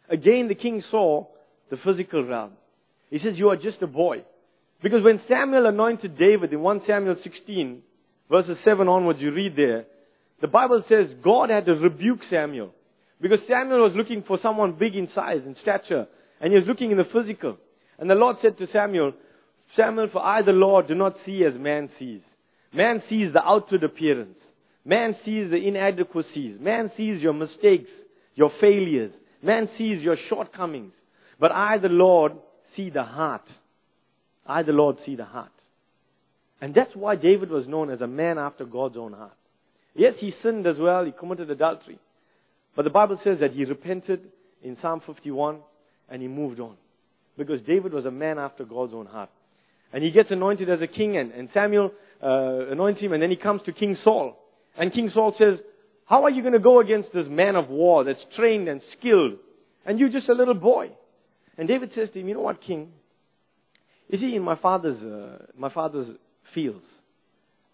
Again, 0.09 0.49
the 0.49 0.55
king 0.55 0.83
saw 0.91 1.25
the 1.69 1.77
physical 1.77 2.21
realm. 2.21 2.51
He 3.09 3.19
says, 3.19 3.37
you 3.37 3.47
are 3.47 3.55
just 3.55 3.81
a 3.81 3.87
boy. 3.87 4.25
Because 4.83 5.05
when 5.05 5.21
Samuel 5.29 5.67
anointed 5.67 6.17
David 6.17 6.51
in 6.51 6.59
1 6.59 6.81
Samuel 6.85 7.15
16, 7.23 7.83
verses 8.29 8.57
7 8.65 8.87
onwards, 8.87 9.19
you 9.21 9.31
read 9.31 9.55
there, 9.55 9.85
the 10.41 10.47
Bible 10.47 10.83
says 10.87 11.07
God 11.23 11.49
had 11.49 11.65
to 11.65 11.73
rebuke 11.73 12.19
Samuel. 12.29 12.73
Because 13.19 13.39
Samuel 13.47 13.83
was 13.83 13.93
looking 13.95 14.23
for 14.27 14.37
someone 14.41 14.73
big 14.73 14.95
in 14.95 15.09
size 15.15 15.41
and 15.45 15.55
stature, 15.61 16.07
and 16.39 16.51
he 16.51 16.59
was 16.59 16.67
looking 16.67 16.91
in 16.91 16.97
the 16.97 17.05
physical. 17.05 17.57
And 17.97 18.09
the 18.09 18.15
Lord 18.15 18.37
said 18.41 18.57
to 18.59 18.67
Samuel, 18.71 19.13
Samuel, 19.75 20.09
for 20.11 20.23
I, 20.23 20.43
the 20.43 20.51
Lord, 20.51 20.87
do 20.87 20.95
not 20.95 21.15
see 21.25 21.43
as 21.43 21.59
man 21.59 21.89
sees. 21.97 22.21
Man 22.73 23.01
sees 23.09 23.33
the 23.33 23.43
outward 23.43 23.83
appearance. 23.83 24.37
Man 24.85 25.15
sees 25.25 25.49
the 25.49 25.57
inadequacies. 25.57 26.59
Man 26.59 26.91
sees 26.95 27.21
your 27.21 27.33
mistakes, 27.33 27.89
your 28.35 28.51
failures. 28.61 29.11
Man 29.41 29.67
sees 29.77 30.01
your 30.01 30.17
shortcomings. 30.29 30.93
But 31.39 31.51
I, 31.51 31.77
the 31.79 31.89
Lord, 31.89 32.33
see 32.75 32.89
the 32.89 33.03
heart. 33.03 33.47
I, 34.45 34.63
the 34.63 34.71
Lord, 34.71 34.97
see 35.05 35.15
the 35.15 35.25
heart. 35.25 35.51
And 36.61 36.73
that's 36.73 36.95
why 36.95 37.15
David 37.15 37.49
was 37.49 37.67
known 37.67 37.91
as 37.91 38.01
a 38.01 38.07
man 38.07 38.37
after 38.37 38.65
God's 38.65 38.97
own 38.97 39.13
heart. 39.13 39.35
Yes, 39.95 40.13
he 40.19 40.33
sinned 40.43 40.65
as 40.67 40.77
well. 40.79 41.05
He 41.05 41.11
committed 41.11 41.49
adultery. 41.49 41.99
But 42.75 42.83
the 42.83 42.91
Bible 42.91 43.19
says 43.23 43.37
that 43.41 43.51
he 43.51 43.65
repented 43.65 44.21
in 44.63 44.77
Psalm 44.81 45.01
51 45.05 45.59
and 46.09 46.21
he 46.21 46.27
moved 46.27 46.59
on. 46.59 46.75
Because 47.37 47.61
David 47.61 47.93
was 47.93 48.05
a 48.05 48.11
man 48.11 48.39
after 48.39 48.65
God's 48.65 48.93
own 48.93 49.05
heart. 49.05 49.29
And 49.93 50.03
he 50.03 50.11
gets 50.11 50.31
anointed 50.31 50.69
as 50.69 50.81
a 50.81 50.87
king 50.87 51.17
and, 51.17 51.31
and 51.31 51.49
Samuel 51.53 51.91
uh, 52.21 52.71
anoints 52.71 53.01
him 53.01 53.13
and 53.13 53.21
then 53.21 53.29
he 53.29 53.35
comes 53.35 53.61
to 53.65 53.71
King 53.71 53.97
Saul. 54.03 54.37
And 54.77 54.93
King 54.93 55.11
Saul 55.13 55.35
says, 55.37 55.59
how 56.05 56.23
are 56.23 56.29
you 56.29 56.41
going 56.41 56.53
to 56.53 56.59
go 56.59 56.79
against 56.79 57.09
this 57.13 57.27
man 57.29 57.55
of 57.55 57.69
war 57.69 58.03
that's 58.03 58.19
trained 58.35 58.67
and 58.69 58.81
skilled? 58.97 59.33
And 59.85 59.99
you're 59.99 60.09
just 60.09 60.29
a 60.29 60.33
little 60.33 60.53
boy. 60.53 60.91
And 61.57 61.67
David 61.67 61.91
says 61.95 62.09
to 62.13 62.19
him, 62.19 62.27
you 62.27 62.35
know 62.35 62.41
what, 62.41 62.61
King? 62.61 62.91
You 64.09 64.19
see, 64.19 64.35
in 64.35 64.41
my 64.41 64.55
father's, 64.55 65.01
uh, 65.03 65.45
my 65.57 65.73
father's 65.73 66.07
fields, 66.53 66.85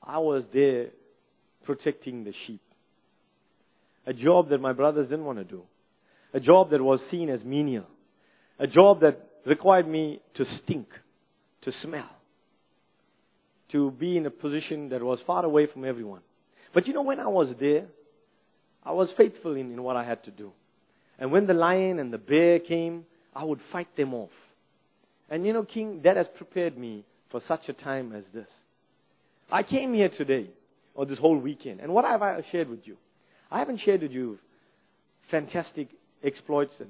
I 0.02 0.20
was 0.20 0.44
there 0.54 0.88
protecting 1.66 2.24
the 2.24 2.34
sheep. 2.46 2.62
A 4.06 4.14
job 4.14 4.50
that 4.50 4.60
my 4.60 4.74
brothers 4.74 5.10
didn't 5.10 5.26
want 5.26 5.38
to 5.40 5.46
do. 5.46 5.64
A 6.34 6.40
job 6.40 6.72
that 6.72 6.82
was 6.82 7.00
seen 7.10 7.30
as 7.30 7.44
menial. 7.44 7.86
A 8.60 8.68
job 8.68 9.02
that 9.02 9.20
required 9.46 9.88
me 9.88 10.22
to 10.36 10.46
stink, 10.64 10.88
to 11.64 11.72
smell, 11.84 12.10
to 13.72 13.92
be 13.92 14.18
in 14.18 14.26
a 14.26 14.32
position 14.32 14.90
that 14.90 15.02
was 15.02 15.20
far 15.26 15.46
away 15.46 15.68
from 15.72 15.86
everyone. 15.86 16.22
But 16.74 16.88
you 16.88 16.94
know, 16.94 17.04
when 17.04 17.20
I 17.20 17.28
was 17.28 17.48
there, 17.60 17.86
I 18.84 18.92
was 18.92 19.10
faithful 19.18 19.56
in, 19.56 19.72
in 19.72 19.84
what 19.84 19.96
I 19.96 20.04
had 20.04 20.24
to 20.26 20.32
do. 20.32 20.52
And 21.18 21.32
when 21.32 21.48
the 21.48 21.54
lion 21.54 22.00
and 22.00 22.12
the 22.12 22.18
bear 22.18 22.60
came, 22.60 23.06
I 23.36 23.44
would 23.44 23.60
fight 23.72 23.96
them 23.96 24.14
off. 24.14 24.32
And 25.30 25.46
you 25.46 25.54
know, 25.54 25.64
King, 25.64 26.02
that 26.04 26.18
has 26.18 26.28
prepared 26.36 26.78
me 26.78 27.06
for 27.32 27.42
such 27.48 27.70
a 27.70 27.74
time 27.74 28.14
as 28.14 28.24
this. 28.34 28.48
I 29.54 29.62
came 29.62 29.94
here 29.94 30.10
today, 30.10 30.50
or 30.96 31.06
this 31.06 31.20
whole 31.20 31.38
weekend, 31.38 31.80
and 31.80 31.94
what 31.94 32.06
have 32.06 32.24
I 32.24 32.42
shared 32.52 32.70
with 32.70 32.80
you? 32.86 32.98
I 33.52 33.60
haven't 33.60 33.82
shared 33.86 34.02
with 34.02 34.12
you 34.12 34.40
fantastic 35.30 35.90
exploits 36.24 36.72
and 36.80 36.90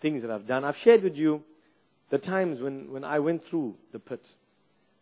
things 0.00 0.22
that 0.22 0.30
I've 0.30 0.46
done. 0.46 0.64
I've 0.64 0.76
shared 0.84 1.02
with 1.02 1.16
you 1.16 1.42
the 2.12 2.18
times 2.18 2.60
when, 2.60 2.92
when 2.92 3.02
I 3.02 3.18
went 3.18 3.42
through 3.50 3.74
the 3.92 3.98
pit, 3.98 4.20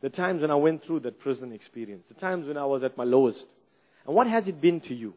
the 0.00 0.08
times 0.08 0.40
when 0.40 0.50
I 0.50 0.54
went 0.54 0.86
through 0.86 1.00
that 1.00 1.20
prison 1.20 1.52
experience, 1.52 2.02
the 2.08 2.18
times 2.18 2.46
when 2.48 2.56
I 2.56 2.64
was 2.64 2.82
at 2.82 2.96
my 2.96 3.04
lowest. 3.04 3.44
And 4.06 4.16
what 4.16 4.26
has 4.26 4.44
it 4.46 4.62
been 4.62 4.80
to 4.88 4.94
you? 4.94 5.12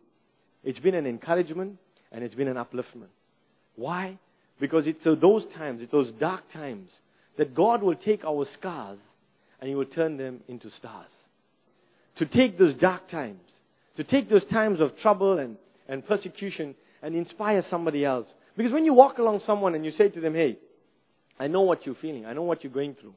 It's 0.65 0.79
been 0.79 0.95
an 0.95 1.07
encouragement 1.07 1.77
and 2.11 2.25
it's 2.25 2.35
been 2.35 2.49
an 2.49 2.57
upliftment. 2.57 3.13
Why? 3.77 4.19
Because 4.59 4.83
it's 4.85 5.05
those 5.05 5.43
times, 5.57 5.81
it's 5.81 5.93
those 5.93 6.11
dark 6.19 6.51
times 6.51 6.89
that 7.37 7.55
God 7.55 7.81
will 7.81 7.95
take 7.95 8.25
our 8.25 8.45
scars 8.59 8.99
and 9.61 9.69
He 9.69 9.75
will 9.75 9.85
turn 9.85 10.17
them 10.17 10.41
into 10.49 10.69
stars. 10.77 11.07
To 12.17 12.25
take 12.25 12.57
those 12.57 12.75
dark 12.75 13.09
times, 13.11 13.41
to 13.97 14.03
take 14.03 14.29
those 14.29 14.45
times 14.51 14.79
of 14.79 14.91
trouble 15.01 15.39
and, 15.39 15.57
and 15.87 16.05
persecution 16.05 16.75
and 17.01 17.15
inspire 17.15 17.63
somebody 17.69 18.05
else. 18.05 18.27
Because 18.55 18.71
when 18.71 18.85
you 18.85 18.93
walk 18.93 19.17
along 19.17 19.41
someone 19.45 19.75
and 19.75 19.83
you 19.83 19.91
say 19.97 20.09
to 20.09 20.21
them, 20.21 20.33
hey, 20.33 20.57
I 21.39 21.47
know 21.47 21.61
what 21.61 21.85
you're 21.85 21.95
feeling, 21.95 22.25
I 22.25 22.33
know 22.33 22.43
what 22.43 22.63
you're 22.63 22.71
going 22.71 22.95
through, 22.99 23.13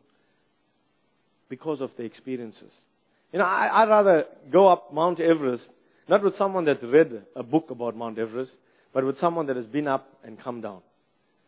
because 1.49 1.81
of 1.81 1.91
the 1.97 2.03
experiences. 2.03 2.73
You 3.33 3.39
know, 3.39 3.45
I, 3.45 3.83
I'd 3.83 3.89
rather 3.89 4.25
go 4.53 4.69
up 4.73 4.93
Mount 4.93 5.21
Everest, 5.21 5.65
not 6.09 6.25
with 6.25 6.37
someone 6.37 6.65
that's 6.65 6.83
read 6.83 7.23
a 7.37 7.43
book 7.43 7.71
about 7.71 7.97
Mount 7.97 8.19
Everest, 8.19 8.51
but 8.93 9.05
with 9.05 9.21
someone 9.21 9.47
that 9.47 9.57
has 9.57 9.67
been 9.67 9.87
up 9.87 10.09
and 10.25 10.43
come 10.43 10.61
down. 10.61 10.81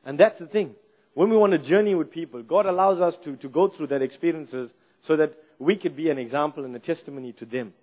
And 0.04 0.18
that's 0.18 0.38
the 0.38 0.46
thing. 0.46 0.74
When 1.14 1.30
we 1.30 1.36
want 1.36 1.52
to 1.52 1.58
journey 1.58 1.94
with 1.94 2.10
people, 2.12 2.42
God 2.42 2.66
allows 2.66 3.00
us 3.00 3.14
to, 3.24 3.36
to 3.36 3.48
go 3.48 3.72
through 3.76 3.88
that 3.88 4.02
experiences 4.02 4.70
so 5.08 5.16
that 5.16 5.34
we 5.60 5.76
could 5.76 5.94
be 5.94 6.08
an 6.08 6.18
example 6.18 6.64
and 6.64 6.74
a 6.74 6.78
testimony 6.80 7.32
to 7.34 7.44
them. 7.44 7.74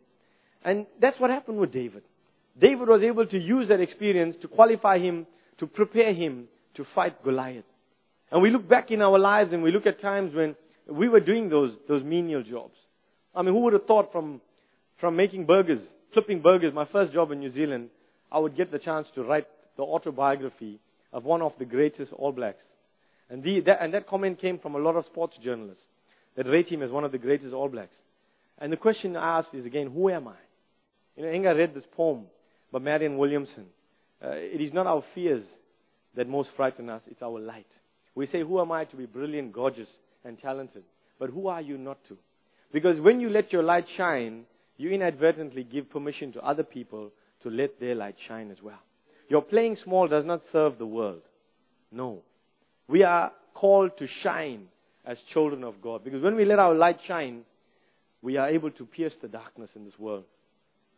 And 0.65 0.87
that's 0.99 1.19
what 1.19 1.29
happened 1.29 1.59
with 1.59 1.71
David. 1.71 2.01
David 2.59 2.89
was 2.89 3.03
able 3.03 3.27
to 3.27 3.37
use 3.37 3.69
that 3.69 3.79
experience 3.79 4.35
to 4.41 4.47
qualify 4.47 4.97
him, 4.97 5.27
to 5.59 5.67
prepare 5.67 6.13
him 6.13 6.47
to 6.75 6.85
fight 6.95 7.23
Goliath. 7.23 7.63
And 8.31 8.41
we 8.41 8.49
look 8.49 8.67
back 8.67 8.89
in 8.89 9.01
our 9.01 9.17
lives 9.19 9.53
and 9.53 9.61
we 9.61 9.71
look 9.71 9.85
at 9.85 10.01
times 10.01 10.33
when 10.33 10.55
we 10.89 11.07
were 11.07 11.19
doing 11.19 11.49
those, 11.49 11.71
those 11.87 12.03
menial 12.03 12.41
jobs. 12.41 12.73
I 13.35 13.43
mean, 13.43 13.53
who 13.53 13.61
would 13.61 13.73
have 13.73 13.85
thought 13.85 14.11
from, 14.11 14.41
from 14.99 15.15
making 15.15 15.45
burgers, 15.45 15.81
flipping 16.13 16.41
burgers, 16.41 16.73
my 16.73 16.87
first 16.91 17.13
job 17.13 17.31
in 17.31 17.39
New 17.39 17.53
Zealand, 17.53 17.89
I 18.31 18.39
would 18.39 18.57
get 18.57 18.71
the 18.71 18.79
chance 18.79 19.07
to 19.13 19.23
write 19.23 19.45
the 19.77 19.83
autobiography 19.83 20.79
of 21.13 21.23
one 21.23 21.43
of 21.43 21.53
the 21.59 21.65
greatest 21.65 22.11
All 22.13 22.31
Blacks. 22.31 22.63
And, 23.29 23.43
the, 23.43 23.61
that, 23.67 23.77
and 23.81 23.93
that 23.93 24.07
comment 24.07 24.41
came 24.41 24.57
from 24.57 24.73
a 24.73 24.79
lot 24.79 24.95
of 24.95 25.05
sports 25.05 25.37
journalists 25.43 25.83
that 26.37 26.47
rate 26.47 26.69
him 26.69 26.81
as 26.81 26.91
one 26.91 27.03
of 27.03 27.11
the 27.11 27.17
greatest 27.17 27.53
All 27.53 27.67
Blacks. 27.67 27.95
And 28.59 28.71
the 28.71 28.77
question 28.77 29.15
I 29.15 29.39
ask 29.39 29.49
is 29.53 29.65
again, 29.65 29.91
who 29.91 30.09
am 30.09 30.27
I? 30.27 30.35
You 31.15 31.23
know, 31.23 31.31
Inga 31.31 31.55
read 31.55 31.73
this 31.73 31.83
poem 31.91 32.25
by 32.71 32.79
Marianne 32.79 33.17
Williamson. 33.17 33.65
Uh, 34.23 34.29
it 34.31 34.61
is 34.61 34.71
not 34.71 34.87
our 34.87 35.03
fears 35.13 35.43
that 36.15 36.29
most 36.29 36.49
frighten 36.55 36.89
us, 36.89 37.01
it's 37.07 37.21
our 37.21 37.39
light. 37.39 37.67
We 38.15 38.27
say, 38.27 38.41
who 38.41 38.59
am 38.61 38.71
I 38.71 38.85
to 38.85 38.95
be 38.95 39.05
brilliant, 39.05 39.51
gorgeous, 39.51 39.89
and 40.23 40.39
talented? 40.39 40.83
But 41.19 41.29
who 41.29 41.47
are 41.47 41.61
you 41.61 41.77
not 41.77 41.97
to? 42.07 42.17
Because 42.71 42.99
when 42.99 43.19
you 43.19 43.29
let 43.29 43.51
your 43.51 43.63
light 43.63 43.85
shine, 43.95 44.45
you 44.77 44.91
inadvertently 44.91 45.63
give 45.63 45.89
permission 45.89 46.33
to 46.33 46.41
other 46.41 46.63
people 46.63 47.11
to 47.43 47.49
let 47.49 47.79
their 47.79 47.95
light 47.95 48.15
shine 48.27 48.51
as 48.51 48.57
well. 48.61 48.79
Your 49.29 49.41
playing 49.41 49.77
small 49.83 50.07
does 50.07 50.25
not 50.25 50.41
serve 50.51 50.77
the 50.77 50.85
world. 50.85 51.21
No. 51.91 52.21
We 52.87 53.03
are 53.03 53.31
called 53.53 53.91
to 53.99 54.07
shine 54.23 54.67
as 55.07 55.17
children 55.33 55.63
of 55.63 55.81
God. 55.81 56.03
Because 56.03 56.21
when 56.21 56.35
we 56.35 56.43
let 56.45 56.59
our 56.59 56.75
light 56.75 56.99
shine, 57.07 57.41
we 58.21 58.35
are 58.35 58.49
able 58.49 58.71
to 58.71 58.85
pierce 58.85 59.13
the 59.21 59.29
darkness 59.29 59.69
in 59.75 59.85
this 59.85 59.97
world. 59.97 60.25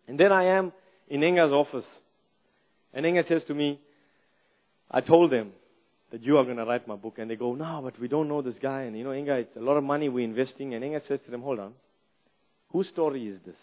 And 0.07 0.19
then 0.19 0.31
I 0.31 0.57
am 0.57 0.73
in 1.07 1.21
Inga's 1.21 1.51
office. 1.51 1.85
And 2.91 3.05
Inga 3.05 3.23
says 3.29 3.43
to 3.47 3.53
me, 3.53 3.79
I 4.89 5.01
told 5.01 5.31
them 5.31 5.51
that 6.11 6.23
you 6.23 6.37
are 6.37 6.43
going 6.43 6.57
to 6.57 6.65
write 6.65 6.87
my 6.87 6.95
book. 6.95 7.19
And 7.19 7.29
they 7.29 7.35
go, 7.35 7.53
no, 7.53 7.81
but 7.83 7.99
we 7.99 8.07
don't 8.07 8.27
know 8.27 8.41
this 8.41 8.55
guy. 8.59 8.81
And 8.81 8.97
you 8.97 9.03
know, 9.03 9.13
Inga, 9.13 9.35
it's 9.35 9.55
a 9.55 9.61
lot 9.61 9.77
of 9.77 9.83
money 9.83 10.09
we're 10.09 10.25
investing. 10.25 10.73
And 10.73 10.83
Enga 10.83 11.07
says 11.07 11.19
to 11.25 11.31
them, 11.31 11.43
hold 11.43 11.59
on. 11.59 11.73
Whose 12.71 12.87
story 12.87 13.27
is 13.27 13.37
this? 13.45 13.55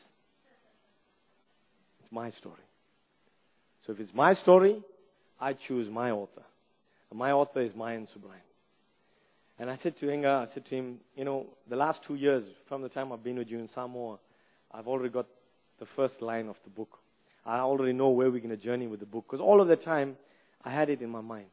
It's 2.02 2.12
my 2.12 2.30
story. 2.38 2.54
So 3.84 3.92
if 3.92 4.00
it's 4.00 4.14
my 4.14 4.34
story, 4.42 4.80
I 5.40 5.54
choose 5.66 5.90
my 5.90 6.12
author. 6.12 6.42
And 7.10 7.18
my 7.18 7.32
author 7.32 7.62
is 7.62 7.72
Mayan 7.74 8.06
Subrine. 8.16 8.45
And 9.58 9.70
I 9.70 9.78
said 9.82 9.94
to 10.00 10.10
Inga, 10.10 10.48
I 10.50 10.54
said 10.54 10.66
to 10.66 10.74
him, 10.74 10.98
you 11.14 11.24
know, 11.24 11.46
the 11.68 11.76
last 11.76 12.00
two 12.06 12.14
years, 12.14 12.44
from 12.68 12.82
the 12.82 12.88
time 12.88 13.12
I've 13.12 13.24
been 13.24 13.38
with 13.38 13.48
you 13.48 13.58
in 13.58 13.68
Samoa, 13.74 14.18
I've 14.72 14.86
already 14.86 15.12
got 15.12 15.26
the 15.80 15.86
first 15.96 16.20
line 16.20 16.48
of 16.48 16.56
the 16.64 16.70
book. 16.70 16.98
I 17.44 17.58
already 17.58 17.92
know 17.92 18.08
where 18.10 18.30
we're 18.30 18.40
going 18.40 18.50
to 18.50 18.62
journey 18.62 18.86
with 18.86 19.00
the 19.00 19.06
book. 19.06 19.24
Because 19.26 19.40
all 19.40 19.60
of 19.60 19.68
the 19.68 19.76
time, 19.76 20.16
I 20.64 20.70
had 20.70 20.90
it 20.90 21.00
in 21.00 21.08
my 21.08 21.20
mind. 21.20 21.46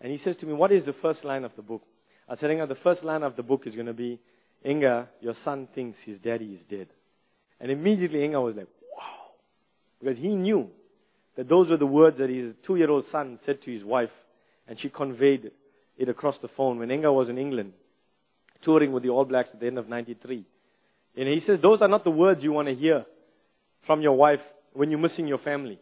And 0.00 0.12
he 0.12 0.20
says 0.24 0.36
to 0.40 0.46
me, 0.46 0.52
what 0.52 0.72
is 0.72 0.84
the 0.84 0.94
first 1.00 1.24
line 1.24 1.44
of 1.44 1.52
the 1.56 1.62
book? 1.62 1.82
I 2.28 2.36
said, 2.36 2.50
Inga, 2.50 2.66
the 2.66 2.76
first 2.82 3.02
line 3.02 3.22
of 3.22 3.36
the 3.36 3.42
book 3.42 3.62
is 3.66 3.74
going 3.74 3.86
to 3.86 3.94
be, 3.94 4.20
Inga, 4.66 5.08
your 5.20 5.34
son 5.44 5.68
thinks 5.74 5.98
his 6.04 6.18
daddy 6.18 6.46
is 6.46 6.60
dead. 6.68 6.88
And 7.60 7.70
immediately 7.70 8.24
Inga 8.24 8.40
was 8.40 8.56
like, 8.56 8.68
wow. 8.96 9.32
Because 10.00 10.18
he 10.18 10.28
knew 10.28 10.68
that 11.36 11.48
those 11.48 11.70
were 11.70 11.76
the 11.76 11.86
words 11.86 12.18
that 12.18 12.28
his 12.28 12.54
two-year-old 12.66 13.04
son 13.10 13.38
said 13.46 13.62
to 13.62 13.72
his 13.72 13.84
wife, 13.84 14.10
and 14.66 14.78
she 14.80 14.88
conveyed 14.88 15.50
it 15.98 16.08
across 16.08 16.36
the 16.40 16.48
phone 16.56 16.78
when 16.78 16.90
Inga 16.90 17.12
was 17.12 17.28
in 17.28 17.36
England, 17.36 17.72
touring 18.62 18.92
with 18.92 19.02
the 19.02 19.10
All 19.10 19.24
Blacks 19.24 19.50
at 19.52 19.60
the 19.60 19.66
end 19.66 19.78
of 19.78 19.88
93. 19.88 20.44
And 21.16 21.28
he 21.28 21.40
says, 21.46 21.58
those 21.60 21.82
are 21.82 21.88
not 21.88 22.04
the 22.04 22.10
words 22.10 22.40
you 22.42 22.52
want 22.52 22.68
to 22.68 22.74
hear 22.74 23.04
from 23.86 24.00
your 24.00 24.12
wife 24.12 24.40
when 24.72 24.90
you're 24.90 25.00
missing 25.00 25.26
your 25.26 25.38
family. 25.38 25.78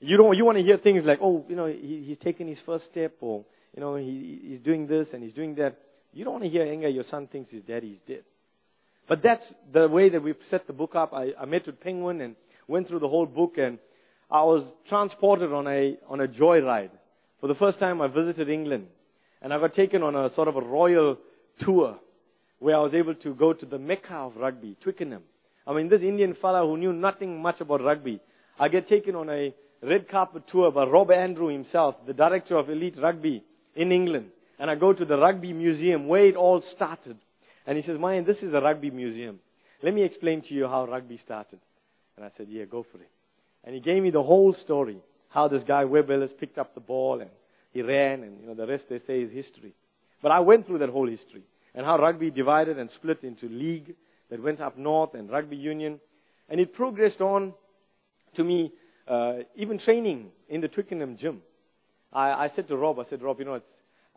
You 0.00 0.16
don't, 0.16 0.36
you 0.36 0.44
want 0.44 0.58
to 0.58 0.64
hear 0.64 0.76
things 0.78 1.04
like, 1.06 1.20
oh, 1.22 1.44
you 1.48 1.54
know, 1.54 1.66
he, 1.66 2.04
he's 2.08 2.18
taken 2.18 2.48
his 2.48 2.58
first 2.66 2.84
step, 2.90 3.14
or, 3.20 3.44
you 3.74 3.80
know, 3.80 3.96
he, 3.96 4.40
he's 4.42 4.60
doing 4.60 4.86
this 4.88 5.06
and 5.12 5.22
he's 5.22 5.32
doing 5.32 5.54
that. 5.56 5.78
You 6.12 6.24
don't 6.24 6.34
want 6.34 6.44
to 6.44 6.50
hear, 6.50 6.64
Inga, 6.64 6.88
your 6.88 7.04
son 7.10 7.28
thinks 7.28 7.52
his 7.52 7.62
daddy's 7.62 7.98
dead. 8.06 8.24
But 9.08 9.22
that's 9.22 9.42
the 9.72 9.88
way 9.88 10.10
that 10.10 10.22
we've 10.22 10.36
set 10.50 10.66
the 10.66 10.72
book 10.72 10.94
up. 10.94 11.12
I, 11.12 11.32
I 11.40 11.44
met 11.44 11.66
with 11.66 11.80
Penguin 11.80 12.20
and 12.20 12.36
went 12.66 12.88
through 12.88 13.00
the 13.00 13.08
whole 13.08 13.26
book 13.26 13.54
and 13.58 13.78
I 14.30 14.42
was 14.42 14.64
transported 14.88 15.52
on 15.52 15.66
a, 15.68 15.96
on 16.08 16.20
a 16.20 16.26
joy 16.26 16.60
ride. 16.60 16.90
For 17.40 17.48
the 17.48 17.54
first 17.54 17.78
time 17.78 18.00
I 18.00 18.08
visited 18.08 18.48
England 18.48 18.86
and 19.44 19.52
I 19.52 19.60
got 19.60 19.74
taken 19.74 20.02
on 20.02 20.16
a 20.16 20.34
sort 20.34 20.48
of 20.48 20.56
a 20.56 20.62
royal 20.62 21.18
tour 21.60 21.98
where 22.60 22.76
I 22.76 22.80
was 22.80 22.94
able 22.94 23.14
to 23.16 23.34
go 23.34 23.52
to 23.52 23.66
the 23.66 23.78
Mecca 23.78 24.14
of 24.14 24.36
rugby, 24.36 24.74
Twickenham. 24.82 25.22
I 25.66 25.74
mean, 25.74 25.90
this 25.90 26.00
Indian 26.00 26.34
fellow 26.40 26.66
who 26.66 26.78
knew 26.78 26.94
nothing 26.94 27.42
much 27.42 27.60
about 27.60 27.84
rugby, 27.84 28.20
I 28.58 28.68
get 28.68 28.88
taken 28.88 29.14
on 29.14 29.28
a 29.28 29.54
red 29.82 30.08
carpet 30.08 30.44
tour 30.50 30.72
by 30.72 30.84
Rob 30.84 31.10
Andrew 31.10 31.48
himself, 31.48 31.94
the 32.06 32.14
director 32.14 32.56
of 32.56 32.70
elite 32.70 32.96
rugby 32.98 33.44
in 33.76 33.92
England. 33.92 34.30
And 34.58 34.70
I 34.70 34.76
go 34.76 34.94
to 34.94 35.04
the 35.04 35.18
rugby 35.18 35.52
museum 35.52 36.08
where 36.08 36.24
it 36.24 36.36
all 36.36 36.62
started. 36.74 37.18
And 37.66 37.76
he 37.76 37.84
says, 37.86 37.98
Mayan, 38.00 38.24
this 38.24 38.38
is 38.38 38.54
a 38.54 38.62
rugby 38.62 38.90
museum. 38.90 39.40
Let 39.82 39.92
me 39.92 40.04
explain 40.04 40.40
to 40.48 40.54
you 40.54 40.66
how 40.68 40.86
rugby 40.86 41.20
started. 41.22 41.58
And 42.16 42.24
I 42.24 42.30
said, 42.38 42.46
yeah, 42.48 42.64
go 42.64 42.86
for 42.90 42.96
it. 42.96 43.10
And 43.62 43.74
he 43.74 43.82
gave 43.82 44.02
me 44.02 44.10
the 44.10 44.22
whole 44.22 44.56
story. 44.64 44.96
How 45.28 45.48
this 45.48 45.64
guy, 45.68 45.84
Webb 45.84 46.10
Ellis, 46.10 46.30
picked 46.40 46.56
up 46.56 46.74
the 46.74 46.80
ball 46.80 47.20
and 47.20 47.30
he 47.74 47.82
ran 47.82 48.22
and, 48.22 48.40
you 48.40 48.46
know, 48.46 48.54
the 48.54 48.66
rest 48.66 48.84
they 48.88 49.00
say 49.06 49.20
is 49.20 49.30
history. 49.30 49.74
But 50.22 50.32
I 50.32 50.40
went 50.40 50.66
through 50.66 50.78
that 50.78 50.88
whole 50.88 51.08
history. 51.08 51.42
And 51.74 51.84
how 51.84 51.98
rugby 51.98 52.30
divided 52.30 52.78
and 52.78 52.88
split 52.94 53.24
into 53.24 53.48
league 53.48 53.94
that 54.30 54.40
went 54.40 54.60
up 54.60 54.78
north 54.78 55.14
and 55.14 55.28
rugby 55.28 55.56
union. 55.56 55.98
And 56.48 56.60
it 56.60 56.72
progressed 56.72 57.20
on 57.20 57.52
to 58.36 58.44
me, 58.44 58.72
uh, 59.08 59.38
even 59.56 59.78
training 59.78 60.28
in 60.48 60.60
the 60.60 60.68
Twickenham 60.68 61.16
gym. 61.16 61.42
I, 62.12 62.44
I 62.44 62.52
said 62.54 62.68
to 62.68 62.76
Rob, 62.76 63.00
I 63.00 63.04
said, 63.10 63.22
Rob, 63.22 63.40
you 63.40 63.44
know, 63.44 63.54
it's, 63.54 63.66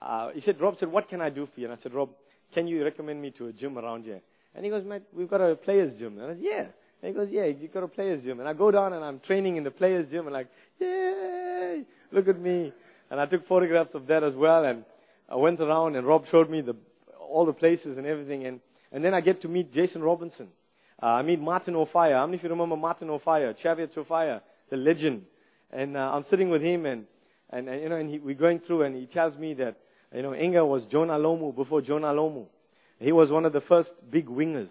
uh, 0.01 0.29
he 0.35 0.41
said, 0.41 0.61
Rob 0.61 0.75
said, 0.79 0.91
what 0.91 1.09
can 1.09 1.19
I 1.19 1.29
do 1.29 1.47
for 1.51 1.59
you? 1.59 1.67
And 1.67 1.77
I 1.77 1.81
said, 1.81 1.93
Rob, 1.93 2.09
can 2.53 2.67
you 2.67 2.83
recommend 2.83 3.21
me 3.21 3.31
to 3.31 3.47
a 3.47 3.51
gym 3.51 3.77
around 3.79 4.03
here? 4.03 4.21
And 4.55 4.63
he 4.63 4.69
goes, 4.69 4.85
mate, 4.85 5.03
we've 5.13 5.29
got 5.29 5.41
a 5.41 5.55
players 5.55 5.97
gym. 5.97 6.19
And 6.19 6.25
I 6.25 6.29
said, 6.29 6.39
yeah. 6.41 6.65
And 7.01 7.09
he 7.09 7.11
goes, 7.11 7.27
yeah, 7.31 7.45
you've 7.45 7.73
got 7.73 7.83
a 7.83 7.87
players 7.87 8.23
gym. 8.23 8.39
And 8.39 8.47
I 8.47 8.53
go 8.53 8.69
down 8.69 8.93
and 8.93 9.03
I'm 9.03 9.19
training 9.19 9.57
in 9.57 9.63
the 9.63 9.71
players 9.71 10.07
gym 10.11 10.27
and 10.27 10.33
like, 10.33 10.47
yay, 10.79 11.83
look 12.11 12.27
at 12.27 12.39
me. 12.39 12.71
And 13.09 13.19
I 13.19 13.25
took 13.25 13.47
photographs 13.47 13.91
of 13.93 14.07
that 14.07 14.23
as 14.23 14.35
well. 14.35 14.65
And 14.65 14.83
I 15.29 15.35
went 15.35 15.59
around 15.59 15.95
and 15.95 16.05
Rob 16.05 16.25
showed 16.31 16.49
me 16.49 16.61
the, 16.61 16.75
all 17.19 17.45
the 17.45 17.53
places 17.53 17.97
and 17.97 18.05
everything. 18.05 18.45
And, 18.45 18.59
and 18.91 19.03
then 19.03 19.13
I 19.13 19.21
get 19.21 19.41
to 19.41 19.47
meet 19.47 19.73
Jason 19.73 20.01
Robinson. 20.01 20.47
Uh, 21.01 21.07
I 21.07 21.21
meet 21.21 21.39
Martin 21.39 21.75
Offiah. 21.75 22.15
How 22.15 22.25
many 22.25 22.37
of 22.37 22.43
you 22.43 22.49
remember 22.49 22.75
Martin 22.75 23.09
Offiah? 23.09 23.53
Chariots 23.61 23.95
Offiah, 23.97 24.39
the 24.69 24.77
legend. 24.77 25.23
And 25.71 25.95
uh, 25.95 25.99
I'm 25.99 26.25
sitting 26.29 26.49
with 26.49 26.61
him 26.61 26.85
and, 26.85 27.05
and, 27.51 27.69
and 27.69 27.81
you 27.81 27.89
know, 27.89 27.95
and 27.95 28.09
he, 28.09 28.19
we're 28.19 28.35
going 28.35 28.61
through 28.65 28.83
and 28.83 28.95
he 28.95 29.05
tells 29.05 29.37
me 29.37 29.53
that, 29.55 29.77
you 30.13 30.21
know, 30.21 30.33
Inga 30.33 30.65
was 30.65 30.83
Jonah 30.91 31.17
Lomu 31.17 31.55
before 31.55 31.81
Jonah 31.81 32.07
Lomu. 32.07 32.45
He 32.99 33.11
was 33.11 33.29
one 33.29 33.45
of 33.45 33.53
the 33.53 33.61
first 33.61 33.89
big 34.09 34.27
wingers 34.27 34.69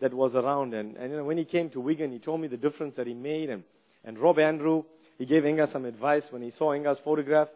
that 0.00 0.12
was 0.12 0.34
around. 0.34 0.74
And, 0.74 0.96
and 0.96 1.10
you 1.10 1.18
know, 1.18 1.24
when 1.24 1.38
he 1.38 1.44
came 1.44 1.70
to 1.70 1.80
Wigan, 1.80 2.10
he 2.10 2.18
told 2.18 2.40
me 2.40 2.48
the 2.48 2.56
difference 2.56 2.94
that 2.96 3.06
he 3.06 3.14
made. 3.14 3.50
And, 3.50 3.62
and 4.04 4.18
Rob 4.18 4.38
Andrew, 4.38 4.84
he 5.18 5.26
gave 5.26 5.46
Inga 5.46 5.68
some 5.72 5.84
advice 5.84 6.24
when 6.30 6.42
he 6.42 6.52
saw 6.58 6.74
Inga's 6.74 6.98
photograph. 7.04 7.48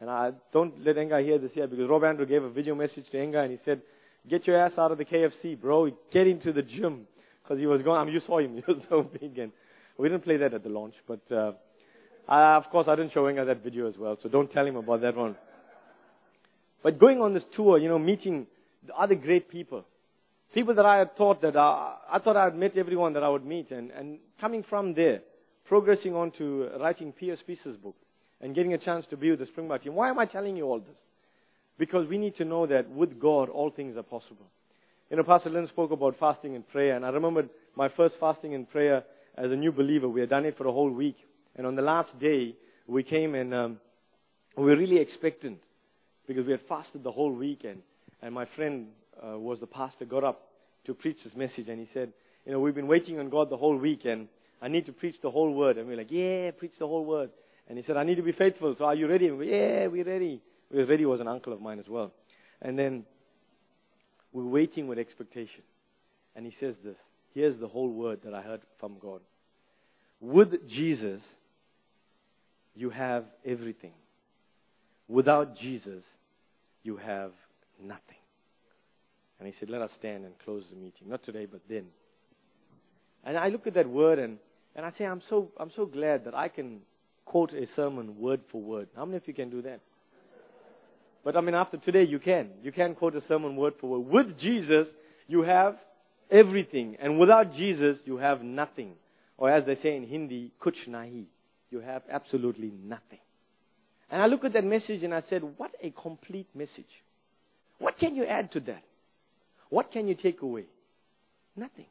And 0.00 0.08
I 0.08 0.32
don't 0.52 0.84
let 0.84 0.96
Inga 0.96 1.20
hear 1.20 1.38
this 1.38 1.50
here 1.52 1.66
because 1.66 1.88
Rob 1.88 2.04
Andrew 2.04 2.24
gave 2.24 2.42
a 2.42 2.48
video 2.48 2.74
message 2.74 3.04
to 3.12 3.22
Inga 3.22 3.40
and 3.40 3.50
he 3.52 3.58
said, 3.66 3.82
get 4.28 4.46
your 4.46 4.56
ass 4.56 4.72
out 4.78 4.92
of 4.92 4.98
the 4.98 5.04
KFC, 5.04 5.60
bro. 5.60 5.90
Get 6.12 6.26
into 6.26 6.52
the 6.52 6.62
gym. 6.62 7.06
Because 7.42 7.58
he 7.58 7.66
was 7.66 7.82
going, 7.82 8.00
I 8.00 8.04
mean, 8.04 8.14
you 8.14 8.22
saw 8.26 8.38
him. 8.38 8.54
He 8.66 8.72
was 8.72 8.82
so 8.88 9.02
big. 9.02 9.38
And 9.38 9.52
we 9.98 10.08
didn't 10.08 10.24
play 10.24 10.38
that 10.38 10.54
at 10.54 10.62
the 10.62 10.70
launch. 10.70 10.94
But, 11.06 11.20
uh, 11.30 11.52
I, 12.26 12.56
of 12.56 12.64
course, 12.70 12.86
I 12.88 12.96
didn't 12.96 13.12
show 13.12 13.28
Inga 13.28 13.44
that 13.44 13.62
video 13.62 13.88
as 13.88 13.98
well. 13.98 14.16
So 14.22 14.30
don't 14.30 14.50
tell 14.50 14.66
him 14.66 14.76
about 14.76 15.02
that 15.02 15.16
one. 15.16 15.36
But 16.82 16.98
going 16.98 17.20
on 17.20 17.34
this 17.34 17.42
tour, 17.54 17.76
you 17.76 17.88
know, 17.88 17.98
meeting 17.98 18.46
the 18.86 18.94
other 18.94 19.14
great 19.14 19.50
people. 19.50 19.84
People 20.54 20.74
that 20.76 20.86
I 20.86 20.96
had 20.96 21.14
thought 21.16 21.42
that 21.42 21.56
I, 21.56 21.96
I 22.10 22.18
thought 22.20 22.36
I 22.36 22.44
had 22.44 22.56
met 22.56 22.76
everyone 22.76 23.12
that 23.12 23.22
I 23.22 23.28
would 23.28 23.44
meet 23.44 23.70
and, 23.70 23.90
and 23.90 24.18
coming 24.40 24.64
from 24.68 24.94
there, 24.94 25.20
progressing 25.66 26.14
on 26.14 26.32
to 26.38 26.70
writing 26.80 27.12
P.S. 27.12 27.38
Spicer's 27.40 27.76
book 27.76 27.94
and 28.40 28.54
getting 28.54 28.74
a 28.74 28.78
chance 28.78 29.04
to 29.10 29.16
be 29.16 29.30
with 29.30 29.40
the 29.40 29.46
Springbok 29.46 29.82
team. 29.82 29.94
Why 29.94 30.10
am 30.10 30.18
I 30.18 30.26
telling 30.26 30.56
you 30.56 30.64
all 30.64 30.78
this? 30.78 30.96
Because 31.78 32.08
we 32.08 32.18
need 32.18 32.36
to 32.36 32.44
know 32.44 32.66
that 32.66 32.90
with 32.90 33.18
God, 33.20 33.48
all 33.48 33.70
things 33.70 33.96
are 33.96 34.02
possible. 34.02 34.46
You 35.10 35.16
know, 35.16 35.24
Pastor 35.24 35.50
Lynn 35.50 35.66
spoke 35.68 35.90
about 35.90 36.16
fasting 36.18 36.54
and 36.54 36.68
prayer, 36.68 36.94
and 36.94 37.04
I 37.04 37.08
remembered 37.08 37.50
my 37.74 37.88
first 37.96 38.14
fasting 38.20 38.54
and 38.54 38.68
prayer 38.68 39.02
as 39.36 39.50
a 39.50 39.56
new 39.56 39.72
believer. 39.72 40.08
We 40.08 40.20
had 40.20 40.30
done 40.30 40.44
it 40.44 40.56
for 40.56 40.66
a 40.66 40.72
whole 40.72 40.90
week. 40.90 41.16
And 41.56 41.66
on 41.66 41.74
the 41.74 41.82
last 41.82 42.16
day, 42.20 42.54
we 42.86 43.02
came 43.02 43.34
and 43.34 43.52
um, 43.52 43.80
we 44.56 44.64
were 44.64 44.76
really 44.76 44.98
expectant 44.98 45.58
because 46.28 46.46
we 46.46 46.52
had 46.52 46.60
fasted 46.68 47.02
the 47.02 47.10
whole 47.10 47.32
week 47.32 47.64
and 47.64 48.34
my 48.34 48.46
friend 48.56 48.88
uh, 49.22 49.38
was 49.38 49.60
the 49.60 49.66
pastor, 49.66 50.04
got 50.04 50.24
up 50.24 50.48
to 50.86 50.94
preach 50.94 51.16
this 51.24 51.34
message, 51.34 51.68
and 51.68 51.78
he 51.78 51.88
said, 51.94 52.12
You 52.44 52.52
know, 52.52 52.60
we've 52.60 52.74
been 52.74 52.86
waiting 52.86 53.18
on 53.18 53.30
God 53.30 53.50
the 53.50 53.56
whole 53.56 53.76
week, 53.76 54.04
and 54.04 54.28
I 54.60 54.68
need 54.68 54.86
to 54.86 54.92
preach 54.92 55.16
the 55.22 55.30
whole 55.30 55.52
word. 55.52 55.78
And 55.78 55.86
we 55.86 55.94
are 55.94 55.98
like, 55.98 56.10
Yeah, 56.10 56.50
preach 56.52 56.72
the 56.78 56.86
whole 56.86 57.04
word. 57.04 57.30
And 57.68 57.78
he 57.78 57.84
said, 57.86 57.96
I 57.96 58.04
need 58.04 58.16
to 58.16 58.22
be 58.22 58.32
faithful, 58.32 58.74
so 58.78 58.84
are 58.84 58.94
you 58.94 59.08
ready? 59.08 59.30
We 59.30 59.50
Yeah, 59.50 59.86
we're 59.86 60.04
ready. 60.04 60.40
We 60.70 60.78
were 60.78 60.86
ready 60.86 61.04
was 61.06 61.20
an 61.20 61.28
uncle 61.28 61.52
of 61.52 61.60
mine 61.60 61.78
as 61.78 61.88
well. 61.88 62.12
And 62.62 62.78
then 62.78 63.04
we're 64.32 64.44
waiting 64.44 64.86
with 64.86 64.98
expectation. 64.98 65.62
And 66.34 66.46
he 66.46 66.54
says 66.60 66.74
this 66.84 66.96
Here's 67.34 67.58
the 67.60 67.68
whole 67.68 67.90
word 67.90 68.20
that 68.24 68.34
I 68.34 68.42
heard 68.42 68.60
from 68.78 68.96
God. 69.00 69.20
With 70.20 70.68
Jesus, 70.68 71.20
you 72.74 72.90
have 72.90 73.24
everything. 73.44 73.92
Without 75.08 75.56
Jesus, 75.56 76.02
you 76.82 76.96
have 76.96 77.32
nothing. 77.82 78.00
And 79.38 79.48
he 79.48 79.54
said, 79.58 79.70
Let 79.70 79.82
us 79.82 79.90
stand 79.98 80.24
and 80.24 80.34
close 80.44 80.64
the 80.70 80.76
meeting. 80.76 81.08
Not 81.08 81.24
today, 81.24 81.46
but 81.46 81.62
then. 81.68 81.86
And 83.24 83.36
I 83.36 83.48
look 83.48 83.66
at 83.66 83.74
that 83.74 83.88
word 83.88 84.18
and, 84.18 84.38
and 84.74 84.86
I 84.86 84.92
say, 84.96 85.04
I'm 85.04 85.22
so, 85.28 85.50
I'm 85.58 85.70
so 85.74 85.86
glad 85.86 86.24
that 86.24 86.34
I 86.34 86.48
can 86.48 86.80
quote 87.24 87.52
a 87.52 87.66
sermon 87.76 88.18
word 88.18 88.40
for 88.50 88.60
word. 88.60 88.88
How 88.96 89.04
many 89.04 89.18
of 89.18 89.22
you 89.26 89.34
can 89.34 89.50
do 89.50 89.62
that? 89.62 89.80
But 91.24 91.36
I 91.36 91.40
mean, 91.40 91.54
after 91.54 91.76
today, 91.76 92.04
you 92.04 92.18
can. 92.18 92.48
You 92.62 92.72
can 92.72 92.94
quote 92.94 93.14
a 93.14 93.22
sermon 93.28 93.56
word 93.56 93.74
for 93.80 93.90
word. 93.90 94.06
With 94.10 94.38
Jesus, 94.38 94.86
you 95.28 95.42
have 95.42 95.76
everything. 96.30 96.96
And 97.00 97.18
without 97.18 97.54
Jesus, 97.54 97.98
you 98.04 98.16
have 98.16 98.42
nothing. 98.42 98.92
Or 99.36 99.50
as 99.50 99.64
they 99.66 99.76
say 99.82 99.96
in 99.96 100.06
Hindi, 100.06 100.52
kuch 100.64 100.88
nahi. 100.88 101.26
You 101.70 101.80
have 101.80 102.02
absolutely 102.10 102.72
nothing. 102.84 103.20
And 104.10 104.20
I 104.20 104.26
look 104.26 104.44
at 104.44 104.54
that 104.54 104.64
message 104.64 105.04
and 105.04 105.14
I 105.14 105.22
said, 105.30 105.42
what 105.56 105.70
a 105.82 105.90
complete 105.90 106.48
message. 106.54 106.90
What 107.78 107.98
can 107.98 108.16
you 108.16 108.24
add 108.24 108.52
to 108.52 108.60
that? 108.60 108.82
What 109.68 109.92
can 109.92 110.08
you 110.08 110.16
take 110.16 110.42
away? 110.42 110.64
Nothing. 111.56 111.86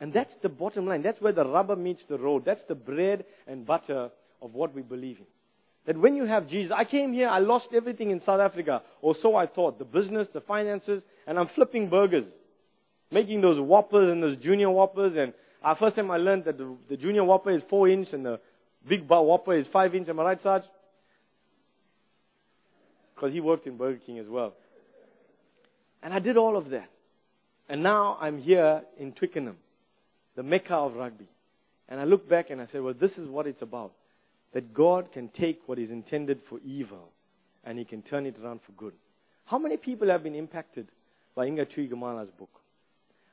And 0.00 0.12
that's 0.12 0.32
the 0.42 0.48
bottom 0.48 0.86
line. 0.86 1.02
That's 1.02 1.20
where 1.20 1.32
the 1.32 1.44
rubber 1.44 1.76
meets 1.76 2.02
the 2.08 2.18
road. 2.18 2.44
That's 2.46 2.60
the 2.68 2.74
bread 2.74 3.24
and 3.48 3.66
butter 3.66 4.10
of 4.44 4.54
what 4.54 4.74
we 4.74 4.82
believe 4.82 5.16
in. 5.18 5.26
That 5.86 5.98
when 5.98 6.14
you 6.14 6.26
have 6.26 6.48
Jesus, 6.48 6.72
I 6.74 6.84
came 6.84 7.12
here, 7.12 7.28
I 7.28 7.40
lost 7.40 7.66
everything 7.74 8.10
in 8.10 8.20
South 8.24 8.40
Africa, 8.40 8.82
or 9.02 9.16
so 9.20 9.34
I 9.34 9.46
thought. 9.46 9.78
The 9.78 9.84
business, 9.84 10.28
the 10.32 10.40
finances, 10.42 11.02
and 11.26 11.38
I'm 11.38 11.48
flipping 11.54 11.90
burgers. 11.90 12.26
Making 13.10 13.40
those 13.40 13.60
whoppers 13.60 14.10
and 14.10 14.22
those 14.22 14.36
junior 14.38 14.70
whoppers. 14.70 15.14
And 15.16 15.32
uh, 15.62 15.74
first 15.78 15.96
time 15.96 16.10
I 16.10 16.18
learned 16.18 16.44
that 16.44 16.58
the, 16.58 16.76
the 16.88 16.96
junior 16.96 17.24
whopper 17.24 17.50
is 17.50 17.62
four 17.68 17.88
inch 17.88 18.08
and 18.12 18.24
the 18.24 18.40
big 18.88 19.08
whopper 19.08 19.56
is 19.56 19.66
five 19.72 19.94
inch. 19.94 20.08
Am 20.08 20.20
I 20.20 20.24
right, 20.24 20.42
Sarge? 20.42 20.62
Because 23.14 23.32
he 23.32 23.40
worked 23.40 23.66
in 23.66 23.76
Burger 23.76 24.00
King 24.04 24.18
as 24.18 24.26
well. 24.28 24.54
And 26.02 26.12
I 26.12 26.18
did 26.18 26.36
all 26.36 26.56
of 26.56 26.70
that. 26.70 26.90
And 27.68 27.82
now 27.82 28.18
I'm 28.20 28.38
here 28.38 28.82
in 28.98 29.12
Twickenham, 29.12 29.56
the 30.36 30.42
mecca 30.42 30.74
of 30.74 30.94
rugby. 30.94 31.28
And 31.88 32.00
I 32.00 32.04
look 32.04 32.28
back 32.28 32.50
and 32.50 32.60
I 32.60 32.66
said, 32.72 32.82
well, 32.82 32.94
this 32.98 33.12
is 33.12 33.28
what 33.28 33.46
it's 33.46 33.62
about. 33.62 33.92
That 34.54 34.72
God 34.72 35.12
can 35.12 35.28
take 35.28 35.60
what 35.66 35.78
is 35.78 35.90
intended 35.90 36.40
for 36.48 36.58
evil 36.64 37.10
and 37.64 37.78
He 37.78 37.84
can 37.84 38.02
turn 38.02 38.24
it 38.24 38.36
around 38.42 38.60
for 38.64 38.72
good. 38.72 38.94
How 39.46 39.58
many 39.58 39.76
people 39.76 40.08
have 40.08 40.22
been 40.22 40.34
impacted 40.34 40.88
by 41.34 41.46
Inga 41.46 41.66
Tuigamala's 41.66 42.30
book? 42.38 42.50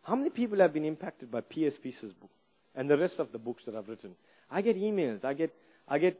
How 0.04 0.16
many 0.16 0.32
people 0.32 0.60
have 0.60 0.74
been 0.74 0.86
impacted 0.86 1.32
by 1.32 1.42
P.S. 1.42 1.74
Spicer's 1.76 2.14
book 2.14 2.32
and 2.76 2.90
the 2.90 2.98
rest 2.98 3.16
of 3.20 3.32
the 3.32 3.38
books 3.38 3.64
that 3.66 3.76
I've 3.76 3.88
written? 3.88 4.16
I 4.50 4.62
get 4.62 4.76
emails, 4.78 5.24
I 5.24 5.34
get, 5.34 5.54
I 5.88 6.00
get 6.00 6.20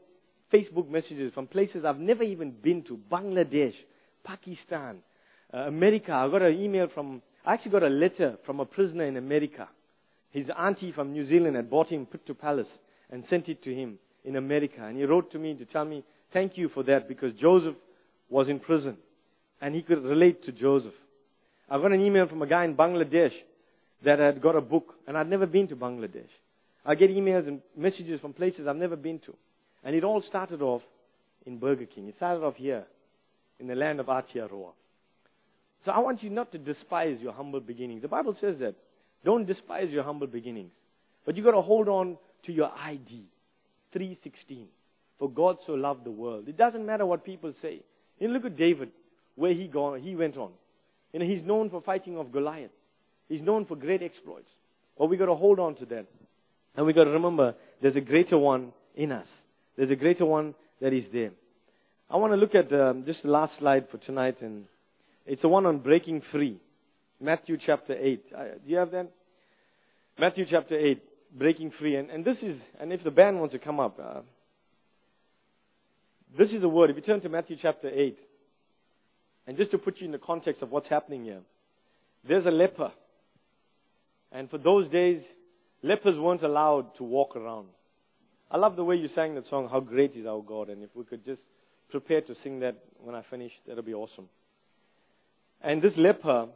Facebook 0.52 0.88
messages 0.88 1.32
from 1.34 1.46
places 1.46 1.84
I've 1.84 1.98
never 1.98 2.22
even 2.22 2.52
been 2.52 2.82
to 2.84 2.98
Bangladesh, 3.10 3.74
Pakistan, 4.24 4.98
uh, 5.52 5.58
America. 5.58 6.12
I 6.12 6.28
got 6.28 6.42
an 6.42 6.54
email 6.54 6.88
from, 6.94 7.22
I 7.44 7.54
actually 7.54 7.72
got 7.72 7.82
a 7.82 7.88
letter 7.88 8.38
from 8.46 8.60
a 8.60 8.64
prisoner 8.64 9.04
in 9.04 9.16
America. 9.16 9.68
His 10.30 10.46
auntie 10.56 10.92
from 10.92 11.12
New 11.12 11.28
Zealand 11.28 11.56
had 11.56 11.68
bought 11.68 11.88
him 11.88 12.06
put 12.06 12.24
Pittu 12.24 12.38
Palace 12.38 12.68
and 13.10 13.24
sent 13.28 13.48
it 13.48 13.62
to 13.64 13.74
him 13.74 13.98
in 14.24 14.36
America. 14.36 14.84
And 14.84 14.96
he 14.96 15.04
wrote 15.04 15.32
to 15.32 15.38
me 15.38 15.54
to 15.54 15.64
tell 15.64 15.84
me, 15.84 16.04
thank 16.32 16.56
you 16.56 16.68
for 16.68 16.82
that 16.84 17.08
because 17.08 17.32
Joseph 17.34 17.74
was 18.28 18.48
in 18.48 18.60
prison 18.60 18.96
and 19.60 19.74
he 19.74 19.82
could 19.82 20.02
relate 20.02 20.44
to 20.44 20.52
Joseph. 20.52 20.94
I 21.68 21.78
got 21.78 21.92
an 21.92 22.00
email 22.00 22.28
from 22.28 22.42
a 22.42 22.46
guy 22.46 22.64
in 22.64 22.74
Bangladesh 22.74 23.32
that 24.04 24.18
had 24.18 24.42
got 24.42 24.56
a 24.56 24.60
book 24.60 24.94
and 25.06 25.16
I'd 25.16 25.28
never 25.28 25.46
been 25.46 25.68
to 25.68 25.76
Bangladesh. 25.76 26.30
I 26.84 26.94
get 26.94 27.10
emails 27.10 27.46
and 27.46 27.60
messages 27.76 28.20
from 28.20 28.32
places 28.32 28.66
I've 28.66 28.76
never 28.76 28.96
been 28.96 29.20
to. 29.20 29.34
And 29.84 29.94
it 29.94 30.04
all 30.04 30.22
started 30.28 30.62
off 30.62 30.82
in 31.46 31.58
Burger 31.58 31.86
King. 31.86 32.08
It 32.08 32.14
started 32.16 32.44
off 32.44 32.56
here 32.56 32.84
in 33.60 33.66
the 33.66 33.74
land 33.74 34.00
of 34.00 34.06
Aotearoa. 34.06 34.70
So 35.84 35.90
I 35.90 35.98
want 35.98 36.22
you 36.22 36.30
not 36.30 36.52
to 36.52 36.58
despise 36.58 37.18
your 37.20 37.32
humble 37.32 37.60
beginnings. 37.60 38.02
The 38.02 38.08
Bible 38.08 38.36
says 38.40 38.56
that. 38.60 38.74
Don't 39.24 39.46
despise 39.46 39.88
your 39.90 40.02
humble 40.02 40.26
beginnings. 40.26 40.72
But 41.24 41.36
you've 41.36 41.44
got 41.44 41.52
to 41.52 41.62
hold 41.62 41.88
on 41.88 42.16
to 42.46 42.52
your 42.52 42.70
ID. 42.76 43.24
316. 43.92 44.66
For 45.18 45.30
God 45.30 45.58
so 45.66 45.72
loved 45.72 46.04
the 46.04 46.10
world. 46.10 46.48
It 46.48 46.56
doesn't 46.56 46.84
matter 46.84 47.06
what 47.06 47.24
people 47.24 47.52
say. 47.62 47.80
You 48.18 48.28
know, 48.28 48.34
look 48.34 48.44
at 48.44 48.56
David, 48.56 48.90
where 49.36 49.54
he 49.54 49.68
gone, 49.68 50.00
he 50.00 50.16
went 50.16 50.36
on. 50.36 50.50
You 51.12 51.20
know, 51.20 51.26
he's 51.26 51.44
known 51.44 51.70
for 51.70 51.80
fighting 51.82 52.18
of 52.18 52.32
Goliath. 52.32 52.70
He's 53.28 53.42
known 53.42 53.66
for 53.66 53.76
great 53.76 54.02
exploits. 54.02 54.48
But 54.98 55.06
we've 55.06 55.18
got 55.18 55.26
to 55.26 55.34
hold 55.34 55.58
on 55.58 55.74
to 55.76 55.86
that. 55.86 56.06
And 56.76 56.86
we've 56.86 56.94
got 56.94 57.04
to 57.04 57.10
remember 57.10 57.54
there's 57.80 57.96
a 57.96 58.00
greater 58.00 58.38
one 58.38 58.72
in 58.96 59.12
us. 59.12 59.26
There's 59.76 59.90
a 59.90 59.96
greater 59.96 60.26
one 60.26 60.54
that 60.80 60.92
is 60.92 61.04
there. 61.12 61.30
I 62.10 62.16
want 62.16 62.32
to 62.32 62.36
look 62.36 62.54
at 62.54 62.72
um, 62.72 63.04
just 63.06 63.22
the 63.22 63.30
last 63.30 63.52
slide 63.58 63.86
for 63.90 63.98
tonight, 63.98 64.42
and 64.42 64.64
it's 65.26 65.40
the 65.42 65.48
one 65.48 65.64
on 65.66 65.78
breaking 65.78 66.22
free. 66.30 66.58
Matthew 67.20 67.56
chapter 67.64 67.94
8. 67.94 68.24
Uh, 68.36 68.42
do 68.42 68.50
you 68.66 68.76
have 68.76 68.90
that? 68.90 69.10
Matthew 70.18 70.44
chapter 70.50 70.78
8, 70.78 71.02
breaking 71.36 71.72
free. 71.78 71.96
And, 71.96 72.10
and 72.10 72.24
this 72.24 72.36
is, 72.42 72.56
and 72.80 72.92
if 72.92 73.02
the 73.04 73.10
band 73.10 73.38
wants 73.38 73.52
to 73.52 73.58
come 73.58 73.80
up, 73.80 73.98
uh, 74.02 74.20
this 76.38 76.50
is 76.50 76.60
the 76.60 76.68
word. 76.68 76.90
If 76.90 76.96
you 76.96 77.02
turn 77.02 77.20
to 77.22 77.28
Matthew 77.28 77.56
chapter 77.60 77.88
8, 77.88 78.18
and 79.46 79.56
just 79.56 79.70
to 79.72 79.78
put 79.78 80.00
you 80.00 80.06
in 80.06 80.12
the 80.12 80.18
context 80.18 80.62
of 80.62 80.70
what's 80.70 80.88
happening 80.88 81.24
here, 81.24 81.40
there's 82.26 82.46
a 82.46 82.50
leper. 82.50 82.92
And 84.30 84.48
for 84.48 84.58
those 84.58 84.88
days, 84.88 85.22
lepers 85.82 86.18
weren't 86.18 86.42
allowed 86.42 86.96
to 86.96 87.04
walk 87.04 87.36
around. 87.36 87.68
I 88.50 88.56
love 88.56 88.76
the 88.76 88.84
way 88.84 88.96
you 88.96 89.08
sang 89.14 89.34
that 89.34 89.48
song, 89.48 89.68
How 89.70 89.80
Great 89.80 90.14
is 90.14 90.26
Our 90.26 90.42
God. 90.42 90.68
And 90.68 90.82
if 90.82 90.90
we 90.94 91.04
could 91.04 91.24
just 91.24 91.42
prepare 91.90 92.20
to 92.22 92.34
sing 92.42 92.60
that 92.60 92.76
when 92.98 93.14
I 93.14 93.22
finish, 93.30 93.52
that'll 93.66 93.82
be 93.82 93.94
awesome. 93.94 94.28
And 95.62 95.82
this 95.82 95.92
leper, 95.96 96.48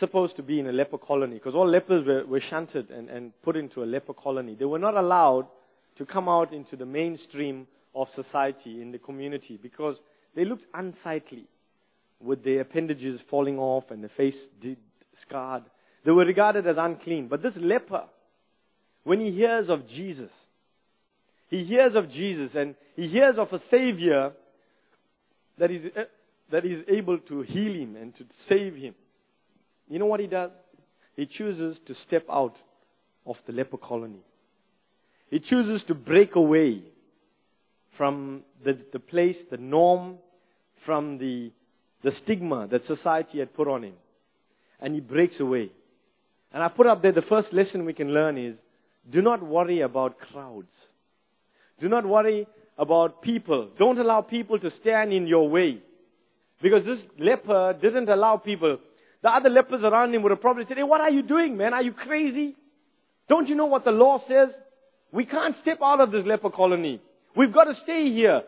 supposed 0.00 0.36
to 0.36 0.42
be 0.42 0.60
in 0.60 0.66
a 0.66 0.72
leper 0.72 0.98
colony, 0.98 1.34
because 1.34 1.54
all 1.54 1.68
lepers 1.68 2.06
were, 2.06 2.26
were 2.26 2.42
shunted 2.50 2.90
and, 2.90 3.08
and 3.08 3.32
put 3.42 3.56
into 3.56 3.82
a 3.82 3.86
leper 3.86 4.14
colony. 4.14 4.54
They 4.58 4.64
were 4.64 4.78
not 4.78 4.96
allowed 4.96 5.48
to 5.98 6.06
come 6.06 6.28
out 6.28 6.52
into 6.52 6.76
the 6.76 6.86
mainstream 6.86 7.66
of 7.94 8.08
society 8.14 8.82
in 8.82 8.92
the 8.92 8.98
community 8.98 9.58
because 9.60 9.96
they 10.34 10.44
looked 10.44 10.66
unsightly 10.74 11.44
with 12.20 12.44
their 12.44 12.60
appendages 12.60 13.20
falling 13.30 13.58
off 13.58 13.84
and 13.90 14.04
the 14.04 14.10
face 14.10 14.34
scarred. 15.22 15.62
They 16.04 16.10
were 16.10 16.24
regarded 16.24 16.66
as 16.66 16.76
unclean. 16.78 17.28
But 17.28 17.42
this 17.42 17.54
leper, 17.56 18.04
when 19.04 19.20
he 19.20 19.30
hears 19.30 19.68
of 19.68 19.88
Jesus, 19.88 20.30
he 21.48 21.64
hears 21.64 21.94
of 21.94 22.10
Jesus 22.10 22.50
and 22.54 22.74
he 22.94 23.08
hears 23.08 23.36
of 23.38 23.52
a 23.52 23.60
Savior 23.70 24.32
that 25.58 25.70
is, 25.70 25.90
eh, 25.96 26.04
that 26.52 26.64
is 26.64 26.84
able 26.88 27.18
to 27.18 27.42
heal 27.42 27.72
him 27.72 27.96
and 27.96 28.14
to 28.16 28.24
save 28.48 28.76
him. 28.76 28.94
You 29.88 29.98
know 29.98 30.06
what 30.06 30.20
he 30.20 30.26
does? 30.26 30.50
He 31.14 31.26
chooses 31.26 31.78
to 31.86 31.94
step 32.06 32.24
out 32.30 32.56
of 33.24 33.36
the 33.46 33.52
leper 33.52 33.78
colony. 33.78 34.20
He 35.30 35.40
chooses 35.40 35.82
to 35.88 35.94
break 35.94 36.36
away 36.36 36.82
from 37.96 38.42
the, 38.64 38.78
the 38.92 38.98
place, 38.98 39.36
the 39.50 39.56
norm, 39.56 40.16
from 40.84 41.18
the, 41.18 41.50
the 42.04 42.12
stigma 42.22 42.68
that 42.70 42.86
society 42.86 43.38
had 43.38 43.54
put 43.54 43.68
on 43.68 43.84
him. 43.84 43.94
And 44.80 44.94
he 44.94 45.00
breaks 45.00 45.40
away. 45.40 45.70
And 46.52 46.62
I 46.62 46.68
put 46.68 46.86
up 46.86 47.02
there 47.02 47.12
the 47.12 47.22
first 47.22 47.52
lesson 47.52 47.84
we 47.84 47.94
can 47.94 48.12
learn 48.12 48.38
is 48.38 48.56
do 49.10 49.22
not 49.22 49.42
worry 49.42 49.80
about 49.80 50.18
crowds. 50.18 50.70
Do 51.80 51.88
not 51.88 52.06
worry 52.06 52.46
about 52.78 53.22
people. 53.22 53.70
Don't 53.78 53.98
allow 53.98 54.20
people 54.20 54.58
to 54.58 54.70
stand 54.80 55.12
in 55.12 55.26
your 55.26 55.48
way. 55.48 55.78
Because 56.62 56.84
this 56.84 56.98
leper 57.18 57.74
didn't 57.80 58.08
allow 58.08 58.36
people. 58.36 58.78
The 59.22 59.30
other 59.30 59.48
lepers 59.48 59.82
around 59.82 60.14
him 60.14 60.22
would 60.22 60.30
have 60.30 60.40
probably 60.40 60.64
said, 60.68 60.76
Hey, 60.76 60.82
what 60.82 61.00
are 61.00 61.10
you 61.10 61.22
doing, 61.22 61.56
man? 61.56 61.74
Are 61.74 61.82
you 61.82 61.92
crazy? 61.92 62.54
Don't 63.28 63.48
you 63.48 63.54
know 63.54 63.66
what 63.66 63.84
the 63.84 63.90
law 63.90 64.20
says? 64.28 64.48
We 65.12 65.24
can't 65.24 65.56
step 65.62 65.78
out 65.82 66.00
of 66.00 66.10
this 66.10 66.24
leper 66.26 66.50
colony. 66.50 67.00
We've 67.36 67.52
got 67.52 67.64
to 67.64 67.74
stay 67.82 68.10
here. 68.12 68.42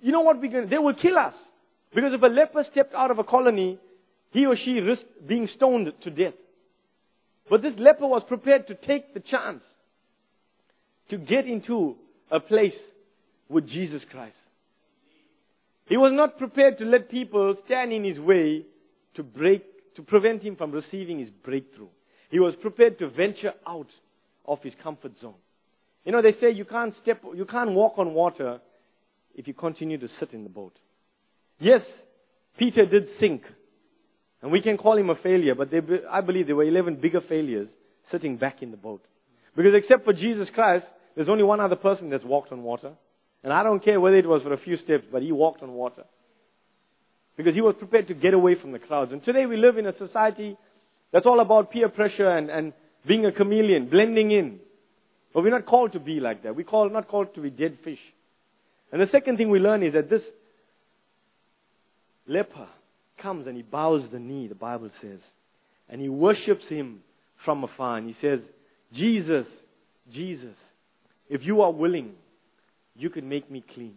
You 0.00 0.12
know 0.12 0.20
what 0.20 0.40
we're 0.40 0.50
going 0.50 0.64
to, 0.64 0.70
they 0.70 0.78
will 0.78 0.94
kill 0.94 1.16
us. 1.16 1.34
Because 1.94 2.12
if 2.12 2.22
a 2.22 2.26
leper 2.26 2.64
stepped 2.70 2.94
out 2.94 3.10
of 3.10 3.18
a 3.18 3.24
colony, 3.24 3.78
he 4.30 4.46
or 4.46 4.56
she 4.56 4.72
risked 4.72 5.26
being 5.26 5.48
stoned 5.56 5.92
to 6.02 6.10
death. 6.10 6.34
But 7.48 7.62
this 7.62 7.72
leper 7.78 8.06
was 8.06 8.22
prepared 8.28 8.66
to 8.68 8.74
take 8.74 9.14
the 9.14 9.20
chance 9.20 9.62
to 11.10 11.16
get 11.16 11.46
into 11.46 11.96
a 12.30 12.40
place 12.40 12.74
with 13.48 13.66
Jesus 13.68 14.02
Christ. 14.10 14.36
He 15.88 15.96
was 15.96 16.12
not 16.14 16.36
prepared 16.36 16.78
to 16.78 16.84
let 16.84 17.10
people 17.10 17.56
stand 17.64 17.92
in 17.92 18.04
his 18.04 18.18
way 18.18 18.66
to 19.14 19.22
break, 19.22 19.64
to 19.98 20.04
prevent 20.04 20.44
him 20.44 20.54
from 20.54 20.70
receiving 20.70 21.18
his 21.18 21.28
breakthrough. 21.44 21.88
He 22.30 22.38
was 22.38 22.54
prepared 22.62 23.00
to 23.00 23.10
venture 23.10 23.52
out 23.66 23.88
of 24.46 24.62
his 24.62 24.72
comfort 24.80 25.10
zone. 25.20 25.34
You 26.04 26.12
know, 26.12 26.22
they 26.22 26.34
say 26.40 26.52
you 26.52 26.64
can't 26.64 26.94
step, 27.02 27.20
you 27.34 27.44
can't 27.44 27.72
walk 27.72 27.94
on 27.98 28.14
water 28.14 28.60
if 29.34 29.48
you 29.48 29.54
continue 29.54 29.98
to 29.98 30.08
sit 30.20 30.32
in 30.32 30.44
the 30.44 30.50
boat. 30.50 30.78
Yes, 31.58 31.80
Peter 32.56 32.86
did 32.86 33.08
sink. 33.18 33.42
And 34.40 34.52
we 34.52 34.62
can 34.62 34.76
call 34.76 34.96
him 34.96 35.10
a 35.10 35.16
failure, 35.16 35.56
but 35.56 35.72
they, 35.72 35.80
I 36.08 36.20
believe 36.20 36.46
there 36.46 36.54
were 36.54 36.62
11 36.62 37.00
bigger 37.00 37.20
failures 37.28 37.66
sitting 38.12 38.36
back 38.36 38.62
in 38.62 38.70
the 38.70 38.76
boat. 38.76 39.04
Because 39.56 39.72
except 39.74 40.04
for 40.04 40.12
Jesus 40.12 40.46
Christ, 40.54 40.86
there's 41.16 41.28
only 41.28 41.42
one 41.42 41.58
other 41.58 41.74
person 41.74 42.08
that's 42.08 42.24
walked 42.24 42.52
on 42.52 42.62
water. 42.62 42.92
And 43.42 43.52
I 43.52 43.64
don't 43.64 43.84
care 43.84 44.00
whether 44.00 44.16
it 44.16 44.28
was 44.28 44.42
for 44.42 44.52
a 44.52 44.58
few 44.58 44.76
steps, 44.76 45.06
but 45.10 45.22
he 45.22 45.32
walked 45.32 45.64
on 45.64 45.72
water. 45.72 46.04
Because 47.38 47.54
he 47.54 47.60
was 47.60 47.76
prepared 47.78 48.08
to 48.08 48.14
get 48.14 48.34
away 48.34 48.56
from 48.60 48.72
the 48.72 48.80
crowds. 48.80 49.12
And 49.12 49.24
today 49.24 49.46
we 49.46 49.56
live 49.56 49.78
in 49.78 49.86
a 49.86 49.96
society 49.96 50.58
that's 51.12 51.24
all 51.24 51.40
about 51.40 51.70
peer 51.70 51.88
pressure 51.88 52.28
and, 52.28 52.50
and 52.50 52.72
being 53.06 53.24
a 53.24 53.32
chameleon, 53.32 53.88
blending 53.88 54.32
in. 54.32 54.58
But 55.32 55.44
we're 55.44 55.50
not 55.50 55.64
called 55.64 55.92
to 55.92 56.00
be 56.00 56.18
like 56.18 56.42
that. 56.42 56.56
We're 56.56 56.64
called, 56.64 56.92
not 56.92 57.06
called 57.06 57.34
to 57.36 57.40
be 57.40 57.48
dead 57.48 57.78
fish. 57.84 58.00
And 58.90 59.00
the 59.00 59.06
second 59.12 59.36
thing 59.36 59.50
we 59.50 59.60
learn 59.60 59.84
is 59.84 59.92
that 59.94 60.10
this 60.10 60.22
leper 62.26 62.66
comes 63.22 63.46
and 63.46 63.56
he 63.56 63.62
bows 63.62 64.02
the 64.12 64.18
knee, 64.18 64.48
the 64.48 64.56
Bible 64.56 64.90
says, 65.00 65.20
and 65.88 66.00
he 66.00 66.08
worships 66.08 66.64
him 66.68 67.00
from 67.44 67.62
afar. 67.62 67.98
And 67.98 68.08
he 68.08 68.16
says, 68.20 68.40
Jesus, 68.92 69.46
Jesus, 70.12 70.56
if 71.28 71.42
you 71.44 71.62
are 71.62 71.70
willing, 71.70 72.14
you 72.96 73.10
can 73.10 73.28
make 73.28 73.48
me 73.48 73.64
clean. 73.74 73.94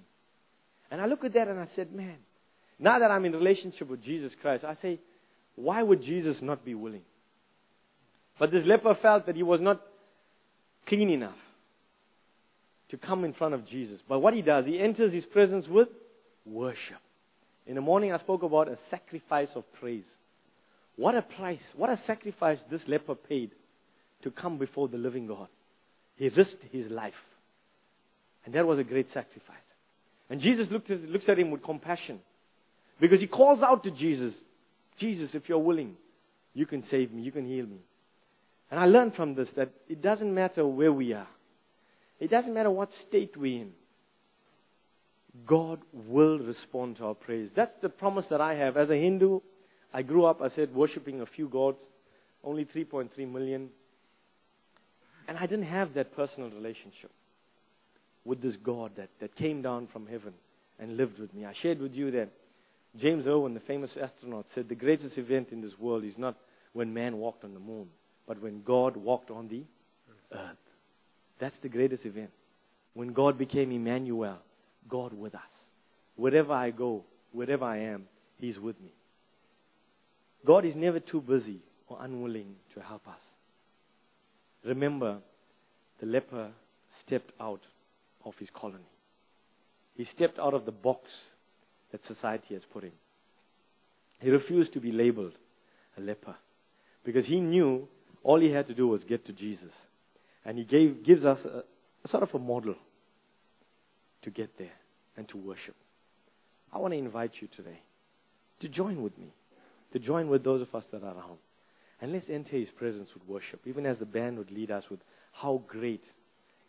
And 0.92 1.02
I 1.02 1.08
look 1.08 1.24
at 1.24 1.34
that 1.34 1.48
and 1.48 1.60
I 1.60 1.70
said, 1.76 1.92
man, 1.92 2.18
now 2.82 3.00
that 3.00 3.12
I'm 3.12 3.24
in 3.26 3.32
relationship 3.32 3.90
with 3.90 4.04
Jesus 4.04 4.32
Christ, 4.42 4.64
I 4.64 4.76
say, 4.82 5.00
why 5.56 5.84
would 5.84 6.02
Jesus 6.02 6.38
not 6.42 6.66
be 6.66 6.74
willing? 6.74 7.04
But 8.40 8.52
this 8.52 8.66
leper 8.66 8.98
felt 9.02 9.28
that 9.28 9.36
he 9.36 9.44
was 9.44 9.62
not 9.62 9.82
clean 10.88 11.12
enough 11.12 11.38
to 12.90 12.98
come 12.98 13.24
in 13.24 13.34
front 13.34 13.54
of 13.54 13.68
Jesus. 13.68 14.00
But 14.10 14.20
what 14.20 14.34
he 14.34 14.42
does, 14.42 14.66
he 14.66 14.80
enters 14.80 15.14
his 15.14 15.26
presence 15.26 15.68
with 15.70 15.90
worship. 16.46 16.98
In 17.68 17.76
the 17.76 17.82
morning, 17.82 18.12
I 18.12 18.20
spoke 18.20 18.42
about 18.42 18.68
a 18.68 18.80
sacrifice 18.90 19.50
of 19.56 19.64
praise. 19.80 20.04
What 20.96 21.16
a 21.16 21.22
price, 21.22 21.60
what 21.78 21.92
a 21.92 22.00
sacrifice 22.08 22.58
this 22.70 22.82
leper 22.88 23.16
paid 23.16 23.52
to 24.24 24.32
come 24.32 24.58
before 24.58 24.88
the 24.88 24.98
living 24.98 25.28
God. 25.28 25.48
He 26.16 26.30
risked 26.30 26.64
his 26.72 26.90
life. 26.90 27.14
And 28.46 28.56
that 28.56 28.66
was 28.66 28.80
a 28.80 28.84
great 28.84 29.08
sacrifice. 29.14 29.58
And 30.30 30.42
Jesus 30.42 30.68
looked 30.72 30.90
at, 30.90 31.02
looks 31.04 31.26
at 31.28 31.38
him 31.38 31.52
with 31.52 31.64
compassion. 31.64 32.20
Because 33.02 33.20
he 33.20 33.28
calls 33.28 33.64
out 33.64 33.84
to 33.84 33.92
Jesus, 33.92 34.34
Jesus, 35.00 35.32
if 35.34 35.50
you're 35.50 35.58
willing, 35.58 35.96
you 36.54 36.68
can 36.68 36.84
save 36.92 37.12
me, 37.12 37.24
you 37.24 37.32
can 37.32 37.48
heal 37.48 37.66
me. 37.66 37.80
And 38.70 38.80
I 38.80 38.86
learned 38.86 39.16
from 39.16 39.34
this 39.34 39.48
that 39.58 39.72
it 39.90 40.02
doesn't 40.04 40.34
matter 40.34 40.66
where 40.66 40.94
we 40.94 41.12
are. 41.12 41.28
It 42.20 42.30
doesn't 42.30 42.54
matter 42.54 42.70
what 42.70 42.90
state 43.10 43.36
we're 43.36 43.64
in. 43.64 43.72
God 45.48 45.80
will 45.92 46.38
respond 46.38 46.98
to 46.98 47.06
our 47.06 47.16
praise. 47.16 47.50
That's 47.56 47.74
the 47.82 47.90
promise 47.90 48.26
that 48.30 48.40
I 48.40 48.54
have. 48.54 48.78
As 48.78 48.90
a 48.92 48.96
Hindu, 48.96 49.40
I 49.92 50.04
grew 50.04 50.26
up, 50.26 50.40
I 50.40 50.50
said, 50.56 50.74
worshiping 50.74 51.22
a 51.22 51.26
few 51.26 51.50
gods, 51.50 51.80
only 52.44 52.66
3.3 52.66 53.10
million. 53.32 53.70
And 55.28 55.40
I 55.40 55.48
didn't 55.48 55.66
have 55.66 55.96
that 55.96 56.16
personal 56.16 56.52
relationship 56.52 57.12
with 58.26 58.44
this 58.44 58.56
God 58.64 58.92
that, 58.98 59.10
that 59.22 59.36
came 59.36 59.64
down 59.64 59.88
from 59.92 60.06
heaven 60.06 60.34
and 60.78 60.98
lived 60.98 61.18
with 61.18 61.34
me. 61.34 61.46
I 61.46 61.54
shared 61.64 61.80
with 61.80 61.94
you 61.94 62.12
that 62.12 62.30
James 63.00 63.26
Irwin, 63.26 63.54
the 63.54 63.62
famous 63.62 63.92
astronaut, 64.02 64.46
said 64.54 64.68
the 64.68 64.76
greatest 64.76 65.18
event 65.18 65.50
in 65.52 65.62
this 65.62 65.78
world 65.80 66.04
is 66.04 66.18
not 66.18 66.36
when 66.74 66.94
man 66.94 67.18
walked 67.18 67.44
on 67.44 67.54
the 67.54 67.60
moon, 67.60 67.88
but 68.28 68.42
when 68.42 68.62
God 68.64 68.98
walked 68.98 69.32
on 69.32 69.48
the 69.48 69.64
earth. 70.34 70.58
That's 71.40 71.56
the 71.62 71.70
greatest 71.70 72.06
event. 72.06 72.32
When 72.94 73.14
God 73.14 73.38
became 73.38 73.72
Emmanuel, 73.72 74.38
God 74.90 75.14
with 75.14 75.34
us. 75.36 75.42
Wherever 76.16 76.54
I 76.54 76.72
go, 76.72 77.06
wherever 77.32 77.64
I 77.64 77.78
am, 77.78 78.08
He's 78.40 78.60
with 78.60 78.80
me. 78.82 78.94
God 80.46 80.66
is 80.66 80.74
never 80.76 81.00
too 81.00 81.22
busy 81.22 81.60
or 81.88 81.98
unwilling 82.02 82.56
to 82.74 82.82
help 82.82 83.08
us. 83.08 83.20
Remember, 84.66 85.20
the 86.00 86.06
leper 86.06 86.52
stepped 87.06 87.32
out 87.40 87.62
of 88.26 88.34
his 88.40 88.50
colony. 88.54 88.84
He 89.96 90.08
stepped 90.16 90.40
out 90.40 90.54
of 90.54 90.66
the 90.66 90.72
box 90.72 91.02
that 91.92 92.02
society 92.08 92.54
has 92.54 92.64
put 92.72 92.84
him. 92.84 92.94
He 94.20 94.30
refused 94.30 94.74
to 94.74 94.80
be 94.80 94.92
labeled 94.92 95.34
a 95.98 96.02
leper 96.02 96.36
because 97.04 97.26
he 97.26 97.40
knew 97.40 97.88
all 98.24 98.40
he 98.40 98.52
had 98.52 98.68
to 98.68 98.74
do 98.74 98.88
was 98.88 99.04
get 99.04 99.26
to 99.26 99.34
Jesus. 99.34 99.72
And 100.46 100.58
He 100.58 100.64
gave, 100.64 101.06
gives 101.06 101.24
us 101.24 101.40
a, 101.46 101.64
a 102.04 102.10
sort 102.10 102.24
of 102.24 102.34
a 102.34 102.40
model 102.40 102.76
to 104.24 104.30
get 104.30 104.58
there 104.58 104.74
and 105.18 105.28
to 105.30 105.38
worship. 105.38 105.76
I 106.74 106.78
want 106.78 106.94
to 106.94 106.98
invite 106.98 107.32
you 107.42 107.48
today 107.56 107.80
to 108.62 108.68
join 108.68 109.02
with 109.02 109.18
me, 109.18 109.34
to 109.94 110.00
join 110.00 110.30
with 110.30 110.44
those 110.44 110.62
of 110.62 110.74
us 110.74 110.84
that 110.92 111.04
are 111.04 111.14
around. 111.16 111.38
And 112.02 112.12
let's 112.14 112.26
enter 112.30 112.58
His 112.58 112.70
presence 112.70 113.10
with 113.14 113.28
worship, 113.28 113.62
even 113.66 113.86
as 113.86 113.98
the 114.00 114.06
band 114.06 114.38
would 114.38 114.52
lead 114.52 114.72
us 114.72 114.84
with 114.90 115.00
how 115.34 115.62
great 115.68 116.04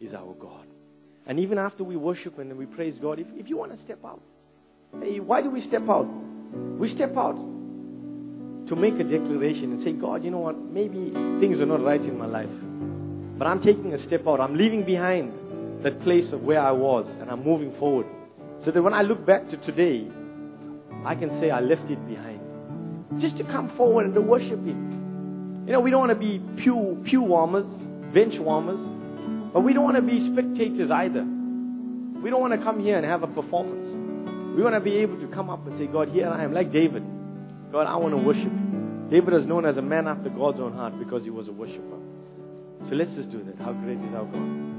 is 0.01 0.13
our 0.13 0.35
God. 0.35 0.67
And 1.27 1.39
even 1.39 1.57
after 1.57 1.85
we 1.85 1.97
worship 1.97 2.39
and 2.39 2.57
we 2.59 2.67
praise 2.67 2.97
God, 3.01 3.19
if, 3.21 3.27
if 3.35 3.49
you 3.49 3.57
want 3.57 3.77
to 3.77 3.85
step 3.85 4.01
out, 4.05 4.21
hey, 5.01 5.21
why 5.21 5.41
do 5.43 5.51
we 5.51 5.67
step 5.69 5.89
out? 5.89 6.09
We 6.79 6.95
step 6.95 7.17
out 7.17 7.37
to 8.69 8.77
make 8.77 8.95
a 8.95 9.05
declaration 9.05 9.73
and 9.73 9.85
say, 9.85 9.93
God, 9.93 10.25
you 10.25 10.31
know 10.31 10.39
what? 10.39 10.59
Maybe 10.59 11.13
things 11.41 11.59
are 11.61 11.67
not 11.67 11.83
right 11.83 12.01
in 12.01 12.19
my 12.19 12.27
life. 12.27 12.49
But 13.39 13.47
I'm 13.47 13.63
taking 13.63 13.95
a 13.95 14.07
step 14.07 14.27
out. 14.27 14.41
I'm 14.41 14.57
leaving 14.57 14.85
behind 14.85 15.33
that 15.85 16.01
place 16.03 16.33
of 16.33 16.43
where 16.43 16.61
I 16.61 16.71
was 16.71 17.07
and 17.21 17.31
I'm 17.31 17.45
moving 17.45 17.75
forward. 17.79 18.07
So 18.65 18.71
that 18.71 18.83
when 18.83 18.95
I 18.95 19.03
look 19.03 19.27
back 19.27 19.49
to 19.51 19.57
today, 19.59 20.07
I 21.05 21.15
can 21.15 21.41
say 21.41 21.51
I 21.51 21.61
left 21.61 21.91
it 21.91 22.07
behind. 22.07 22.41
Just 23.21 23.37
to 23.39 23.45
come 23.45 23.75
forward 23.77 24.07
and 24.07 24.15
to 24.15 24.21
worship 24.21 24.65
Him. 24.65 25.65
You 25.67 25.73
know, 25.73 25.81
we 25.81 25.91
don't 25.91 26.01
want 26.01 26.13
to 26.13 26.19
be 26.19 26.41
pew, 26.63 27.03
pew 27.05 27.23
warmers, 27.23 27.67
bench 28.15 28.35
warmers, 28.39 28.79
but 29.53 29.61
we 29.61 29.73
don't 29.73 29.85
want 29.85 29.97
to 29.97 30.03
be 30.03 30.31
spectators 30.33 30.91
either. 30.91 31.23
We 32.23 32.31
don't 32.31 32.41
want 32.41 32.53
to 32.53 32.63
come 32.63 32.81
here 32.81 32.97
and 32.97 33.05
have 33.05 33.23
a 33.23 33.27
performance. 33.27 33.92
We 34.57 34.63
want 34.63 34.75
to 34.75 34.81
be 34.81 34.97
able 34.99 35.19
to 35.21 35.29
come 35.29 35.49
up 35.49 35.67
and 35.67 35.79
say, 35.79 35.87
God, 35.87 36.11
here 36.11 36.29
I 36.29 36.45
am, 36.45 36.53
like 36.53 36.73
David. 36.73 37.03
God, 37.73 37.87
I 37.87 37.97
want 37.97 38.13
to 38.13 38.19
worship 38.19 38.45
you. 38.45 39.09
David 39.11 39.35
is 39.35 39.47
known 39.47 39.65
as 39.65 39.77
a 39.77 39.83
man 39.83 40.07
after 40.07 40.29
God's 40.29 40.61
own 40.61 40.75
heart 40.75 40.99
because 40.99 41.23
he 41.23 41.31
was 41.31 41.49
a 41.49 41.53
worshiper. 41.53 41.99
So 42.89 42.95
let's 42.95 43.13
just 43.13 43.31
do 43.31 43.43
that. 43.45 43.57
How 43.59 43.73
great 43.73 43.99
is 43.99 44.15
our 44.15 44.25
God? 44.25 44.72